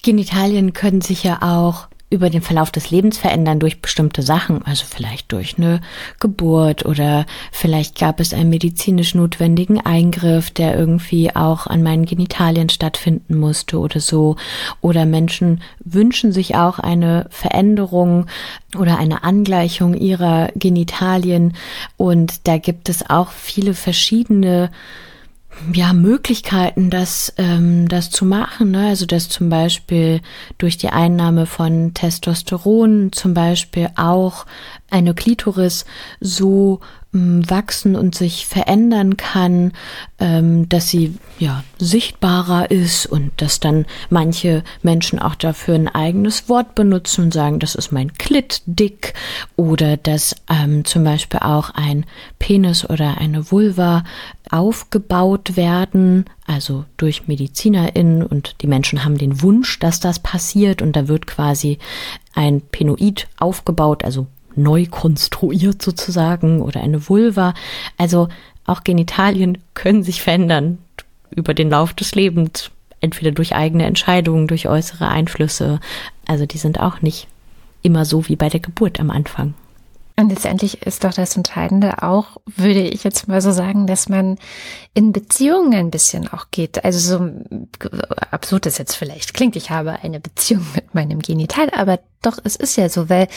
Genitalien 0.01 0.73
können 0.73 1.01
sich 1.01 1.23
ja 1.23 1.43
auch 1.43 1.87
über 2.11 2.29
den 2.29 2.41
Verlauf 2.41 2.69
des 2.71 2.91
Lebens 2.91 3.17
verändern 3.17 3.59
durch 3.59 3.81
bestimmte 3.81 4.21
Sachen, 4.21 4.63
also 4.63 4.85
vielleicht 4.87 5.31
durch 5.31 5.57
eine 5.57 5.81
Geburt 6.19 6.85
oder 6.85 7.25
vielleicht 7.51 7.97
gab 7.97 8.19
es 8.19 8.33
einen 8.33 8.49
medizinisch 8.51 9.15
notwendigen 9.15 9.81
Eingriff, 9.81 10.51
der 10.51 10.77
irgendwie 10.77 11.35
auch 11.35 11.65
an 11.65 11.81
meinen 11.81 12.05
Genitalien 12.05 12.69
stattfinden 12.69 13.37
musste 13.37 13.79
oder 13.79 13.99
so. 13.99 14.35
Oder 14.81 15.05
Menschen 15.05 15.61
wünschen 15.83 16.31
sich 16.31 16.55
auch 16.55 16.77
eine 16.77 17.25
Veränderung 17.31 18.27
oder 18.77 18.99
eine 18.99 19.23
Angleichung 19.23 19.95
ihrer 19.95 20.49
Genitalien 20.55 21.53
und 21.97 22.47
da 22.47 22.57
gibt 22.57 22.87
es 22.87 23.09
auch 23.09 23.31
viele 23.31 23.73
verschiedene 23.73 24.69
ja, 25.73 25.93
Möglichkeiten, 25.93 26.89
das, 26.89 27.33
ähm, 27.37 27.87
das 27.87 28.09
zu 28.09 28.25
machen. 28.25 28.71
Ne? 28.71 28.87
Also 28.87 29.05
dass 29.05 29.29
zum 29.29 29.49
Beispiel 29.49 30.21
durch 30.57 30.77
die 30.77 30.89
Einnahme 30.89 31.45
von 31.45 31.93
Testosteron 31.93 33.11
zum 33.11 33.33
Beispiel 33.33 33.89
auch 33.95 34.45
eine 34.95 35.13
Klitoris 35.13 35.85
so 36.21 36.79
ähm, 37.13 37.49
wachsen 37.49 37.95
und 37.95 38.15
sich 38.15 38.45
verändern 38.45 39.17
kann, 39.17 39.73
ähm, 40.19 40.69
dass 40.69 40.87
sie 40.87 41.15
ja 41.37 41.63
sichtbarer 41.77 42.71
ist 42.71 43.05
und 43.05 43.31
dass 43.37 43.59
dann 43.59 43.85
manche 44.09 44.63
Menschen 44.83 45.19
auch 45.19 45.35
dafür 45.35 45.75
ein 45.75 45.89
eigenes 45.89 46.47
Wort 46.47 46.75
benutzen 46.75 47.25
und 47.25 47.33
sagen, 47.33 47.59
das 47.59 47.75
ist 47.75 47.91
mein 47.91 48.13
Klit 48.13 48.61
dick 48.65 49.13
oder 49.57 49.97
dass 49.97 50.35
ähm, 50.49 50.85
zum 50.85 51.03
Beispiel 51.03 51.41
auch 51.41 51.71
ein 51.71 52.05
Penis 52.39 52.89
oder 52.89 53.17
eine 53.17 53.51
Vulva 53.51 54.05
aufgebaut 54.49 55.57
werden, 55.57 56.25
also 56.47 56.85
durch 56.95 57.27
MedizinerInnen 57.27 58.23
und 58.23 58.61
die 58.61 58.67
Menschen 58.67 59.03
haben 59.03 59.17
den 59.17 59.41
Wunsch, 59.41 59.79
dass 59.79 59.99
das 59.99 60.19
passiert 60.19 60.81
und 60.81 60.95
da 60.95 61.07
wird 61.09 61.27
quasi 61.27 61.79
ein 62.33 62.61
Penoid 62.61 63.27
aufgebaut, 63.37 64.03
also 64.03 64.27
neu 64.57 64.85
konstruiert 64.89 65.81
sozusagen 65.81 66.61
oder 66.61 66.81
eine 66.81 67.07
Vulva. 67.07 67.53
Also 67.97 68.29
auch 68.65 68.83
Genitalien 68.83 69.57
können 69.73 70.03
sich 70.03 70.21
verändern 70.21 70.79
über 71.31 71.53
den 71.53 71.69
Lauf 71.69 71.93
des 71.93 72.15
Lebens, 72.15 72.71
entweder 73.01 73.31
durch 73.31 73.55
eigene 73.55 73.85
Entscheidungen, 73.85 74.47
durch 74.47 74.67
äußere 74.67 75.07
Einflüsse. 75.07 75.79
Also 76.25 76.45
die 76.45 76.57
sind 76.57 76.79
auch 76.79 77.01
nicht 77.01 77.27
immer 77.81 78.05
so 78.05 78.27
wie 78.27 78.35
bei 78.35 78.49
der 78.49 78.59
Geburt 78.59 78.99
am 78.99 79.11
Anfang. 79.11 79.53
Und 80.17 80.29
letztendlich 80.29 80.81
ist 80.83 81.03
doch 81.03 81.13
das 81.13 81.35
Entscheidende 81.35 82.01
auch, 82.01 82.37
würde 82.45 82.81
ich 82.81 83.03
jetzt 83.03 83.27
mal 83.27 83.41
so 83.41 83.51
sagen, 83.51 83.85
dass 83.85 84.07
man 84.07 84.37
in 84.93 85.11
Beziehungen 85.11 85.73
ein 85.73 85.91
bisschen 85.91 86.29
auch 86.29 86.45
geht. 86.51 86.85
Also 86.85 86.99
so 86.99 87.31
absurd 88.31 88.65
es 88.65 88.77
jetzt 88.77 88.95
vielleicht 88.95 89.33
klingt, 89.33 89.57
ich 89.57 89.71
habe 89.71 89.99
eine 90.03 90.21
Beziehung 90.21 90.65
mit 90.73 90.95
meinem 90.95 91.19
Genital, 91.19 91.69
aber 91.71 91.99
doch, 92.21 92.37
es 92.45 92.55
ist 92.55 92.77
ja 92.77 92.87
so, 92.87 93.09
weil 93.09 93.27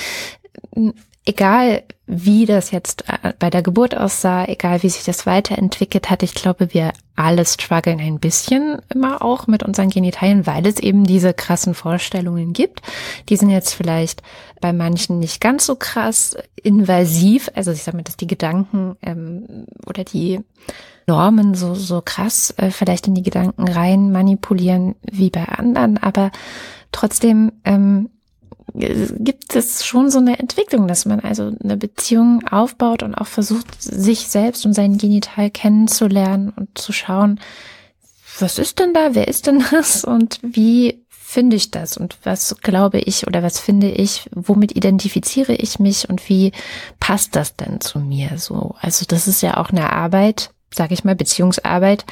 egal 1.29 1.83
wie 2.07 2.47
das 2.47 2.71
jetzt 2.71 3.05
äh, 3.09 3.35
bei 3.39 3.51
der 3.51 3.63
Geburt 3.63 3.95
aussah, 3.95 4.47
egal 4.47 4.83
wie 4.83 4.89
sich 4.89 5.05
das 5.05 5.27
weiterentwickelt 5.27 6.09
hat, 6.09 6.23
ich 6.23 6.33
glaube, 6.33 6.73
wir 6.73 6.93
alle 7.17 7.45
strugglen 7.45 8.01
ein 8.01 8.19
bisschen 8.19 8.81
immer 8.93 9.21
auch 9.21 9.47
mit 9.47 9.63
unseren 9.63 9.91
Genitalien, 9.91 10.47
weil 10.47 10.67
es 10.67 10.81
eben 10.81 11.05
diese 11.05 11.35
krassen 11.35 11.75
Vorstellungen 11.75 12.55
gibt. 12.55 12.81
Die 13.29 13.37
sind 13.37 13.51
jetzt 13.51 13.75
vielleicht 13.75 14.23
bei 14.63 14.73
manchen 14.73 15.19
nicht 15.19 15.41
ganz 15.41 15.67
so 15.67 15.77
krass 15.77 16.35
invasiv, 16.63 17.51
also 17.55 17.73
ich 17.73 17.83
sage 17.83 17.99
mal, 17.99 18.05
dass 18.05 18.17
die 18.17 18.27
Gedanken 18.27 18.97
ähm, 19.03 19.67
oder 19.87 20.05
die 20.05 20.41
Normen 21.07 21.55
so, 21.55 21.75
so 21.75 22.01
krass 22.03 22.55
äh, 22.57 22.71
vielleicht 22.71 23.07
in 23.07 23.15
die 23.15 23.23
Gedanken 23.23 23.69
rein 23.69 24.13
manipulieren 24.13 24.95
wie 25.03 25.29
bei 25.29 25.45
anderen, 25.45 25.99
aber 25.99 26.31
trotzdem 26.91 27.53
ähm, 27.67 28.09
gibt 28.75 29.55
es 29.57 29.85
schon 29.85 30.11
so 30.11 30.19
eine 30.19 30.39
Entwicklung, 30.39 30.89
dass 30.89 31.07
man 31.07 31.21
also 31.21 31.53
eine 31.63 31.77
Beziehung 31.77 32.47
aufbaut 32.49 33.03
und 33.03 33.15
auch 33.15 33.27
versucht, 33.27 33.83
sich 33.83 34.29
selbst 34.29 34.67
und 34.67 34.75
sein 34.75 34.99
Genital 34.99 35.51
kennenzulernen 35.51 36.53
und 36.55 36.77
zu 36.77 36.93
schauen, 36.93 37.41
was 38.39 38.59
ist 38.59 38.79
denn 38.79 38.95
da, 38.95 39.15
wer 39.15 39.29
ist 39.29 39.47
denn 39.47 39.65
das 39.71 40.05
und 40.05 40.39
wie 40.43 41.05
finde 41.11 41.57
ich 41.57 41.71
das 41.71 41.99
und 41.99 42.17
was 42.23 42.57
glaube 42.63 43.01
ich 43.01 43.27
oder 43.27 43.43
was 43.43 43.61
finde 43.61 43.91
ich, 43.91 44.31
womit 44.35 44.75
identifiziere 44.75 45.55
ich 45.55 45.79
mich 45.79 46.09
und 46.09 46.27
wie 46.29 46.53
passt 47.01 47.37
das 47.37 47.55
denn 47.55 47.83
zu 47.83 47.99
mir 47.99 48.39
so? 48.39 48.75
Also 48.81 49.05
das 49.07 49.29
ist 49.29 49.43
ja 49.43 49.59
auch 49.59 49.69
eine 49.69 49.93
Arbeit, 49.93 50.51
sage 50.73 50.95
ich 50.95 51.05
mal, 51.05 51.15
Beziehungsarbeit, 51.15 52.07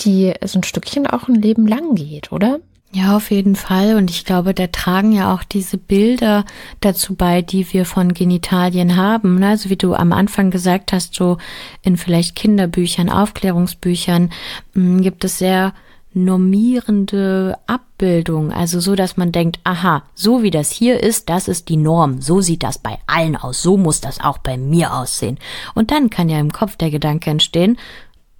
die 0.00 0.34
so 0.44 0.58
ein 0.58 0.62
Stückchen 0.62 1.06
auch 1.06 1.26
ein 1.26 1.36
Leben 1.36 1.66
lang 1.66 1.94
geht, 1.94 2.32
oder? 2.32 2.60
Ja, 2.92 3.16
auf 3.16 3.30
jeden 3.30 3.54
Fall. 3.54 3.94
Und 3.94 4.10
ich 4.10 4.24
glaube, 4.24 4.52
da 4.52 4.66
tragen 4.66 5.12
ja 5.12 5.32
auch 5.32 5.44
diese 5.44 5.78
Bilder 5.78 6.44
dazu 6.80 7.14
bei, 7.14 7.40
die 7.40 7.72
wir 7.72 7.84
von 7.84 8.14
Genitalien 8.14 8.96
haben. 8.96 9.38
Ne? 9.38 9.50
Also 9.50 9.70
wie 9.70 9.76
du 9.76 9.94
am 9.94 10.12
Anfang 10.12 10.50
gesagt 10.50 10.92
hast, 10.92 11.14
so 11.14 11.38
in 11.82 11.96
vielleicht 11.96 12.34
Kinderbüchern, 12.34 13.08
Aufklärungsbüchern 13.08 14.30
hm, 14.74 15.02
gibt 15.02 15.24
es 15.24 15.38
sehr 15.38 15.72
normierende 16.12 17.56
Abbildung, 17.68 18.52
also 18.52 18.80
so, 18.80 18.96
dass 18.96 19.16
man 19.16 19.30
denkt, 19.30 19.60
aha, 19.62 20.02
so 20.14 20.42
wie 20.42 20.50
das 20.50 20.72
hier 20.72 21.00
ist, 21.00 21.28
das 21.28 21.46
ist 21.46 21.68
die 21.68 21.76
Norm, 21.76 22.20
so 22.20 22.40
sieht 22.40 22.64
das 22.64 22.78
bei 22.78 22.98
allen 23.06 23.36
aus, 23.36 23.62
so 23.62 23.76
muss 23.76 24.00
das 24.00 24.20
auch 24.20 24.38
bei 24.38 24.56
mir 24.56 24.92
aussehen. 24.92 25.38
Und 25.74 25.92
dann 25.92 26.10
kann 26.10 26.28
ja 26.28 26.40
im 26.40 26.52
Kopf 26.52 26.76
der 26.76 26.90
Gedanke 26.90 27.30
entstehen, 27.30 27.78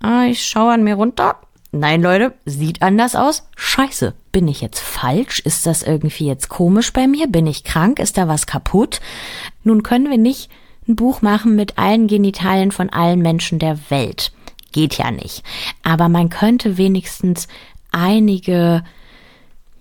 ah, 0.01 0.25
ich 0.25 0.45
schaue 0.45 0.73
an 0.73 0.83
mir 0.83 0.97
runter, 0.97 1.37
Nein, 1.73 2.03
Leute, 2.03 2.35
sieht 2.45 2.83
anders 2.83 3.15
aus. 3.15 3.47
Scheiße, 3.57 4.15
bin 4.33 4.49
ich 4.49 4.61
jetzt 4.61 4.81
falsch? 4.81 5.39
Ist 5.41 5.67
das 5.67 5.85
irgendwie 5.85 6.27
jetzt 6.27 6.49
komisch 6.49 6.93
bei 6.93 7.07
mir? 7.07 7.29
Bin 7.29 7.47
ich 7.47 7.63
krank? 7.63 8.01
Ist 8.01 8.19
da 8.19 8.27
was 8.27 8.47
kaputt? 8.47 9.01
Nun 9.63 9.85
können 9.85 10.11
wir 10.11 10.19
nicht 10.19 10.51
ein 10.89 10.97
Buch 10.97 11.23
machen 11.23 11.55
mit 11.55 11.79
allen 11.79 12.09
Genitalien 12.09 12.73
von 12.73 12.91
allen 12.91 13.21
Menschen 13.21 13.61
der 13.61 13.79
Welt. 13.91 14.33
Geht 14.73 14.99
ja 14.99 15.13
nicht. 15.13 15.45
Aber 15.85 16.09
man 16.09 16.29
könnte 16.29 16.77
wenigstens 16.77 17.47
einige, 17.93 18.83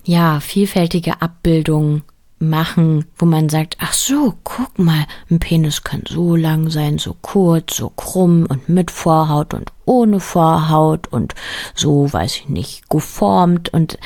ja, 0.04 0.40
vielfältige 0.40 1.24
Abbildungen 1.24 2.04
machen, 2.40 3.06
wo 3.18 3.26
man 3.26 3.50
sagt, 3.50 3.78
ach 3.80 3.94
so, 3.94 4.34
guck 4.44 4.80
mal, 4.80 5.06
ein 5.30 5.40
Penis 5.40 5.84
kann 5.84 6.04
so 6.08 6.36
lang 6.36 6.70
sein, 6.70 6.98
so 6.98 7.16
kurz, 7.22 7.76
so 7.78 7.90
krumm 7.90 8.46
und 8.48 8.70
mit 8.70 8.92
Vorhaut 8.92 9.54
und 9.54 9.72
ohne 9.86 10.20
Vorhaut 10.20 11.08
und 11.08 11.36
so, 11.76 12.12
weiß 12.12 12.36
ich 12.38 12.50
nicht, 12.50 12.90
geformt 12.90 13.70
und 13.70 13.98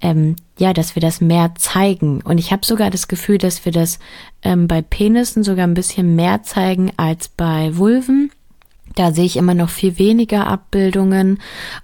ähm, 0.00 0.36
ja, 0.58 0.72
dass 0.72 0.94
wir 0.94 1.00
das 1.00 1.20
mehr 1.20 1.54
zeigen. 1.56 2.20
Und 2.22 2.38
ich 2.38 2.52
habe 2.52 2.64
sogar 2.64 2.90
das 2.90 3.08
Gefühl, 3.08 3.38
dass 3.38 3.64
wir 3.64 3.72
das 3.72 3.98
ähm, 4.42 4.68
bei 4.68 4.80
Penissen 4.82 5.42
sogar 5.42 5.66
ein 5.66 5.74
bisschen 5.74 6.14
mehr 6.14 6.42
zeigen 6.42 6.92
als 6.96 7.28
bei 7.28 7.76
Vulven. 7.76 8.30
Da 8.94 9.12
sehe 9.12 9.24
ich 9.24 9.36
immer 9.36 9.54
noch 9.54 9.70
viel 9.70 9.98
weniger 9.98 10.46
Abbildungen 10.46 11.38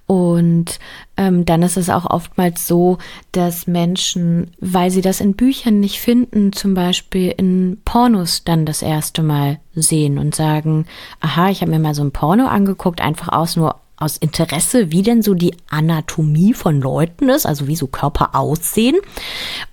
und 0.06 0.78
ähm, 1.16 1.44
dann 1.44 1.62
ist 1.62 1.76
es 1.76 1.90
auch 1.90 2.04
oftmals 2.04 2.66
so, 2.66 2.98
dass 3.32 3.66
Menschen, 3.66 4.50
weil 4.60 4.90
sie 4.90 5.00
das 5.00 5.20
in 5.20 5.34
Büchern 5.34 5.80
nicht 5.80 6.00
finden, 6.00 6.52
zum 6.52 6.74
Beispiel 6.74 7.34
in 7.36 7.80
Pornos 7.84 8.44
dann 8.44 8.66
das 8.66 8.82
erste 8.82 9.22
Mal 9.22 9.58
sehen 9.74 10.18
und 10.18 10.34
sagen, 10.34 10.86
aha, 11.20 11.48
ich 11.50 11.60
habe 11.60 11.70
mir 11.70 11.78
mal 11.78 11.94
so 11.94 12.02
ein 12.02 12.12
Porno 12.12 12.46
angeguckt, 12.46 13.00
einfach 13.00 13.28
aus 13.28 13.56
nur 13.56 13.76
aus 13.98 14.16
Interesse, 14.16 14.92
wie 14.92 15.02
denn 15.02 15.22
so 15.22 15.34
die 15.34 15.56
Anatomie 15.68 16.54
von 16.54 16.80
Leuten 16.80 17.28
ist, 17.28 17.46
also 17.46 17.66
wie 17.66 17.74
so 17.74 17.88
Körper 17.88 18.36
aussehen. 18.36 18.96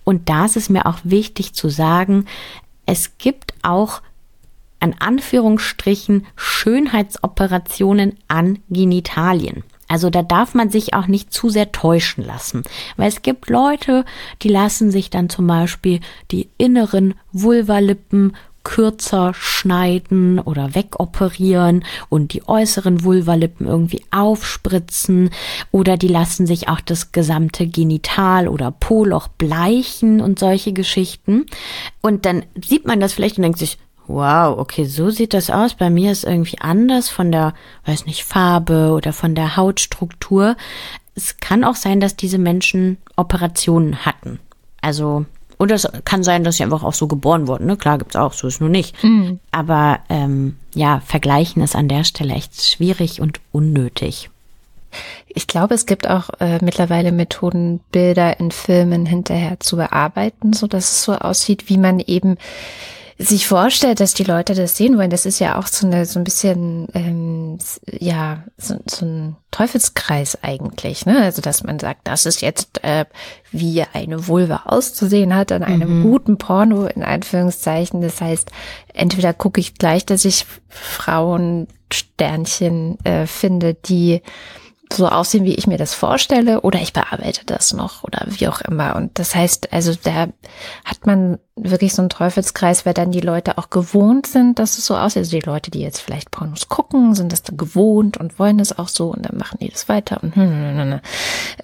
Und 0.04 0.30
da 0.30 0.46
ist 0.46 0.58
es 0.58 0.70
mir 0.70 0.88
auch 0.88 0.98
wichtig 1.04 1.54
zu 1.54 1.70
sagen, 1.70 2.26
es 2.88 3.18
gibt 3.18 3.54
auch 3.62 4.02
an 4.86 4.94
Anführungsstrichen 5.00 6.28
Schönheitsoperationen 6.36 8.20
an 8.28 8.60
Genitalien. 8.70 9.64
Also 9.88 10.12
da 10.12 10.22
darf 10.22 10.54
man 10.54 10.70
sich 10.70 10.94
auch 10.94 11.08
nicht 11.08 11.34
zu 11.34 11.50
sehr 11.50 11.72
täuschen 11.72 12.24
lassen, 12.24 12.62
weil 12.96 13.08
es 13.08 13.24
gibt 13.24 13.50
Leute, 13.50 14.06
die 14.44 14.50
lassen 14.50 14.92
sich 14.92 15.10
dann 15.10 15.28
zum 15.28 15.48
Beispiel 15.48 16.02
die 16.32 16.50
inneren 16.60 17.16
Vulvalippen 17.32 18.34
kürzer 18.64 19.34
schneiden 19.36 20.40
oder 20.40 20.76
wegoperieren 20.76 21.86
und 22.10 22.34
die 22.34 22.48
äußeren 22.48 23.04
Vulvalippen 23.04 23.68
irgendwie 23.68 24.04
aufspritzen 24.12 25.30
oder 25.72 25.98
die 25.98 26.08
lassen 26.08 26.46
sich 26.46 26.68
auch 26.68 26.82
das 26.82 27.12
gesamte 27.12 27.68
Genital 27.68 28.48
oder 28.48 28.72
Poloch 28.72 29.30
bleichen 29.30 30.20
und 30.20 30.40
solche 30.40 30.74
Geschichten. 30.74 31.46
Und 32.02 32.26
dann 32.26 32.44
sieht 32.60 32.86
man 32.86 33.00
das 33.00 33.14
vielleicht 33.14 33.38
und 33.38 33.44
denkt 33.44 33.60
sich, 33.60 33.78
Wow, 34.08 34.60
okay, 34.60 34.86
so 34.86 35.10
sieht 35.10 35.34
das 35.34 35.50
aus. 35.50 35.74
Bei 35.74 35.90
mir 35.90 36.12
ist 36.12 36.24
irgendwie 36.24 36.60
anders 36.60 37.10
von 37.10 37.32
der, 37.32 37.54
weiß 37.86 38.06
nicht, 38.06 38.24
Farbe 38.24 38.92
oder 38.92 39.14
von 39.14 39.36
der 39.36 39.58
Hautstruktur. 39.58 40.56
Es 41.16 41.38
kann 41.38 41.64
auch 41.64 41.76
sein, 41.76 42.00
dass 42.00 42.16
diese 42.16 42.38
Menschen 42.38 42.98
Operationen 43.16 44.06
hatten. 44.06 44.40
Also, 44.82 45.26
und 45.58 45.72
es 45.72 45.88
kann 46.04 46.24
sein, 46.24 46.44
dass 46.44 46.58
sie 46.58 46.64
einfach 46.64 46.84
auch 46.84 46.94
so 46.94 47.08
geboren 47.08 47.48
wurden. 47.48 47.66
Ne? 47.66 47.78
Klar 47.78 47.98
gibt's 47.98 48.16
auch, 48.16 48.34
so 48.34 48.48
ist 48.48 48.62
nur 48.62 48.70
nicht. 48.70 49.02
Mhm. 49.04 49.40
Aber 49.52 50.00
ähm, 50.10 50.58
ja, 50.74 51.02
vergleichen 51.06 51.64
ist 51.64 51.76
an 51.76 51.88
der 51.88 52.04
Stelle 52.04 52.34
echt 52.34 52.62
schwierig 52.62 53.22
und 53.22 53.40
unnötig. 53.52 54.30
Ich 55.28 55.48
glaube, 55.48 55.74
es 55.74 55.86
gibt 55.86 56.08
auch 56.08 56.30
äh, 56.40 56.64
mittlerweile 56.64 57.12
Methoden, 57.12 57.80
Bilder 57.92 58.40
in 58.40 58.52
Filmen 58.52 59.06
hinterher 59.06 59.60
zu 59.60 59.76
bearbeiten, 59.78 60.54
so 60.54 60.68
dass 60.68 60.92
es 60.92 61.04
so 61.04 61.14
aussieht, 61.14 61.70
wie 61.70 61.78
man 61.78 62.00
eben 62.00 62.38
sich 63.18 63.48
vorstellt, 63.48 64.02
dass 64.02 64.14
die 64.14 64.26
Leute 64.26 64.56
das 64.56 64.76
sehen 64.76 64.98
wollen, 64.98 65.10
das 65.10 65.26
ist 65.26 65.40
ja 65.40 65.58
auch 65.58 65.68
so, 65.68 65.88
eine, 65.88 66.06
so 66.06 66.20
ein 66.20 66.26
bisschen, 66.26 66.90
ähm, 66.94 67.58
ja, 67.90 68.44
so, 68.58 68.76
so 68.88 69.06
ein 69.06 69.38
Teufelskreis 69.52 70.44
eigentlich, 70.44 71.06
ne? 71.06 71.22
Also, 71.22 71.42
dass 71.42 71.64
man 71.64 71.80
sagt, 71.80 72.02
das 72.04 72.26
ist 72.26 72.42
jetzt, 72.42 72.84
äh, 72.84 73.06
wie 73.52 73.86
eine 73.94 74.28
Vulva 74.28 74.64
auszusehen 74.66 75.34
hat 75.34 75.54
an 75.54 75.64
einem 75.64 76.00
mhm. 76.00 76.04
guten 76.04 76.38
Porno, 76.38 76.88
in 76.88 77.04
Anführungszeichen. 77.04 78.02
Das 78.02 78.20
heißt, 78.20 78.52
entweder 78.94 79.34
gucke 79.34 79.62
ich 79.62 79.76
gleich, 79.76 80.06
dass 80.06 80.26
ich 80.26 80.46
Frauensternchen 80.68 82.98
äh, 83.06 83.28
finde, 83.28 83.76
die 83.76 84.22
so 84.96 85.08
aussehen, 85.08 85.46
wie 85.46 85.56
ich 85.56 85.68
mir 85.68 85.78
das 85.78 85.94
vorstelle, 85.94 86.62
oder 86.62 86.80
ich 86.80 86.94
bearbeite 86.94 87.46
das 87.46 87.74
noch 87.74 88.04
oder 88.04 88.26
wie 88.28 88.48
auch 88.48 88.62
immer. 88.62 88.96
Und 88.96 89.20
das 89.20 89.36
heißt, 89.36 89.74
also 89.74 89.94
da 90.02 90.28
hat 90.84 91.06
man 91.06 91.40
wirklich 91.56 91.94
so 91.94 92.02
einen 92.02 92.10
Teufelskreis, 92.10 92.86
weil 92.86 92.94
dann 92.94 93.12
die 93.12 93.22
Leute 93.22 93.58
auch 93.58 93.70
gewohnt 93.70 94.28
sind, 94.28 94.60
dass 94.60 94.78
es 94.78 94.86
so 94.86 94.98
aussieht. 94.98 95.22
Also 95.22 95.38
die 95.40 95.46
Leute, 95.46 95.72
die 95.72 95.80
jetzt 95.80 96.02
vielleicht 96.02 96.32
Pornos 96.32 96.68
gucken, 96.68 97.16
sind 97.16 97.32
das 97.32 97.44
dann 97.44 97.56
gewohnt 97.58 98.18
und 98.18 98.40
wollen 98.40 98.60
es 98.60 98.78
auch 98.78 98.90
so 98.90 99.12
und 99.12 99.26
dann 99.26 99.38
machen 99.38 99.60
die 99.62 99.70
das 99.70 99.88
weiter 99.88 100.22
und 100.22 100.36
hm, 100.36 100.44
hm, 100.44 100.78
hm, 100.78 100.92
hm. 100.92 101.00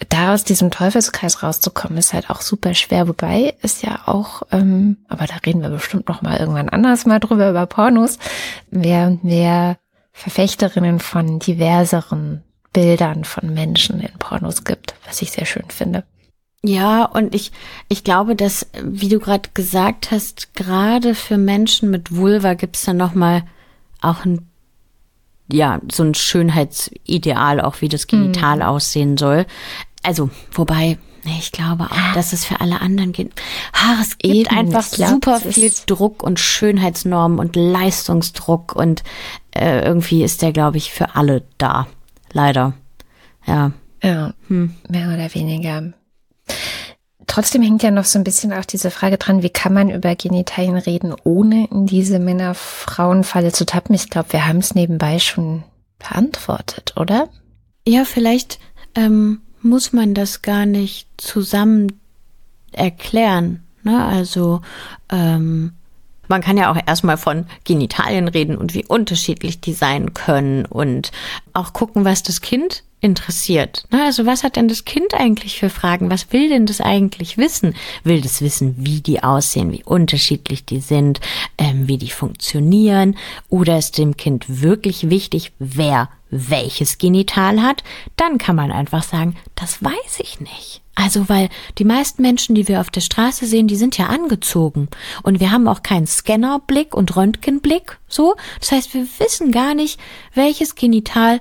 da 0.10 0.34
aus 0.34 0.44
diesem 0.44 0.72
Teufelskreis 0.72 1.44
rauszukommen, 1.44 1.98
ist 1.98 2.14
halt 2.14 2.30
auch 2.30 2.42
super 2.42 2.74
schwer. 2.74 3.08
Wobei 3.08 3.56
ist 3.62 3.84
ja 3.84 4.02
auch, 4.06 4.44
ähm, 4.52 4.98
aber 5.10 5.26
da 5.28 5.36
reden 5.46 5.62
wir 5.62 5.70
bestimmt 5.70 6.08
noch 6.08 6.22
mal 6.22 6.38
irgendwann 6.38 6.70
anders 6.70 7.06
mal 7.06 7.20
drüber 7.20 7.50
über 7.50 7.66
Pornos, 7.66 8.18
wer 8.70 9.08
und 9.08 9.20
wer 9.24 9.78
Verfechterinnen 10.14 11.00
von 11.00 11.40
diverseren 11.40 12.44
Bildern 12.74 13.24
von 13.24 13.54
Menschen 13.54 14.00
in 14.00 14.14
Pornos 14.18 14.64
gibt, 14.64 14.96
was 15.06 15.22
ich 15.22 15.32
sehr 15.32 15.46
schön 15.46 15.70
finde. 15.70 16.04
Ja, 16.64 17.06
und 17.06 17.34
ich, 17.34 17.52
ich 17.90 18.04
glaube, 18.04 18.36
dass, 18.36 18.68
wie 18.84 19.10
du 19.10 19.20
gerade 19.20 19.50
gesagt 19.54 20.12
hast, 20.12 20.54
gerade 20.54 21.16
für 21.16 21.38
Menschen 21.38 21.90
mit 21.90 22.16
Vulva 22.16 22.54
gibt's 22.54 22.86
dann 22.86 22.98
nochmal 22.98 23.44
auch 24.00 24.26
ein, 24.26 24.48
ja, 25.52 25.82
so 25.92 26.04
ein 26.04 26.14
Schönheitsideal, 26.14 27.62
auch 27.62 27.82
wie 27.82 27.90
das 27.90 28.06
Genital 28.08 28.60
mm. 28.60 28.62
aussehen 28.62 29.18
soll. 29.18 29.48
Also, 30.04 30.30
wobei, 30.52 31.00
ich 31.26 31.52
glaube 31.52 31.86
auch, 31.86 32.14
dass 32.14 32.32
es 32.32 32.46
für 32.46 32.62
alle 32.62 32.80
anderen 32.80 33.12
geht. 33.12 33.32
Ha, 33.74 33.98
es 34.00 34.18
gibt 34.20 34.34
Eben, 34.34 34.58
einfach 34.58 34.90
glaub, 34.92 35.10
super 35.10 35.40
viel 35.40 35.72
Druck 35.88 36.22
und 36.22 36.40
Schönheitsnormen 36.40 37.40
und 37.40 37.56
Leistungsdruck 37.56 38.76
und 38.76 39.04
äh, 39.56 39.84
irgendwie 39.84 40.24
ist 40.24 40.44
der, 40.44 40.52
glaube 40.52 40.78
ich, 40.78 40.92
für 40.92 41.16
alle 41.16 41.44
da. 41.58 41.88
Leider. 42.34 42.74
Ja. 43.46 43.72
Ja, 44.04 44.34
hm. 44.48 44.76
mehr 44.90 45.14
oder 45.14 45.34
weniger. 45.34 45.94
Trotzdem 47.28 47.62
hängt 47.62 47.84
ja 47.84 47.92
noch 47.92 48.06
so 48.06 48.20
ein 48.20 48.24
bisschen 48.24 48.52
auch 48.52 48.66
diese 48.66 48.92
Frage 48.92 49.18
dran, 49.18 49.42
wie 49.44 49.50
kann 49.50 49.74
man 49.74 49.90
über 49.90 50.16
Genitalien 50.16 50.76
reden, 50.76 51.16
ohne 51.24 51.68
in 51.68 51.86
diese 51.86 52.20
Männer-Frauen-Falle 52.20 53.52
zu 53.54 53.66
tappen? 53.66 53.96
Ich 53.96 54.10
glaube, 54.10 54.34
wir 54.34 54.48
haben 54.48 54.58
es 54.58 54.76
nebenbei 54.76 55.20
schon 55.20 55.64
beantwortet, 56.00 56.96
oder? 56.98 57.30
Ja, 57.88 58.04
vielleicht 58.06 58.60
ähm, 58.96 59.42
muss 59.62 59.94
man 59.94 60.14
das 60.14 60.42
gar 60.42 60.66
nicht 60.66 61.08
zusammen 61.18 62.02
erklären. 62.72 63.64
Ne? 63.84 64.04
Also 64.04 64.62
ähm, 65.10 65.74
man 66.32 66.42
kann 66.42 66.58
ja 66.58 66.72
auch 66.72 66.78
erstmal 66.88 67.18
von 67.18 67.46
Genitalien 67.66 68.28
reden 68.28 68.58
und 68.58 68.74
wie 68.74 68.86
unterschiedlich 68.86 69.62
die 69.62 69.74
sein 69.74 70.16
können 70.16 70.66
und 70.66 71.12
auch 71.54 71.74
gucken, 71.74 72.06
was 72.06 72.24
das 72.24 72.42
Kind 72.42 72.84
interessiert. 73.02 73.86
Also 73.92 74.26
was 74.26 74.44
hat 74.44 74.56
denn 74.56 74.68
das 74.68 74.86
Kind 74.86 75.14
eigentlich 75.14 75.60
für 75.60 75.70
Fragen? 75.70 76.10
Was 76.10 76.32
will 76.32 76.50
denn 76.50 76.68
das 76.68 76.82
eigentlich 76.82 77.38
wissen? 77.38 77.76
Will 78.04 78.22
das 78.22 78.42
wissen, 78.42 78.76
wie 78.78 79.02
die 79.02 79.24
aussehen, 79.24 79.72
wie 79.72 79.84
unterschiedlich 79.84 80.66
die 80.66 80.80
sind, 80.80 81.20
ähm, 81.58 81.88
wie 81.88 81.98
die 81.98 82.12
funktionieren? 82.12 83.18
Oder 83.50 83.78
ist 83.78 83.98
dem 83.98 84.16
Kind 84.16 84.62
wirklich 84.62 85.10
wichtig, 85.10 85.52
wer 85.60 86.10
welches 86.32 86.98
Genital 86.98 87.62
hat? 87.62 87.84
Dann 88.16 88.38
kann 88.38 88.56
man 88.56 88.72
einfach 88.72 89.04
sagen, 89.04 89.36
das 89.56 89.84
weiß 89.84 90.20
ich 90.20 90.40
nicht. 90.40 90.82
Also, 90.96 91.30
weil 91.30 91.50
die 91.78 91.86
meisten 91.86 92.22
Menschen, 92.22 92.56
die 92.56 92.68
wir 92.68 92.82
auf 92.82 92.90
der 92.90 93.02
Straße 93.02 93.46
sehen, 93.46 93.68
die 93.68 93.76
sind 93.76 93.98
ja 93.98 94.08
angezogen. 94.08 94.90
Und 95.24 95.40
wir 95.40 95.52
haben 95.52 95.68
auch 95.68 95.84
keinen 95.84 96.08
Scannerblick 96.08 96.96
und 96.96 97.16
Röntgenblick, 97.16 97.98
so. 98.08 98.36
Das 98.60 98.72
heißt, 98.72 98.94
wir 98.94 99.08
wissen 99.20 99.52
gar 99.52 99.74
nicht, 99.74 100.00
welches 100.34 100.76
Genital 100.76 101.40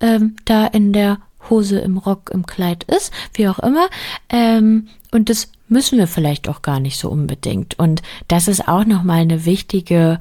ähm, 0.00 0.36
da 0.44 0.66
in 0.66 0.92
der 0.92 1.18
Hose, 1.48 1.78
im 1.78 1.96
Rock, 1.96 2.30
im 2.32 2.46
Kleid 2.46 2.84
ist, 2.84 3.12
wie 3.34 3.48
auch 3.48 3.58
immer. 3.58 3.88
Ähm, 4.28 4.88
und 5.10 5.30
das 5.30 5.50
müssen 5.68 5.98
wir 5.98 6.06
vielleicht 6.06 6.48
auch 6.48 6.62
gar 6.62 6.80
nicht 6.80 6.98
so 6.98 7.08
unbedingt. 7.08 7.78
Und 7.78 8.02
das 8.28 8.48
ist 8.48 8.68
auch 8.68 8.84
nochmal 8.84 9.20
eine 9.20 9.44
wichtige 9.44 10.20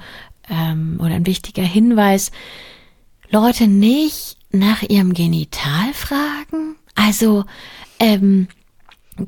ähm, 0.50 1.00
oder 1.04 1.16
ein 1.16 1.26
wichtiger 1.26 1.64
Hinweis. 1.64 2.32
Leute 3.32 3.68
nicht 3.68 4.38
nach 4.52 4.82
ihrem 4.82 5.14
Genital 5.14 5.94
fragen. 5.94 6.76
Also, 6.96 7.46
ähm, 8.00 8.48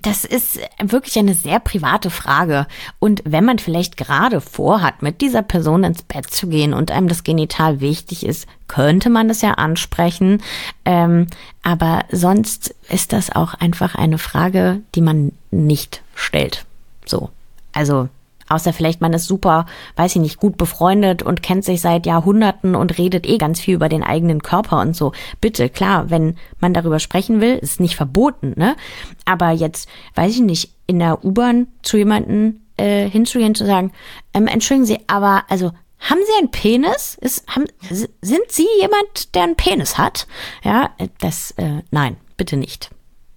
das 0.01 0.23
ist 0.23 0.59
wirklich 0.81 1.19
eine 1.19 1.33
sehr 1.33 1.59
private 1.59 2.09
Frage. 2.09 2.65
Und 2.99 3.21
wenn 3.25 3.43
man 3.43 3.59
vielleicht 3.59 3.97
gerade 3.97 4.41
vorhat, 4.41 5.01
mit 5.01 5.21
dieser 5.21 5.41
Person 5.41 5.83
ins 5.83 6.01
Bett 6.03 6.31
zu 6.31 6.47
gehen 6.47 6.73
und 6.73 6.91
einem 6.91 7.07
das 7.07 7.23
Genital 7.23 7.81
wichtig 7.81 8.25
ist, 8.25 8.47
könnte 8.67 9.09
man 9.09 9.27
das 9.27 9.41
ja 9.41 9.51
ansprechen. 9.51 10.41
Ähm, 10.85 11.27
aber 11.61 12.05
sonst 12.11 12.73
ist 12.89 13.11
das 13.13 13.31
auch 13.31 13.53
einfach 13.55 13.95
eine 13.95 14.17
Frage, 14.17 14.81
die 14.95 15.01
man 15.01 15.33
nicht 15.51 16.01
stellt. 16.15 16.65
So. 17.05 17.29
Also 17.73 18.09
Außer 18.51 18.73
vielleicht 18.73 18.99
man 18.99 19.13
ist 19.13 19.25
super, 19.25 19.65
weiß 19.95 20.15
ich 20.15 20.21
nicht, 20.21 20.37
gut 20.37 20.57
befreundet 20.57 21.23
und 21.23 21.41
kennt 21.41 21.63
sich 21.63 21.79
seit 21.79 22.05
Jahrhunderten 22.05 22.75
und 22.75 22.97
redet 22.97 23.25
eh 23.25 23.37
ganz 23.37 23.61
viel 23.61 23.75
über 23.75 23.87
den 23.87 24.03
eigenen 24.03 24.43
Körper 24.43 24.81
und 24.81 24.93
so. 24.93 25.13
Bitte, 25.39 25.69
klar, 25.69 26.09
wenn 26.09 26.35
man 26.59 26.73
darüber 26.73 26.99
sprechen 26.99 27.39
will, 27.39 27.57
ist 27.57 27.79
nicht 27.79 27.95
verboten, 27.95 28.53
ne? 28.57 28.75
Aber 29.23 29.51
jetzt, 29.51 29.87
weiß 30.15 30.33
ich 30.33 30.41
nicht, 30.41 30.73
in 30.85 30.99
der 30.99 31.23
U-Bahn 31.23 31.67
zu 31.81 31.95
jemanden 31.95 32.65
äh, 32.75 33.09
hinzugehen 33.09 33.55
zu 33.55 33.65
sagen, 33.65 33.93
ähm, 34.33 34.47
entschuldigen 34.47 34.85
Sie, 34.85 34.99
aber 35.07 35.43
also 35.47 35.71
haben 35.99 36.19
Sie 36.25 36.39
einen 36.39 36.51
Penis? 36.51 37.17
Ist, 37.21 37.47
haben, 37.47 37.65
sind 37.89 38.49
Sie 38.49 38.67
jemand, 38.81 39.33
der 39.33 39.43
einen 39.43 39.55
Penis 39.55 39.97
hat? 39.97 40.27
Ja, 40.63 40.89
äh, 40.97 41.07
das, 41.19 41.51
äh, 41.51 41.83
nein, 41.91 42.17
bitte 42.35 42.57
nicht. 42.57 42.89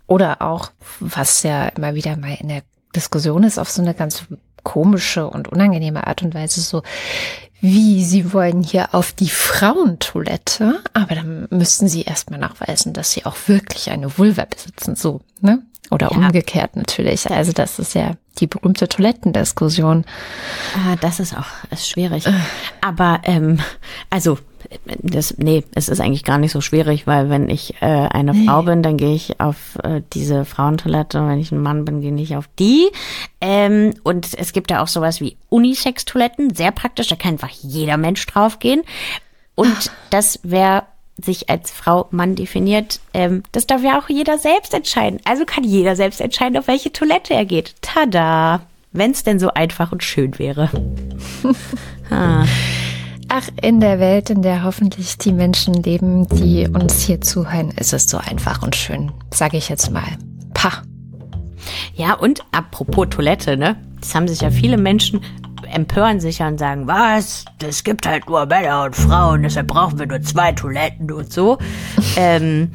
Oder 0.09 0.43
auch, 0.43 0.73
was 0.99 1.45
ja 1.45 1.69
immer 1.69 1.95
wieder 1.95 2.17
mal 2.17 2.37
in 2.41 2.49
der 2.49 2.63
Diskussion 2.97 3.45
ist, 3.45 3.59
auf 3.59 3.71
so 3.71 3.81
eine 3.83 3.95
ganz 3.95 4.25
komische 4.65 5.29
und 5.29 5.49
unangenehme 5.49 6.07
Art 6.07 6.23
und 6.23 6.35
Weise 6.35 6.61
so, 6.61 6.83
wie 7.61 8.05
sie 8.05 8.33
wollen 8.33 8.63
hier 8.63 8.95
auf 8.95 9.13
die 9.13 9.31
Frauentoilette, 9.31 10.83
aber 10.93 11.15
dann 11.15 11.47
müssten 11.51 11.89
sie 11.89 12.03
erstmal 12.03 12.39
nachweisen, 12.39 12.93
dass 12.93 13.13
sie 13.13 13.25
auch 13.25 13.37
wirklich 13.47 13.91
eine 13.91 14.19
Vulva 14.19 14.45
besitzen, 14.45 14.97
so, 14.97 15.21
ne? 15.41 15.63
Oder 15.91 16.11
ja. 16.11 16.17
umgekehrt 16.17 16.77
natürlich. 16.77 17.31
Also 17.31 17.53
das 17.53 17.79
ist 17.79 17.95
ja 17.95 18.13
die 18.39 18.47
berühmte 18.47 18.89
Toilettendiskussion. 18.89 20.05
Ah, 20.75 20.97
das 21.01 21.21
ist 21.21 21.37
auch 21.37 21.47
ist 21.71 21.89
schwierig. 21.89 22.25
Aber 22.81 23.21
ähm, 23.25 23.61
also 24.11 24.39
das, 25.03 25.37
nee, 25.39 25.63
es 25.75 25.89
ist 25.89 26.01
eigentlich 26.01 26.25
gar 26.25 26.39
nicht 26.39 26.53
so 26.53 26.61
schwierig, 26.61 27.07
weil 27.07 27.29
wenn 27.29 27.49
ich 27.49 27.75
äh, 27.83 27.87
eine 27.87 28.33
nee. 28.33 28.47
Frau 28.47 28.63
bin, 28.63 28.83
dann 28.83 28.97
gehe 28.97 29.15
ich 29.15 29.41
auf 29.41 29.79
äh, 29.83 30.01
diese 30.13 30.45
Frauentoilette. 30.45 31.27
Wenn 31.27 31.39
ich 31.39 31.53
ein 31.53 31.61
Mann 31.61 31.85
bin, 31.85 32.01
gehe 32.01 32.15
ich 32.17 32.37
auf 32.37 32.49
die. 32.59 32.91
Ähm, 33.41 33.95
und 34.03 34.29
es 34.37 34.53
gibt 34.53 34.71
da 34.71 34.83
auch 34.83 34.89
sowas 34.89 35.21
wie 35.21 35.37
Unisex-Toiletten, 35.51 36.55
sehr 36.55 36.73
praktisch. 36.73 37.09
Da 37.09 37.17
kann 37.17 37.33
einfach 37.33 37.51
jeder 37.51 37.97
Mensch 37.97 38.25
draufgehen. 38.27 38.83
Und 39.55 39.77
Ach. 39.77 39.93
das 40.11 40.41
wäre 40.43 40.85
sich 41.23 41.49
als 41.49 41.71
Frau 41.71 42.09
Mann 42.11 42.35
definiert, 42.35 43.01
ähm, 43.13 43.43
das 43.53 43.67
darf 43.67 43.83
ja 43.83 43.99
auch 43.99 44.09
jeder 44.09 44.39
selbst 44.39 44.75
entscheiden. 44.75 45.21
Also 45.25 45.45
kann 45.45 45.65
jeder 45.65 45.97
selbst 45.97 46.21
entscheiden, 46.21 46.59
auf 46.59 46.67
welche 46.67 46.93
Toilette 46.93 47.35
er 47.35 47.45
geht. 47.45 47.75
Tada! 47.81 48.63
Wenn 48.93 49.11
es 49.11 49.25
denn 49.25 49.41
so 49.41 49.53
einfach 49.53 49.91
und 49.91 50.05
schön 50.05 50.39
wäre. 50.39 50.71
ah. 52.11 52.45
Ach, 53.29 53.49
in 53.61 53.81
der 53.81 53.99
Welt, 53.99 54.31
in 54.31 54.43
der 54.43 54.63
hoffentlich 54.63 55.19
die 55.19 55.33
Menschen 55.33 55.75
leben, 55.75 56.29
die 56.29 56.69
uns 56.69 57.01
hier 57.03 57.21
zuhören, 57.21 57.71
ist 57.71 57.93
es 57.93 58.09
so 58.09 58.19
einfach 58.19 58.63
und 58.63 58.77
schön, 58.77 59.11
sage 59.33 59.57
ich 59.57 59.69
jetzt 59.69 59.91
mal. 59.91 60.19
Pah. 60.53 60.83
Ja, 61.95 62.15
und 62.15 62.45
apropos 62.53 63.09
Toilette, 63.11 63.57
ne? 63.57 63.77
Das 64.01 64.15
haben 64.15 64.29
sich 64.29 64.43
ja 64.43 64.51
viele 64.51 64.77
Menschen 64.77 65.23
empören 65.65 66.21
sich 66.21 66.39
ja 66.39 66.49
und 66.49 66.59
sagen, 66.59 66.87
was? 66.87 67.45
Es 67.67 67.85
gibt 67.85 68.07
halt 68.07 68.29
nur 68.29 68.47
Männer 68.47 68.85
und 68.85 68.97
Frauen, 68.97 69.43
deshalb 69.43 69.69
brauchen 69.69 69.99
wir 69.99 70.07
nur 70.07 70.23
zwei 70.23 70.53
Toiletten 70.53 71.11
und 71.11 71.33
so. 71.33 71.59
ähm, 72.17 72.73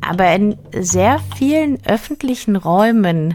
aber 0.00 0.32
in 0.34 0.56
sehr 0.72 1.20
vielen 1.36 1.84
öffentlichen 1.84 2.56
Räumen 2.56 3.34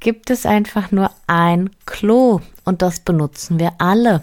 gibt 0.00 0.30
es 0.30 0.44
einfach 0.44 0.90
nur 0.90 1.10
ein 1.26 1.70
Klo 1.86 2.40
und 2.64 2.82
das 2.82 3.00
benutzen 3.00 3.58
wir 3.58 3.72
alle. 3.78 4.22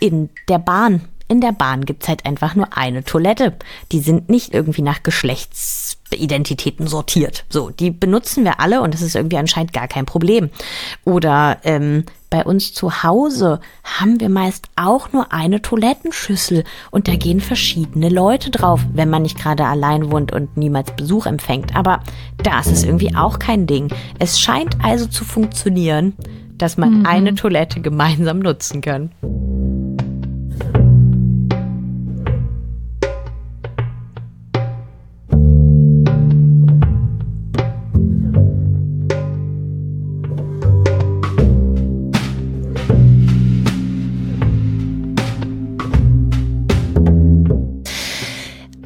In 0.00 0.30
der 0.48 0.58
Bahn. 0.58 1.02
In 1.26 1.40
der 1.40 1.52
Bahn 1.52 1.84
gibt's 1.84 2.08
halt 2.08 2.24
einfach 2.24 2.54
nur 2.54 2.76
eine 2.76 3.04
Toilette. 3.04 3.56
Die 3.90 4.00
sind 4.00 4.30
nicht 4.30 4.54
irgendwie 4.54 4.82
nach 4.82 5.02
Geschlechtsidentitäten 6.08 6.86
sortiert. 6.86 7.44
So, 7.48 7.70
die 7.70 7.90
benutzen 7.90 8.44
wir 8.44 8.60
alle 8.60 8.80
und 8.80 8.94
das 8.94 9.02
ist 9.02 9.14
irgendwie 9.14 9.38
anscheinend 9.38 9.72
gar 9.72 9.88
kein 9.88 10.06
Problem. 10.06 10.50
Oder 11.04 11.58
ähm, 11.64 12.04
bei 12.30 12.44
uns 12.44 12.74
zu 12.74 13.02
Hause 13.02 13.60
haben 13.84 14.20
wir 14.20 14.28
meist 14.28 14.66
auch 14.76 15.12
nur 15.12 15.32
eine 15.32 15.62
Toilettenschüssel 15.62 16.64
und 16.90 17.08
da 17.08 17.16
gehen 17.16 17.40
verschiedene 17.40 18.08
Leute 18.08 18.50
drauf, 18.50 18.80
wenn 18.92 19.10
man 19.10 19.22
nicht 19.22 19.38
gerade 19.38 19.64
allein 19.64 20.10
wohnt 20.10 20.32
und 20.32 20.56
niemals 20.56 20.90
Besuch 20.92 21.26
empfängt. 21.26 21.74
Aber 21.74 22.00
das 22.42 22.66
ist 22.66 22.84
irgendwie 22.84 23.14
auch 23.14 23.38
kein 23.38 23.66
Ding. 23.66 23.88
Es 24.18 24.40
scheint 24.40 24.76
also 24.82 25.06
zu 25.06 25.24
funktionieren, 25.24 26.14
dass 26.58 26.76
man 26.76 27.00
mhm. 27.00 27.06
eine 27.06 27.34
Toilette 27.34 27.80
gemeinsam 27.80 28.40
nutzen 28.40 28.80
kann. 28.80 29.12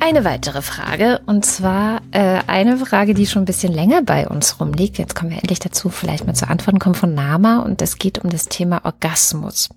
Eine 0.02 0.24
weitere 0.24 0.62
Frage 0.62 1.20
und 1.26 1.46
zwar 1.46 2.00
äh, 2.10 2.40
eine 2.48 2.76
Frage, 2.76 3.14
die 3.14 3.26
schon 3.26 3.42
ein 3.42 3.46
bisschen 3.46 3.72
länger 3.72 4.02
bei 4.02 4.26
uns 4.26 4.58
rumliegt. 4.58 4.98
Jetzt 4.98 5.14
kommen 5.14 5.30
wir 5.30 5.38
endlich 5.38 5.60
dazu, 5.60 5.90
vielleicht 5.90 6.26
mal 6.26 6.34
zu 6.34 6.48
Antworten 6.48 6.80
kommen 6.80 6.96
von 6.96 7.14
Nama 7.14 7.60
und 7.60 7.80
es 7.82 7.98
geht 7.98 8.18
um 8.18 8.28
das 8.28 8.46
Thema 8.46 8.84
Orgasmus. 8.84 9.68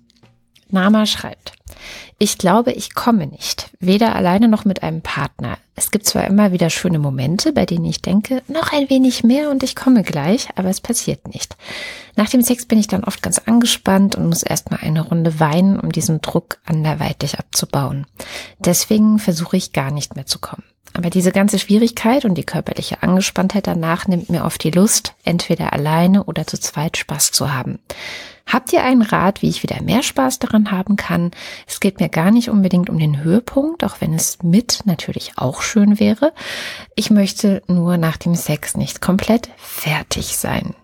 Nama 0.68 1.06
schreibt, 1.06 1.52
ich 2.18 2.38
glaube, 2.38 2.72
ich 2.72 2.94
komme 2.94 3.26
nicht, 3.26 3.70
weder 3.78 4.16
alleine 4.16 4.48
noch 4.48 4.64
mit 4.64 4.82
einem 4.82 5.02
Partner. 5.02 5.58
Es 5.74 5.90
gibt 5.90 6.06
zwar 6.06 6.24
immer 6.24 6.50
wieder 6.50 6.70
schöne 6.70 6.98
Momente, 6.98 7.52
bei 7.52 7.66
denen 7.66 7.84
ich 7.84 8.00
denke, 8.00 8.42
noch 8.48 8.72
ein 8.72 8.88
wenig 8.88 9.22
mehr 9.22 9.50
und 9.50 9.62
ich 9.62 9.76
komme 9.76 10.02
gleich, 10.02 10.48
aber 10.56 10.70
es 10.70 10.80
passiert 10.80 11.28
nicht. 11.28 11.56
Nach 12.14 12.30
dem 12.30 12.40
Sex 12.40 12.64
bin 12.64 12.78
ich 12.78 12.86
dann 12.86 13.04
oft 13.04 13.22
ganz 13.22 13.38
angespannt 13.40 14.16
und 14.16 14.28
muss 14.28 14.42
erstmal 14.42 14.80
eine 14.80 15.02
Runde 15.02 15.38
weinen, 15.38 15.78
um 15.78 15.92
diesen 15.92 16.22
Druck 16.22 16.58
anderweitig 16.64 17.38
abzubauen. 17.38 18.06
Deswegen 18.58 19.18
versuche 19.18 19.58
ich 19.58 19.74
gar 19.74 19.90
nicht 19.90 20.16
mehr 20.16 20.24
zu 20.24 20.38
kommen. 20.38 20.64
Aber 20.94 21.10
diese 21.10 21.32
ganze 21.32 21.58
Schwierigkeit 21.58 22.24
und 22.24 22.36
die 22.36 22.44
körperliche 22.44 23.02
Angespanntheit 23.02 23.66
danach 23.66 24.08
nimmt 24.08 24.30
mir 24.30 24.46
oft 24.46 24.64
die 24.64 24.70
Lust, 24.70 25.12
entweder 25.24 25.74
alleine 25.74 26.24
oder 26.24 26.46
zu 26.46 26.58
zweit 26.58 26.96
Spaß 26.96 27.32
zu 27.32 27.52
haben. 27.52 27.78
Habt 28.46 28.72
ihr 28.72 28.84
einen 28.84 29.02
Rat, 29.02 29.42
wie 29.42 29.48
ich 29.48 29.62
wieder 29.64 29.82
mehr 29.82 30.04
Spaß 30.04 30.38
daran 30.38 30.70
haben 30.70 30.94
kann? 30.94 31.32
Es 31.66 31.80
geht 31.80 31.98
mir 31.98 32.08
gar 32.08 32.30
nicht 32.30 32.48
unbedingt 32.48 32.88
um 32.88 32.98
den 32.98 33.24
Höhepunkt, 33.24 33.82
auch 33.82 34.00
wenn 34.00 34.14
es 34.14 34.42
mit 34.42 34.82
natürlich 34.84 35.32
auch 35.36 35.62
schön 35.62 35.98
wäre. 35.98 36.32
Ich 36.94 37.10
möchte 37.10 37.62
nur 37.66 37.96
nach 37.96 38.16
dem 38.16 38.36
Sex 38.36 38.76
nicht 38.76 39.00
komplett 39.00 39.50
fertig 39.56 40.36
sein. 40.36 40.74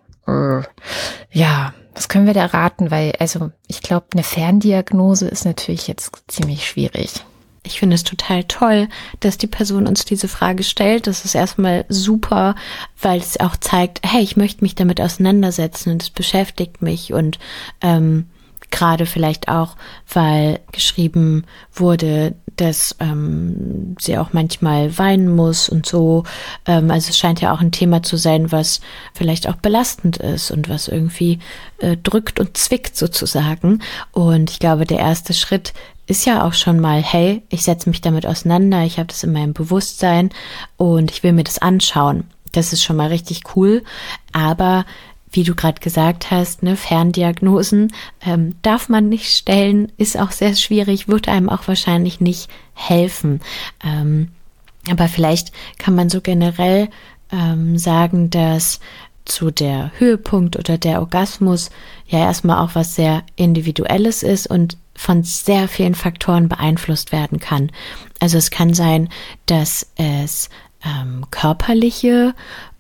Ja, 1.31 1.73
was 1.95 2.09
können 2.09 2.27
wir 2.27 2.35
da 2.35 2.47
raten? 2.47 2.91
Weil, 2.91 3.13
also, 3.19 3.51
ich 3.69 3.81
glaube, 3.81 4.07
eine 4.13 4.23
Ferndiagnose 4.23 5.29
ist 5.29 5.45
natürlich 5.45 5.89
jetzt 5.89 6.11
ziemlich 6.29 6.67
schwierig. 6.67 7.25
Ich 7.65 7.79
finde 7.79 7.95
es 7.95 8.03
total 8.03 8.45
toll, 8.45 8.89
dass 9.21 9.39
die 9.39 9.47
Person 9.47 9.87
uns 9.87 10.05
diese 10.05 10.27
Frage 10.27 10.65
stellt. 10.65 11.07
Das 11.07 11.25
ist 11.25 11.35
erstmal 11.35 11.85
super, 11.89 12.57
weil 13.01 13.21
es 13.21 13.39
auch 13.39 13.57
zeigt, 13.57 14.01
hey, 14.05 14.23
ich 14.23 14.37
möchte 14.37 14.65
mich 14.65 14.75
damit 14.75 15.01
auseinandersetzen 15.01 15.93
und 15.93 16.03
es 16.03 16.11
beschäftigt 16.11 16.83
mich 16.83 17.13
und 17.13 17.39
ähm, 17.81 18.27
gerade 18.73 19.07
vielleicht 19.07 19.49
auch, 19.49 19.77
weil 20.13 20.59
geschrieben 20.73 21.45
wurde, 21.73 22.35
dass 22.57 22.97
ähm, 22.99 23.97
sie 24.01 24.19
auch 24.19 24.33
manchmal 24.33 24.99
weinen 24.99 25.35
muss 25.35 25.69
und 25.69 25.87
so. 25.87 26.25
Ähm, 26.67 26.91
also 26.91 27.11
es 27.11 27.19
scheint 27.19 27.41
ja 27.41 27.53
auch 27.53 27.61
ein 27.61 27.71
Thema 27.71 28.03
zu 28.03 28.17
sein, 28.17 28.51
was 28.51 28.81
vielleicht 29.15 29.49
auch 29.49 29.57
belastend 29.57 30.17
ist 30.17 30.51
und 30.51 30.69
was 30.69 30.89
irgendwie 30.89 31.39
äh, 31.79 31.97
drückt 31.97 32.41
und 32.41 32.57
zwickt 32.57 32.97
sozusagen. 32.97 33.81
Und 34.11 34.51
ich 34.51 34.59
glaube, 34.59 34.85
der 34.87 34.99
erste 34.99 35.35
Schritt 35.35 35.73
ist 36.07 36.24
ja 36.24 36.46
auch 36.46 36.53
schon 36.53 36.80
mal, 36.80 37.03
hey, 37.03 37.42
ich 37.48 37.62
setze 37.62 37.88
mich 37.88 38.00
damit 38.00 38.26
auseinander, 38.26 38.84
ich 38.84 38.98
habe 38.98 39.07
das 39.09 39.22
in 39.22 39.32
meinem 39.32 39.53
Bewusstsein 39.53 40.30
und 40.76 41.11
ich 41.11 41.22
will 41.22 41.32
mir 41.32 41.44
das 41.44 41.59
anschauen. 41.59 42.24
Das 42.53 42.72
ist 42.72 42.82
schon 42.82 42.96
mal 42.96 43.09
richtig 43.09 43.42
cool. 43.57 43.82
Aber 44.32 44.84
wie 45.30 45.44
du 45.44 45.55
gerade 45.55 45.80
gesagt 45.80 46.30
hast, 46.30 46.62
ne, 46.62 46.76
Ferndiagnosen 46.76 47.92
ähm, 48.24 48.57
darf 48.62 48.88
man 48.88 49.09
nicht 49.09 49.34
stellen, 49.34 49.90
ist 49.96 50.18
auch 50.18 50.30
sehr 50.30 50.55
schwierig, 50.55 51.09
wird 51.09 51.28
einem 51.28 51.48
auch 51.48 51.66
wahrscheinlich 51.68 52.20
nicht 52.20 52.50
helfen. 52.74 53.40
Ähm, 53.82 54.28
aber 54.90 55.09
vielleicht 55.09 55.53
kann 55.78 55.94
man 55.94 56.11
so 56.11 56.20
generell 56.20 56.88
ähm, 57.30 57.78
sagen, 57.78 58.28
dass 58.28 58.80
zu 59.24 59.50
der 59.50 59.92
Höhepunkt 59.98 60.57
oder 60.57 60.76
der 60.76 61.00
Orgasmus 61.00 61.70
ja 62.07 62.18
erstmal 62.18 62.59
auch 62.59 62.74
was 62.74 62.96
sehr 62.96 63.22
Individuelles 63.36 64.22
ist 64.22 64.48
und 64.48 64.76
von 64.95 65.22
sehr 65.22 65.68
vielen 65.68 65.95
Faktoren 65.95 66.49
beeinflusst 66.49 67.12
werden 67.12 67.40
kann. 67.40 67.70
Also 68.20 68.38
es 68.38 68.51
kann 68.51 68.74
sein, 68.74 69.09
dass 69.47 69.90
es 69.97 70.51
ähm, 70.84 71.24
körperliche 71.30 72.34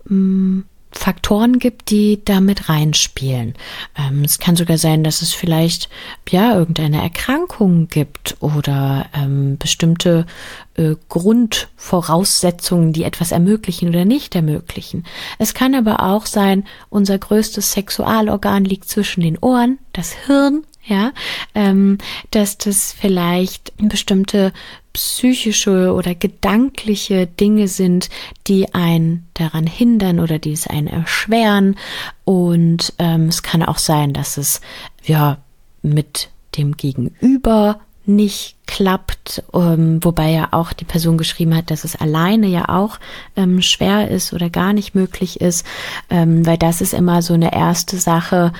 ähm, 0.08 0.64
Faktoren 0.94 1.58
gibt, 1.58 1.90
die 1.90 2.22
damit 2.24 2.68
reinspielen. 2.68 3.54
Ähm, 3.96 4.24
es 4.24 4.38
kann 4.38 4.56
sogar 4.56 4.78
sein, 4.78 5.02
dass 5.02 5.22
es 5.22 5.32
vielleicht 5.32 5.88
ja 6.28 6.54
irgendeine 6.54 7.02
Erkrankung 7.02 7.88
gibt 7.88 8.36
oder 8.40 9.06
ähm, 9.14 9.56
bestimmte 9.58 10.26
äh, 10.74 10.94
Grundvoraussetzungen, 11.08 12.92
die 12.92 13.04
etwas 13.04 13.32
ermöglichen 13.32 13.88
oder 13.88 14.04
nicht 14.04 14.34
ermöglichen. 14.36 15.04
Es 15.38 15.54
kann 15.54 15.74
aber 15.74 16.02
auch 16.02 16.26
sein, 16.26 16.64
unser 16.90 17.18
größtes 17.18 17.72
Sexualorgan 17.72 18.64
liegt 18.64 18.88
zwischen 18.88 19.22
den 19.22 19.38
Ohren, 19.38 19.78
das 19.92 20.12
Hirn, 20.26 20.64
ja, 20.84 21.12
ähm, 21.54 21.98
dass 22.30 22.58
das 22.58 22.92
vielleicht 22.92 23.72
bestimmte 23.78 24.52
psychische 24.92 25.94
oder 25.94 26.14
gedankliche 26.14 27.26
Dinge 27.26 27.68
sind, 27.68 28.10
die 28.46 28.74
einen 28.74 29.26
daran 29.34 29.66
hindern 29.66 30.20
oder 30.20 30.38
die 30.38 30.52
es 30.52 30.66
einen 30.66 30.88
erschweren. 30.88 31.76
Und 32.24 32.92
ähm, 32.98 33.28
es 33.28 33.42
kann 33.42 33.62
auch 33.62 33.78
sein, 33.78 34.12
dass 34.12 34.36
es 34.36 34.60
ja 35.02 35.38
mit 35.82 36.30
dem 36.56 36.76
Gegenüber 36.76 37.80
nicht 38.04 38.56
klappt, 38.66 39.44
ähm, 39.54 40.02
wobei 40.02 40.30
ja 40.30 40.48
auch 40.50 40.72
die 40.72 40.84
Person 40.84 41.16
geschrieben 41.16 41.54
hat, 41.54 41.70
dass 41.70 41.84
es 41.84 41.94
alleine 41.94 42.48
ja 42.48 42.68
auch 42.68 42.98
ähm, 43.36 43.62
schwer 43.62 44.10
ist 44.10 44.32
oder 44.32 44.50
gar 44.50 44.72
nicht 44.72 44.94
möglich 44.94 45.40
ist, 45.40 45.64
ähm, 46.10 46.44
weil 46.44 46.58
das 46.58 46.80
ist 46.80 46.94
immer 46.94 47.22
so 47.22 47.34
eine 47.34 47.52
erste 47.52 47.96
Sache, 47.98 48.52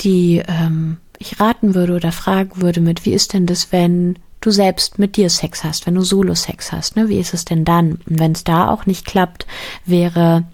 die 0.00 0.42
ähm, 0.48 0.96
ich 1.18 1.40
raten 1.40 1.74
würde 1.74 1.94
oder 1.94 2.12
fragen 2.12 2.62
würde 2.62 2.80
mit, 2.80 3.04
wie 3.04 3.12
ist 3.12 3.32
denn 3.32 3.46
das, 3.46 3.72
wenn 3.72 4.16
du 4.40 4.50
selbst 4.50 4.98
mit 4.98 5.16
dir 5.16 5.30
Sex 5.30 5.64
hast, 5.64 5.86
wenn 5.86 5.96
du 5.96 6.02
Solo-Sex 6.02 6.72
hast, 6.72 6.96
ne? 6.96 7.08
Wie 7.08 7.18
ist 7.18 7.34
es 7.34 7.44
denn 7.44 7.64
dann? 7.64 8.00
Und 8.08 8.20
wenn 8.20 8.32
es 8.32 8.44
da 8.44 8.68
auch 8.70 8.86
nicht 8.86 9.04
klappt, 9.04 9.46
wäre 9.84 10.44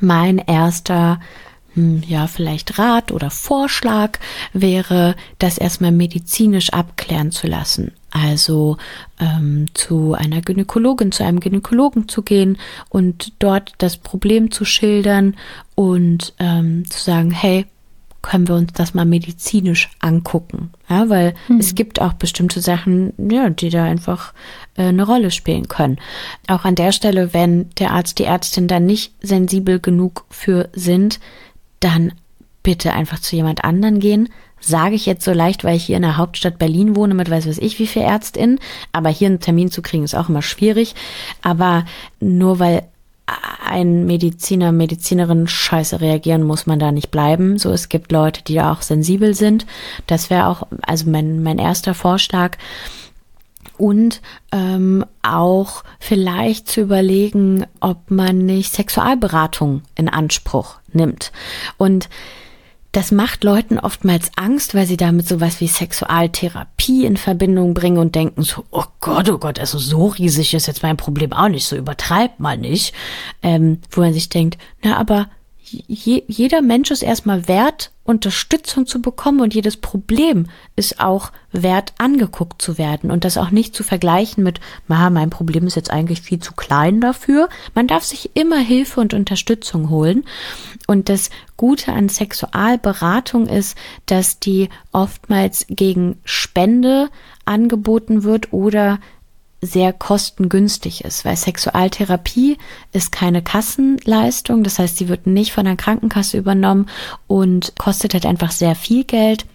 mein 0.00 0.38
erster 0.38 1.20
hm, 1.74 2.02
ja, 2.06 2.26
vielleicht 2.26 2.78
Rat 2.78 3.12
oder 3.12 3.30
Vorschlag 3.30 4.18
wäre, 4.52 5.14
das 5.38 5.58
erstmal 5.58 5.92
medizinisch 5.92 6.72
abklären 6.72 7.30
zu 7.30 7.46
lassen. 7.46 7.92
Also 8.10 8.76
ähm, 9.20 9.66
zu 9.74 10.14
einer 10.14 10.40
Gynäkologin, 10.40 11.12
zu 11.12 11.24
einem 11.24 11.38
Gynäkologen 11.38 12.08
zu 12.08 12.22
gehen 12.22 12.58
und 12.88 13.32
dort 13.38 13.74
das 13.78 13.98
Problem 13.98 14.50
zu 14.50 14.64
schildern 14.64 15.36
und 15.76 16.34
ähm, 16.40 16.90
zu 16.90 16.98
sagen, 16.98 17.30
hey, 17.30 17.66
können 18.22 18.48
wir 18.48 18.54
uns 18.54 18.72
das 18.74 18.94
mal 18.94 19.06
medizinisch 19.06 19.90
angucken. 20.00 20.70
Ja, 20.88 21.08
weil 21.08 21.34
mhm. 21.48 21.58
es 21.58 21.74
gibt 21.74 22.00
auch 22.00 22.12
bestimmte 22.12 22.60
Sachen, 22.60 23.12
ja, 23.30 23.48
die 23.50 23.70
da 23.70 23.84
einfach 23.84 24.34
äh, 24.76 24.84
eine 24.84 25.04
Rolle 25.04 25.30
spielen 25.30 25.68
können. 25.68 25.98
Auch 26.46 26.64
an 26.64 26.74
der 26.74 26.92
Stelle, 26.92 27.32
wenn 27.32 27.70
der 27.78 27.92
Arzt, 27.92 28.18
die 28.18 28.24
Ärztin 28.24 28.68
dann 28.68 28.86
nicht 28.86 29.12
sensibel 29.22 29.80
genug 29.80 30.24
für 30.30 30.68
sind, 30.72 31.20
dann 31.80 32.12
bitte 32.62 32.92
einfach 32.92 33.20
zu 33.20 33.36
jemand 33.36 33.64
anderen 33.64 34.00
gehen. 34.00 34.28
Sage 34.62 34.94
ich 34.94 35.06
jetzt 35.06 35.24
so 35.24 35.32
leicht, 35.32 35.64
weil 35.64 35.76
ich 35.76 35.84
hier 35.84 35.96
in 35.96 36.02
der 36.02 36.18
Hauptstadt 36.18 36.58
Berlin 36.58 36.94
wohne 36.94 37.14
mit 37.14 37.30
weiß 37.30 37.48
was 37.48 37.56
ich 37.56 37.78
wie 37.78 37.86
viel 37.86 38.02
Ärztinnen. 38.02 38.58
Aber 38.92 39.08
hier 39.08 39.28
einen 39.28 39.40
Termin 39.40 39.70
zu 39.70 39.80
kriegen 39.80 40.04
ist 40.04 40.14
auch 40.14 40.28
immer 40.28 40.42
schwierig. 40.42 40.94
Aber 41.40 41.86
nur 42.20 42.58
weil 42.58 42.82
ein 43.64 44.06
Mediziner, 44.06 44.72
Medizinerin 44.72 45.46
scheiße 45.46 46.00
reagieren, 46.00 46.42
muss 46.42 46.66
man 46.66 46.78
da 46.78 46.92
nicht 46.92 47.10
bleiben. 47.10 47.58
So, 47.58 47.70
es 47.70 47.88
gibt 47.88 48.12
Leute, 48.12 48.42
die 48.42 48.60
auch 48.60 48.82
sensibel 48.82 49.34
sind. 49.34 49.66
Das 50.06 50.30
wäre 50.30 50.46
auch, 50.46 50.66
also 50.82 51.08
mein, 51.08 51.42
mein 51.42 51.58
erster 51.58 51.94
Vorschlag. 51.94 52.56
Und 53.78 54.20
ähm, 54.52 55.06
auch 55.22 55.84
vielleicht 55.98 56.68
zu 56.68 56.82
überlegen, 56.82 57.64
ob 57.80 58.10
man 58.10 58.44
nicht 58.44 58.74
Sexualberatung 58.74 59.82
in 59.94 60.08
Anspruch 60.08 60.76
nimmt. 60.92 61.32
Und 61.78 62.10
das 62.92 63.12
macht 63.12 63.44
Leuten 63.44 63.78
oftmals 63.78 64.32
Angst, 64.36 64.74
weil 64.74 64.86
sie 64.86 64.96
damit 64.96 65.28
sowas 65.28 65.60
wie 65.60 65.68
Sexualtherapie 65.68 67.04
in 67.04 67.16
Verbindung 67.16 67.72
bringen 67.72 67.98
und 67.98 68.14
denken 68.14 68.42
so, 68.42 68.64
oh 68.70 68.84
Gott, 69.00 69.28
oh 69.30 69.38
Gott, 69.38 69.60
also 69.60 69.78
so 69.78 70.08
riesig 70.08 70.54
ist 70.54 70.66
jetzt 70.66 70.82
mein 70.82 70.96
Problem 70.96 71.32
auch 71.32 71.48
nicht, 71.48 71.66
so 71.66 71.76
übertreibt 71.76 72.40
mal 72.40 72.58
nicht. 72.58 72.92
Ähm, 73.42 73.78
wo 73.90 74.00
man 74.00 74.12
sich 74.12 74.28
denkt, 74.28 74.58
na, 74.82 74.96
aber 74.96 75.28
je, 75.70 76.22
jeder 76.26 76.62
Mensch 76.62 76.90
ist 76.90 77.02
erstmal 77.02 77.48
wert, 77.48 77.92
Unterstützung 78.04 78.86
zu 78.86 79.00
bekommen 79.00 79.40
und 79.40 79.54
jedes 79.54 79.76
Problem 79.76 80.46
ist 80.74 80.98
auch 80.98 81.30
wert, 81.52 81.92
angeguckt 81.98 82.60
zu 82.60 82.76
werden 82.76 83.10
und 83.10 83.24
das 83.24 83.38
auch 83.38 83.50
nicht 83.50 83.74
zu 83.74 83.84
vergleichen 83.84 84.42
mit, 84.42 84.60
ma, 84.88 85.10
mein 85.10 85.30
Problem 85.30 85.66
ist 85.66 85.76
jetzt 85.76 85.90
eigentlich 85.90 86.20
viel 86.20 86.40
zu 86.40 86.52
klein 86.54 87.00
dafür. 87.00 87.48
Man 87.74 87.86
darf 87.86 88.02
sich 88.04 88.30
immer 88.34 88.58
Hilfe 88.58 89.00
und 89.00 89.14
Unterstützung 89.14 89.90
holen. 89.90 90.24
Und 90.88 91.08
das 91.08 91.30
Gute 91.56 91.92
an 91.92 92.08
Sexualberatung 92.08 93.46
ist, 93.46 93.76
dass 94.06 94.40
die 94.40 94.70
oftmals 94.92 95.66
gegen 95.68 96.18
Spende 96.24 97.10
angeboten 97.44 98.24
wird 98.24 98.52
oder 98.52 98.98
sehr 99.60 99.92
kostengünstig 99.92 101.04
ist, 101.04 101.24
weil 101.24 101.36
Sexualtherapie 101.36 102.56
ist 102.92 103.12
keine 103.12 103.42
Kassenleistung, 103.42 104.64
das 104.64 104.78
heißt, 104.78 104.96
sie 104.96 105.08
wird 105.08 105.26
nicht 105.26 105.52
von 105.52 105.66
der 105.66 105.76
Krankenkasse 105.76 106.38
übernommen 106.38 106.88
und 107.26 107.74
kostet 107.78 108.14
halt 108.14 108.26
einfach 108.26 108.52
sehr 108.52 108.74
viel 108.74 109.04
Geld. 109.04 109.46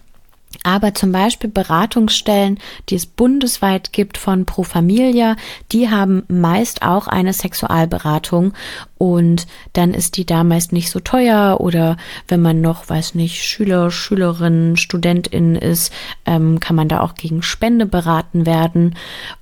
Aber 0.65 0.95
zum 0.95 1.11
Beispiel 1.11 1.51
Beratungsstellen, 1.51 2.57
die 2.89 2.95
es 2.95 3.05
bundesweit 3.05 3.93
gibt 3.93 4.17
von 4.17 4.47
Pro 4.47 4.63
Familia, 4.63 5.35
die 5.71 5.91
haben 5.91 6.23
meist 6.27 6.81
auch 6.81 7.07
eine 7.07 7.33
Sexualberatung. 7.33 8.53
Und 8.97 9.45
dann 9.73 9.93
ist 9.93 10.17
die 10.17 10.25
da 10.25 10.43
meist 10.43 10.73
nicht 10.73 10.89
so 10.89 10.99
teuer 10.99 11.57
oder 11.59 11.97
wenn 12.27 12.41
man 12.41 12.61
noch, 12.61 12.89
weiß 12.89 13.13
nicht, 13.13 13.43
Schüler, 13.45 13.91
Schülerin, 13.91 14.75
Studentin 14.75 15.55
ist, 15.55 15.93
ähm, 16.25 16.59
kann 16.59 16.75
man 16.75 16.87
da 16.89 17.01
auch 17.01 17.13
gegen 17.13 17.43
Spende 17.43 17.85
beraten 17.85 18.47
werden. 18.47 18.95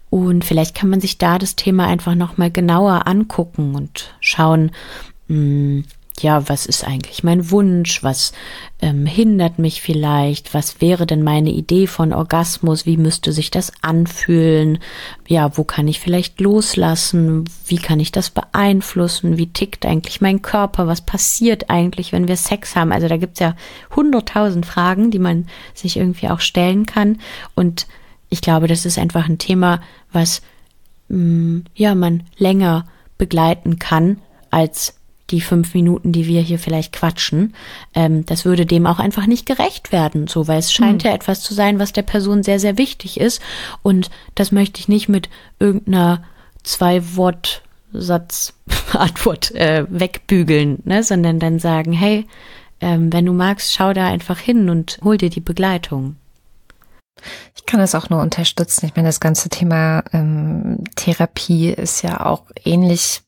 Und 0.09 0.43
vielleicht 0.43 0.75
kann 0.75 0.89
man 0.89 0.99
sich 0.99 1.19
da 1.19 1.39
das 1.39 1.55
Thema 1.55 1.87
einfach 1.87 2.15
nochmal 2.15 2.51
genauer 2.51 3.07
angucken 3.07 3.75
und 3.75 4.13
schauen, 4.19 4.71
mh, 5.29 5.35
hm, 5.37 5.85
ja, 6.21 6.47
was 6.47 6.65
ist 6.65 6.85
eigentlich 6.85 7.23
mein 7.23 7.49
Wunsch? 7.49 8.03
Was 8.03 8.33
ähm, 8.81 9.05
hindert 9.05 9.57
mich 9.57 9.81
vielleicht? 9.81 10.53
Was 10.53 10.79
wäre 10.79 11.07
denn 11.07 11.23
meine 11.23 11.49
Idee 11.49 11.87
von 11.87 12.13
Orgasmus? 12.13 12.85
Wie 12.85 12.97
müsste 12.97 13.33
sich 13.33 13.49
das 13.49 13.71
anfühlen? 13.81 14.77
Ja, 15.27 15.57
wo 15.57 15.63
kann 15.63 15.87
ich 15.87 15.99
vielleicht 15.99 16.39
loslassen? 16.39 17.45
Wie 17.65 17.77
kann 17.77 17.99
ich 17.99 18.11
das 18.11 18.29
beeinflussen? 18.29 19.37
Wie 19.37 19.47
tickt 19.47 19.85
eigentlich 19.85 20.21
mein 20.21 20.41
Körper? 20.43 20.85
Was 20.85 21.01
passiert 21.01 21.69
eigentlich, 21.69 22.11
wenn 22.11 22.27
wir 22.27 22.37
Sex 22.37 22.75
haben? 22.75 22.91
Also 22.91 23.07
da 23.07 23.17
gibt's 23.17 23.39
ja 23.39 23.55
hunderttausend 23.95 24.65
Fragen, 24.65 25.09
die 25.09 25.19
man 25.19 25.47
sich 25.73 25.97
irgendwie 25.97 26.29
auch 26.29 26.41
stellen 26.41 26.85
kann. 26.85 27.19
Und 27.55 27.87
ich 28.29 28.41
glaube, 28.41 28.67
das 28.67 28.85
ist 28.85 28.99
einfach 28.99 29.27
ein 29.27 29.39
Thema, 29.39 29.81
was 30.11 30.43
mh, 31.09 31.17
mm, 31.17 31.65
ja 31.75 31.95
man 31.95 32.23
länger 32.37 32.85
begleiten 33.17 33.79
kann 33.79 34.19
als 34.51 34.95
die 35.33 35.41
fünf 35.41 35.73
Minuten, 35.73 36.11
die 36.11 36.27
wir 36.27 36.41
hier 36.41 36.59
vielleicht 36.59 36.93
quatschen. 36.93 37.53
Ähm, 37.93 38.25
das 38.25 38.45
würde 38.45 38.65
dem 38.65 38.85
auch 38.85 38.99
einfach 38.99 39.25
nicht 39.25 39.45
gerecht 39.45 39.91
werden, 39.91 40.27
so 40.27 40.47
weil 40.47 40.59
es 40.59 40.71
scheint 40.71 41.03
mhm. 41.03 41.09
ja 41.09 41.15
etwas 41.15 41.41
zu 41.41 41.53
sein, 41.53 41.79
was 41.79 41.91
der 41.91 42.03
Person 42.03 42.43
sehr, 42.43 42.59
sehr 42.59 42.77
wichtig 42.77 43.19
ist. 43.19 43.41
Und 43.81 44.09
das 44.35 44.51
möchte 44.51 44.79
ich 44.79 44.87
nicht 44.87 45.09
mit 45.09 45.29
irgendeiner 45.59 46.23
Zwei-Wort-Satz 46.63 48.53
Antwort 48.93 49.51
äh, 49.55 49.85
wegbügeln, 49.89 50.79
ne? 50.85 51.03
sondern 51.03 51.39
dann 51.39 51.59
sagen, 51.59 51.91
hey, 51.91 52.27
ähm, 52.79 53.11
wenn 53.11 53.25
du 53.25 53.33
magst, 53.33 53.73
schau 53.73 53.93
da 53.93 54.07
einfach 54.07 54.39
hin 54.39 54.69
und 54.69 54.99
hol 55.03 55.17
dir 55.17 55.29
die 55.29 55.41
Begleitung. 55.41 56.15
Ich 57.55 57.65
kann 57.65 57.79
das 57.79 57.95
auch 57.95 58.09
nur 58.09 58.21
unterstützen. 58.21 58.85
Ich 58.85 58.95
meine, 58.95 59.07
das 59.07 59.19
ganze 59.19 59.49
Thema 59.49 60.03
ähm, 60.13 60.83
Therapie 60.95 61.69
ist 61.69 62.01
ja 62.01 62.25
auch 62.25 62.43
ähnlich 62.65 63.21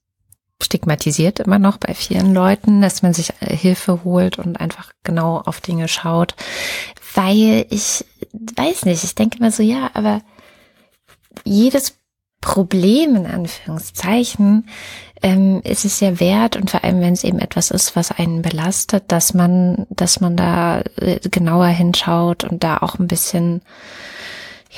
stigmatisiert 0.62 1.40
immer 1.40 1.60
noch 1.60 1.78
bei 1.78 1.94
vielen 1.94 2.34
Leuten, 2.34 2.82
dass 2.82 3.02
man 3.02 3.14
sich 3.14 3.34
äh, 3.42 3.56
Hilfe 3.56 4.04
holt 4.04 4.40
und 4.40 4.60
einfach 4.60 4.94
genau 5.04 5.40
auf 5.40 5.62
Dinge 5.62 5.88
schaut, 5.88 6.36
weil 7.14 7.66
ich 7.70 8.06
weiß 8.56 8.86
nicht, 8.86 9.04
ich 9.04 9.16
denke 9.16 9.40
immer 9.40 9.52
so, 9.52 9.64
ja, 9.64 9.92
aber 9.94 10.22
jedes 11.44 11.98
Problem 12.42 13.16
in 13.16 13.26
Anführungszeichen 13.26 14.70
ähm, 15.22 15.62
ist 15.64 15.84
es 15.84 16.00
ja 16.00 16.20
wert 16.20 16.56
und 16.56 16.70
vor 16.70 16.84
allem, 16.84 17.02
wenn 17.02 17.14
es 17.14 17.24
eben 17.24 17.40
etwas 17.40 17.72
ist, 17.72 17.96
was 17.96 18.12
einen 18.12 18.42
belastet, 18.42 19.06
dass 19.08 19.34
man, 19.34 19.88
dass 19.90 20.22
man 20.22 20.38
da 20.38 20.82
äh, 20.98 21.20
genauer 21.30 21.68
hinschaut 21.68 22.44
und 22.44 22.64
da 22.64 22.78
auch 22.78 23.00
ein 23.00 23.08
bisschen 23.08 23.62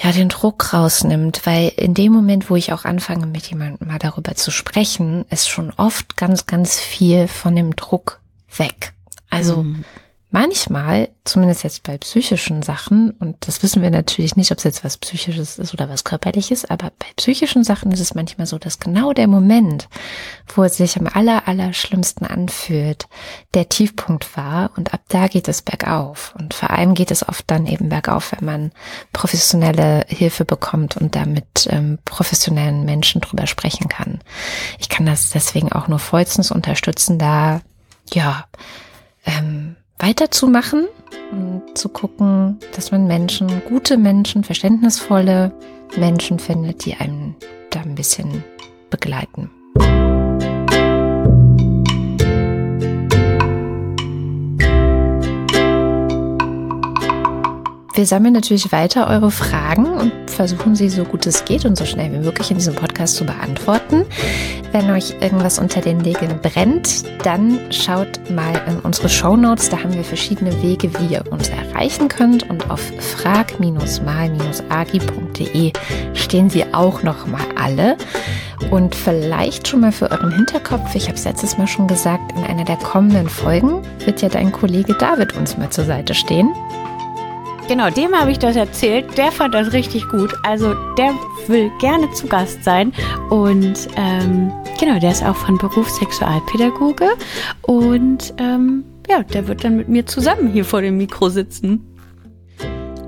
ja 0.04 0.12
den 0.12 0.30
Druck 0.30 0.74
rausnimmt, 0.74 1.46
weil 1.46 1.72
in 1.76 1.94
dem 1.94 2.14
Moment, 2.14 2.50
wo 2.50 2.56
ich 2.56 2.74
auch 2.74 2.86
anfange, 2.86 3.26
mit 3.26 3.48
jemandem 3.48 3.88
mal 3.88 4.00
darüber 4.00 4.36
zu 4.36 4.52
sprechen, 4.52 5.26
ist 5.30 5.50
schon 5.50 5.72
oft 5.72 6.18
ganz, 6.18 6.46
ganz 6.46 6.80
viel 6.80 7.28
von 7.28 7.56
dem 7.56 7.76
Druck 7.76 8.20
weg. 8.58 8.94
Also 9.30 9.64
mhm 9.64 9.84
manchmal, 10.30 11.10
zumindest 11.24 11.64
jetzt 11.64 11.84
bei 11.84 11.98
psychischen 11.98 12.62
Sachen, 12.62 13.12
und 13.12 13.48
das 13.48 13.64
wissen 13.64 13.82
wir 13.82 13.90
natürlich 13.90 14.36
nicht, 14.36 14.52
ob 14.52 14.58
es 14.58 14.66
jetzt 14.66 14.84
was 14.84 14.98
Psychisches 14.98 15.58
ist 15.58 15.74
oder 15.74 15.90
was 15.90 16.04
Körperliches, 16.04 16.66
aber 16.66 16.92
bei 17.00 17.08
psychischen 17.16 17.64
Sachen 17.64 17.92
ist 17.92 18.02
es 18.02 18.14
manchmal 18.14 18.46
so, 18.46 18.58
dass 18.58 18.80
genau 18.80 19.14
der 19.14 19.28
Moment, 19.28 19.88
wo 20.54 20.64
es 20.64 20.78
sich 20.78 20.98
am 21.00 21.08
aller, 21.08 21.48
aller 21.48 21.72
schlimmsten 21.74 22.26
anfühlt, 22.26 23.08
der 23.54 23.70
Tiefpunkt 23.70 24.36
war 24.36 24.72
und 24.76 24.94
ab 24.94 25.02
da 25.08 25.28
geht 25.28 25.48
es 25.48 25.62
bergauf. 25.62 26.36
Und 26.38 26.54
vor 26.54 26.72
allem 26.72 26.94
geht 26.94 27.12
es 27.12 27.28
oft 27.28 27.46
dann 27.48 27.66
eben 27.66 27.90
bergauf, 27.90 28.34
wenn 28.34 28.46
man 28.46 28.72
professionelle 29.14 30.06
Hilfe 30.08 30.44
bekommt 30.44 30.98
und 30.98 31.16
da 31.16 31.26
mit 31.26 31.68
ähm, 31.70 32.00
professionellen 32.04 32.84
Menschen 32.84 33.22
drüber 33.22 33.48
sprechen 33.48 33.88
kann. 33.88 34.20
Ich 34.80 34.90
kann 34.90 35.06
das 35.06 35.30
deswegen 35.30 35.72
auch 35.72 35.88
nur 35.88 36.00
vollstens 36.00 36.52
unterstützen, 36.52 37.18
da, 37.18 37.62
ja, 38.12 38.46
ähm, 39.26 39.78
weiterzumachen 40.00 40.88
und 41.32 41.78
zu 41.78 41.90
gucken, 41.90 42.60
dass 42.76 42.92
man 42.92 43.08
Menschen, 43.08 43.62
gute 43.68 43.98
Menschen, 43.98 44.44
verständnisvolle 44.44 45.52
Menschen 45.98 46.40
findet, 46.40 46.86
die 46.86 46.96
einen 46.96 47.36
da 47.70 47.82
ein 47.82 47.96
bisschen 47.96 48.44
begleiten. 48.90 49.50
Wir 57.98 58.06
sammeln 58.06 58.34
natürlich 58.36 58.72
weiter 58.72 59.08
eure 59.08 59.32
Fragen 59.32 59.88
und 59.88 60.14
versuchen 60.28 60.76
sie 60.76 60.88
so 60.88 61.04
gut 61.04 61.26
es 61.26 61.46
geht 61.46 61.66
und 61.66 61.76
so 61.76 61.84
schnell 61.84 62.14
wie 62.14 62.20
möglich 62.20 62.52
in 62.52 62.58
diesem 62.58 62.76
Podcast 62.76 63.16
zu 63.16 63.26
beantworten. 63.26 64.06
Wenn 64.72 64.92
euch 64.92 65.16
irgendwas 65.20 65.58
unter 65.58 65.82
den 65.82 65.98
Nägeln 65.98 66.40
brennt, 66.40 67.06
dann 67.26 67.58
schaut 67.72 68.20
mal 68.30 68.62
in 68.68 68.82
unsere 68.82 69.10
Show 69.10 69.36
Notes. 69.36 69.72
Da 69.72 69.82
haben 69.82 69.96
wir 69.96 70.04
verschiedene 70.04 70.62
Wege, 70.62 70.92
wie 71.00 71.16
ihr 71.16 71.24
uns 71.32 71.50
erreichen 71.50 72.08
könnt. 72.08 72.48
Und 72.48 72.70
auf 72.70 72.84
frag-mal-agi.de 73.16 75.74
stehen 76.14 76.52
sie 76.52 76.72
auch 76.76 77.02
noch 77.02 77.26
mal 77.26 77.46
alle. 77.56 77.98
Und 78.70 78.94
vielleicht 78.94 79.68
schon 79.68 79.80
mal 79.80 79.92
für 79.92 80.12
euren 80.12 80.34
Hinterkopf, 80.34 80.94
ich 80.94 81.08
habe 81.08 81.16
es 81.16 81.26
letztes 81.26 81.58
Mal 81.58 81.66
schon 81.66 81.88
gesagt, 81.88 82.38
in 82.38 82.44
einer 82.44 82.64
der 82.64 82.78
kommenden 82.78 83.28
Folgen 83.28 83.82
wird 84.06 84.22
ja 84.22 84.30
dein 84.30 84.52
Kollege 84.52 84.94
David 84.94 85.36
uns 85.36 85.58
mal 85.58 85.72
zur 85.72 85.86
Seite 85.86 86.14
stehen. 86.14 86.54
Genau, 87.68 87.90
dem 87.90 88.16
habe 88.16 88.32
ich 88.32 88.40
das 88.40 88.56
erzählt. 88.56 89.18
Der 89.18 89.32
fand 89.32 89.54
das 89.54 89.74
richtig 89.74 90.08
gut. 90.08 90.34
Also 90.44 90.74
der 90.96 91.14
will 91.48 91.70
gerne 91.80 92.10
zu 92.12 92.28
Gast 92.28 92.64
sein. 92.64 92.94
Und 93.30 93.90
ähm, 93.98 94.54
genau, 94.80 95.00
der 95.00 95.12
ist 95.12 95.24
auch 95.24 95.36
von 95.36 95.58
Beruf 95.58 95.90
Sexualpädagoge. 95.90 97.10
Und 97.64 98.34
ähm, 98.38 98.86
ja, 99.10 99.22
der 99.22 99.48
wird 99.50 99.66
dann 99.66 99.76
mit 99.76 99.90
mir 99.90 100.06
zusammen 100.06 100.48
hier 100.48 100.64
vor 100.64 100.82
dem 100.82 100.98
Mikro 100.98 101.28
sitzen. 101.28 101.86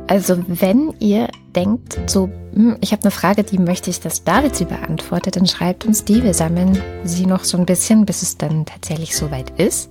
Also 0.08 0.44
wenn 0.48 0.94
ihr 1.00 1.30
denkt, 1.56 1.98
so, 2.08 2.30
hm, 2.54 2.78
ich 2.82 2.92
habe 2.92 3.04
eine 3.04 3.12
Frage, 3.12 3.44
die 3.44 3.60
möchte 3.60 3.90
ich, 3.90 4.02
dass 4.02 4.24
David 4.24 4.56
sie 4.56 4.66
beantwortet, 4.66 5.38
dann 5.38 5.48
schreibt 5.48 5.86
uns 5.86 6.04
die. 6.04 6.24
Wir 6.24 6.34
sammeln 6.34 6.82
sie 7.06 7.26
noch 7.26 7.46
so 7.46 7.58
ein 7.58 7.66
bisschen, 7.66 8.06
bis 8.06 8.24
es 8.24 8.38
dann 8.38 8.66
tatsächlich 8.66 9.16
soweit 9.16 9.58
ist. 9.58 9.90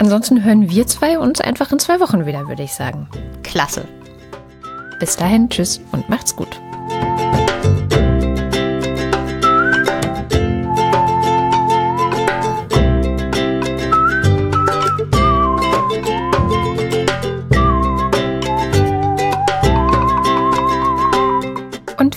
Ansonsten 0.00 0.42
hören 0.42 0.70
wir 0.70 0.86
zwei 0.86 1.18
uns 1.18 1.42
einfach 1.42 1.70
in 1.72 1.78
zwei 1.78 2.00
Wochen 2.00 2.24
wieder, 2.24 2.48
würde 2.48 2.62
ich 2.62 2.72
sagen. 2.72 3.06
Klasse. 3.42 3.86
Bis 4.98 5.14
dahin, 5.16 5.50
tschüss 5.50 5.78
und 5.92 6.08
macht's 6.08 6.34
gut. 6.34 6.58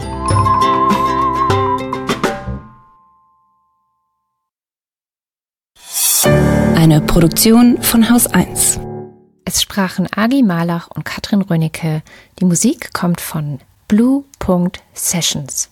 Eine 6.75 6.99
Produktion 7.01 7.81
von 7.81 8.09
Haus 8.09 8.27
1. 8.27 8.79
Es 9.49 9.61
sprachen 9.61 10.09
Agi 10.13 10.43
Malach 10.43 10.89
und 10.89 11.05
Katrin 11.05 11.41
Rönicke. 11.41 12.03
Die 12.37 12.43
Musik 12.43 12.91
kommt 12.91 13.21
von 13.21 13.61
Blue 13.87 14.25
Sessions. 14.93 15.69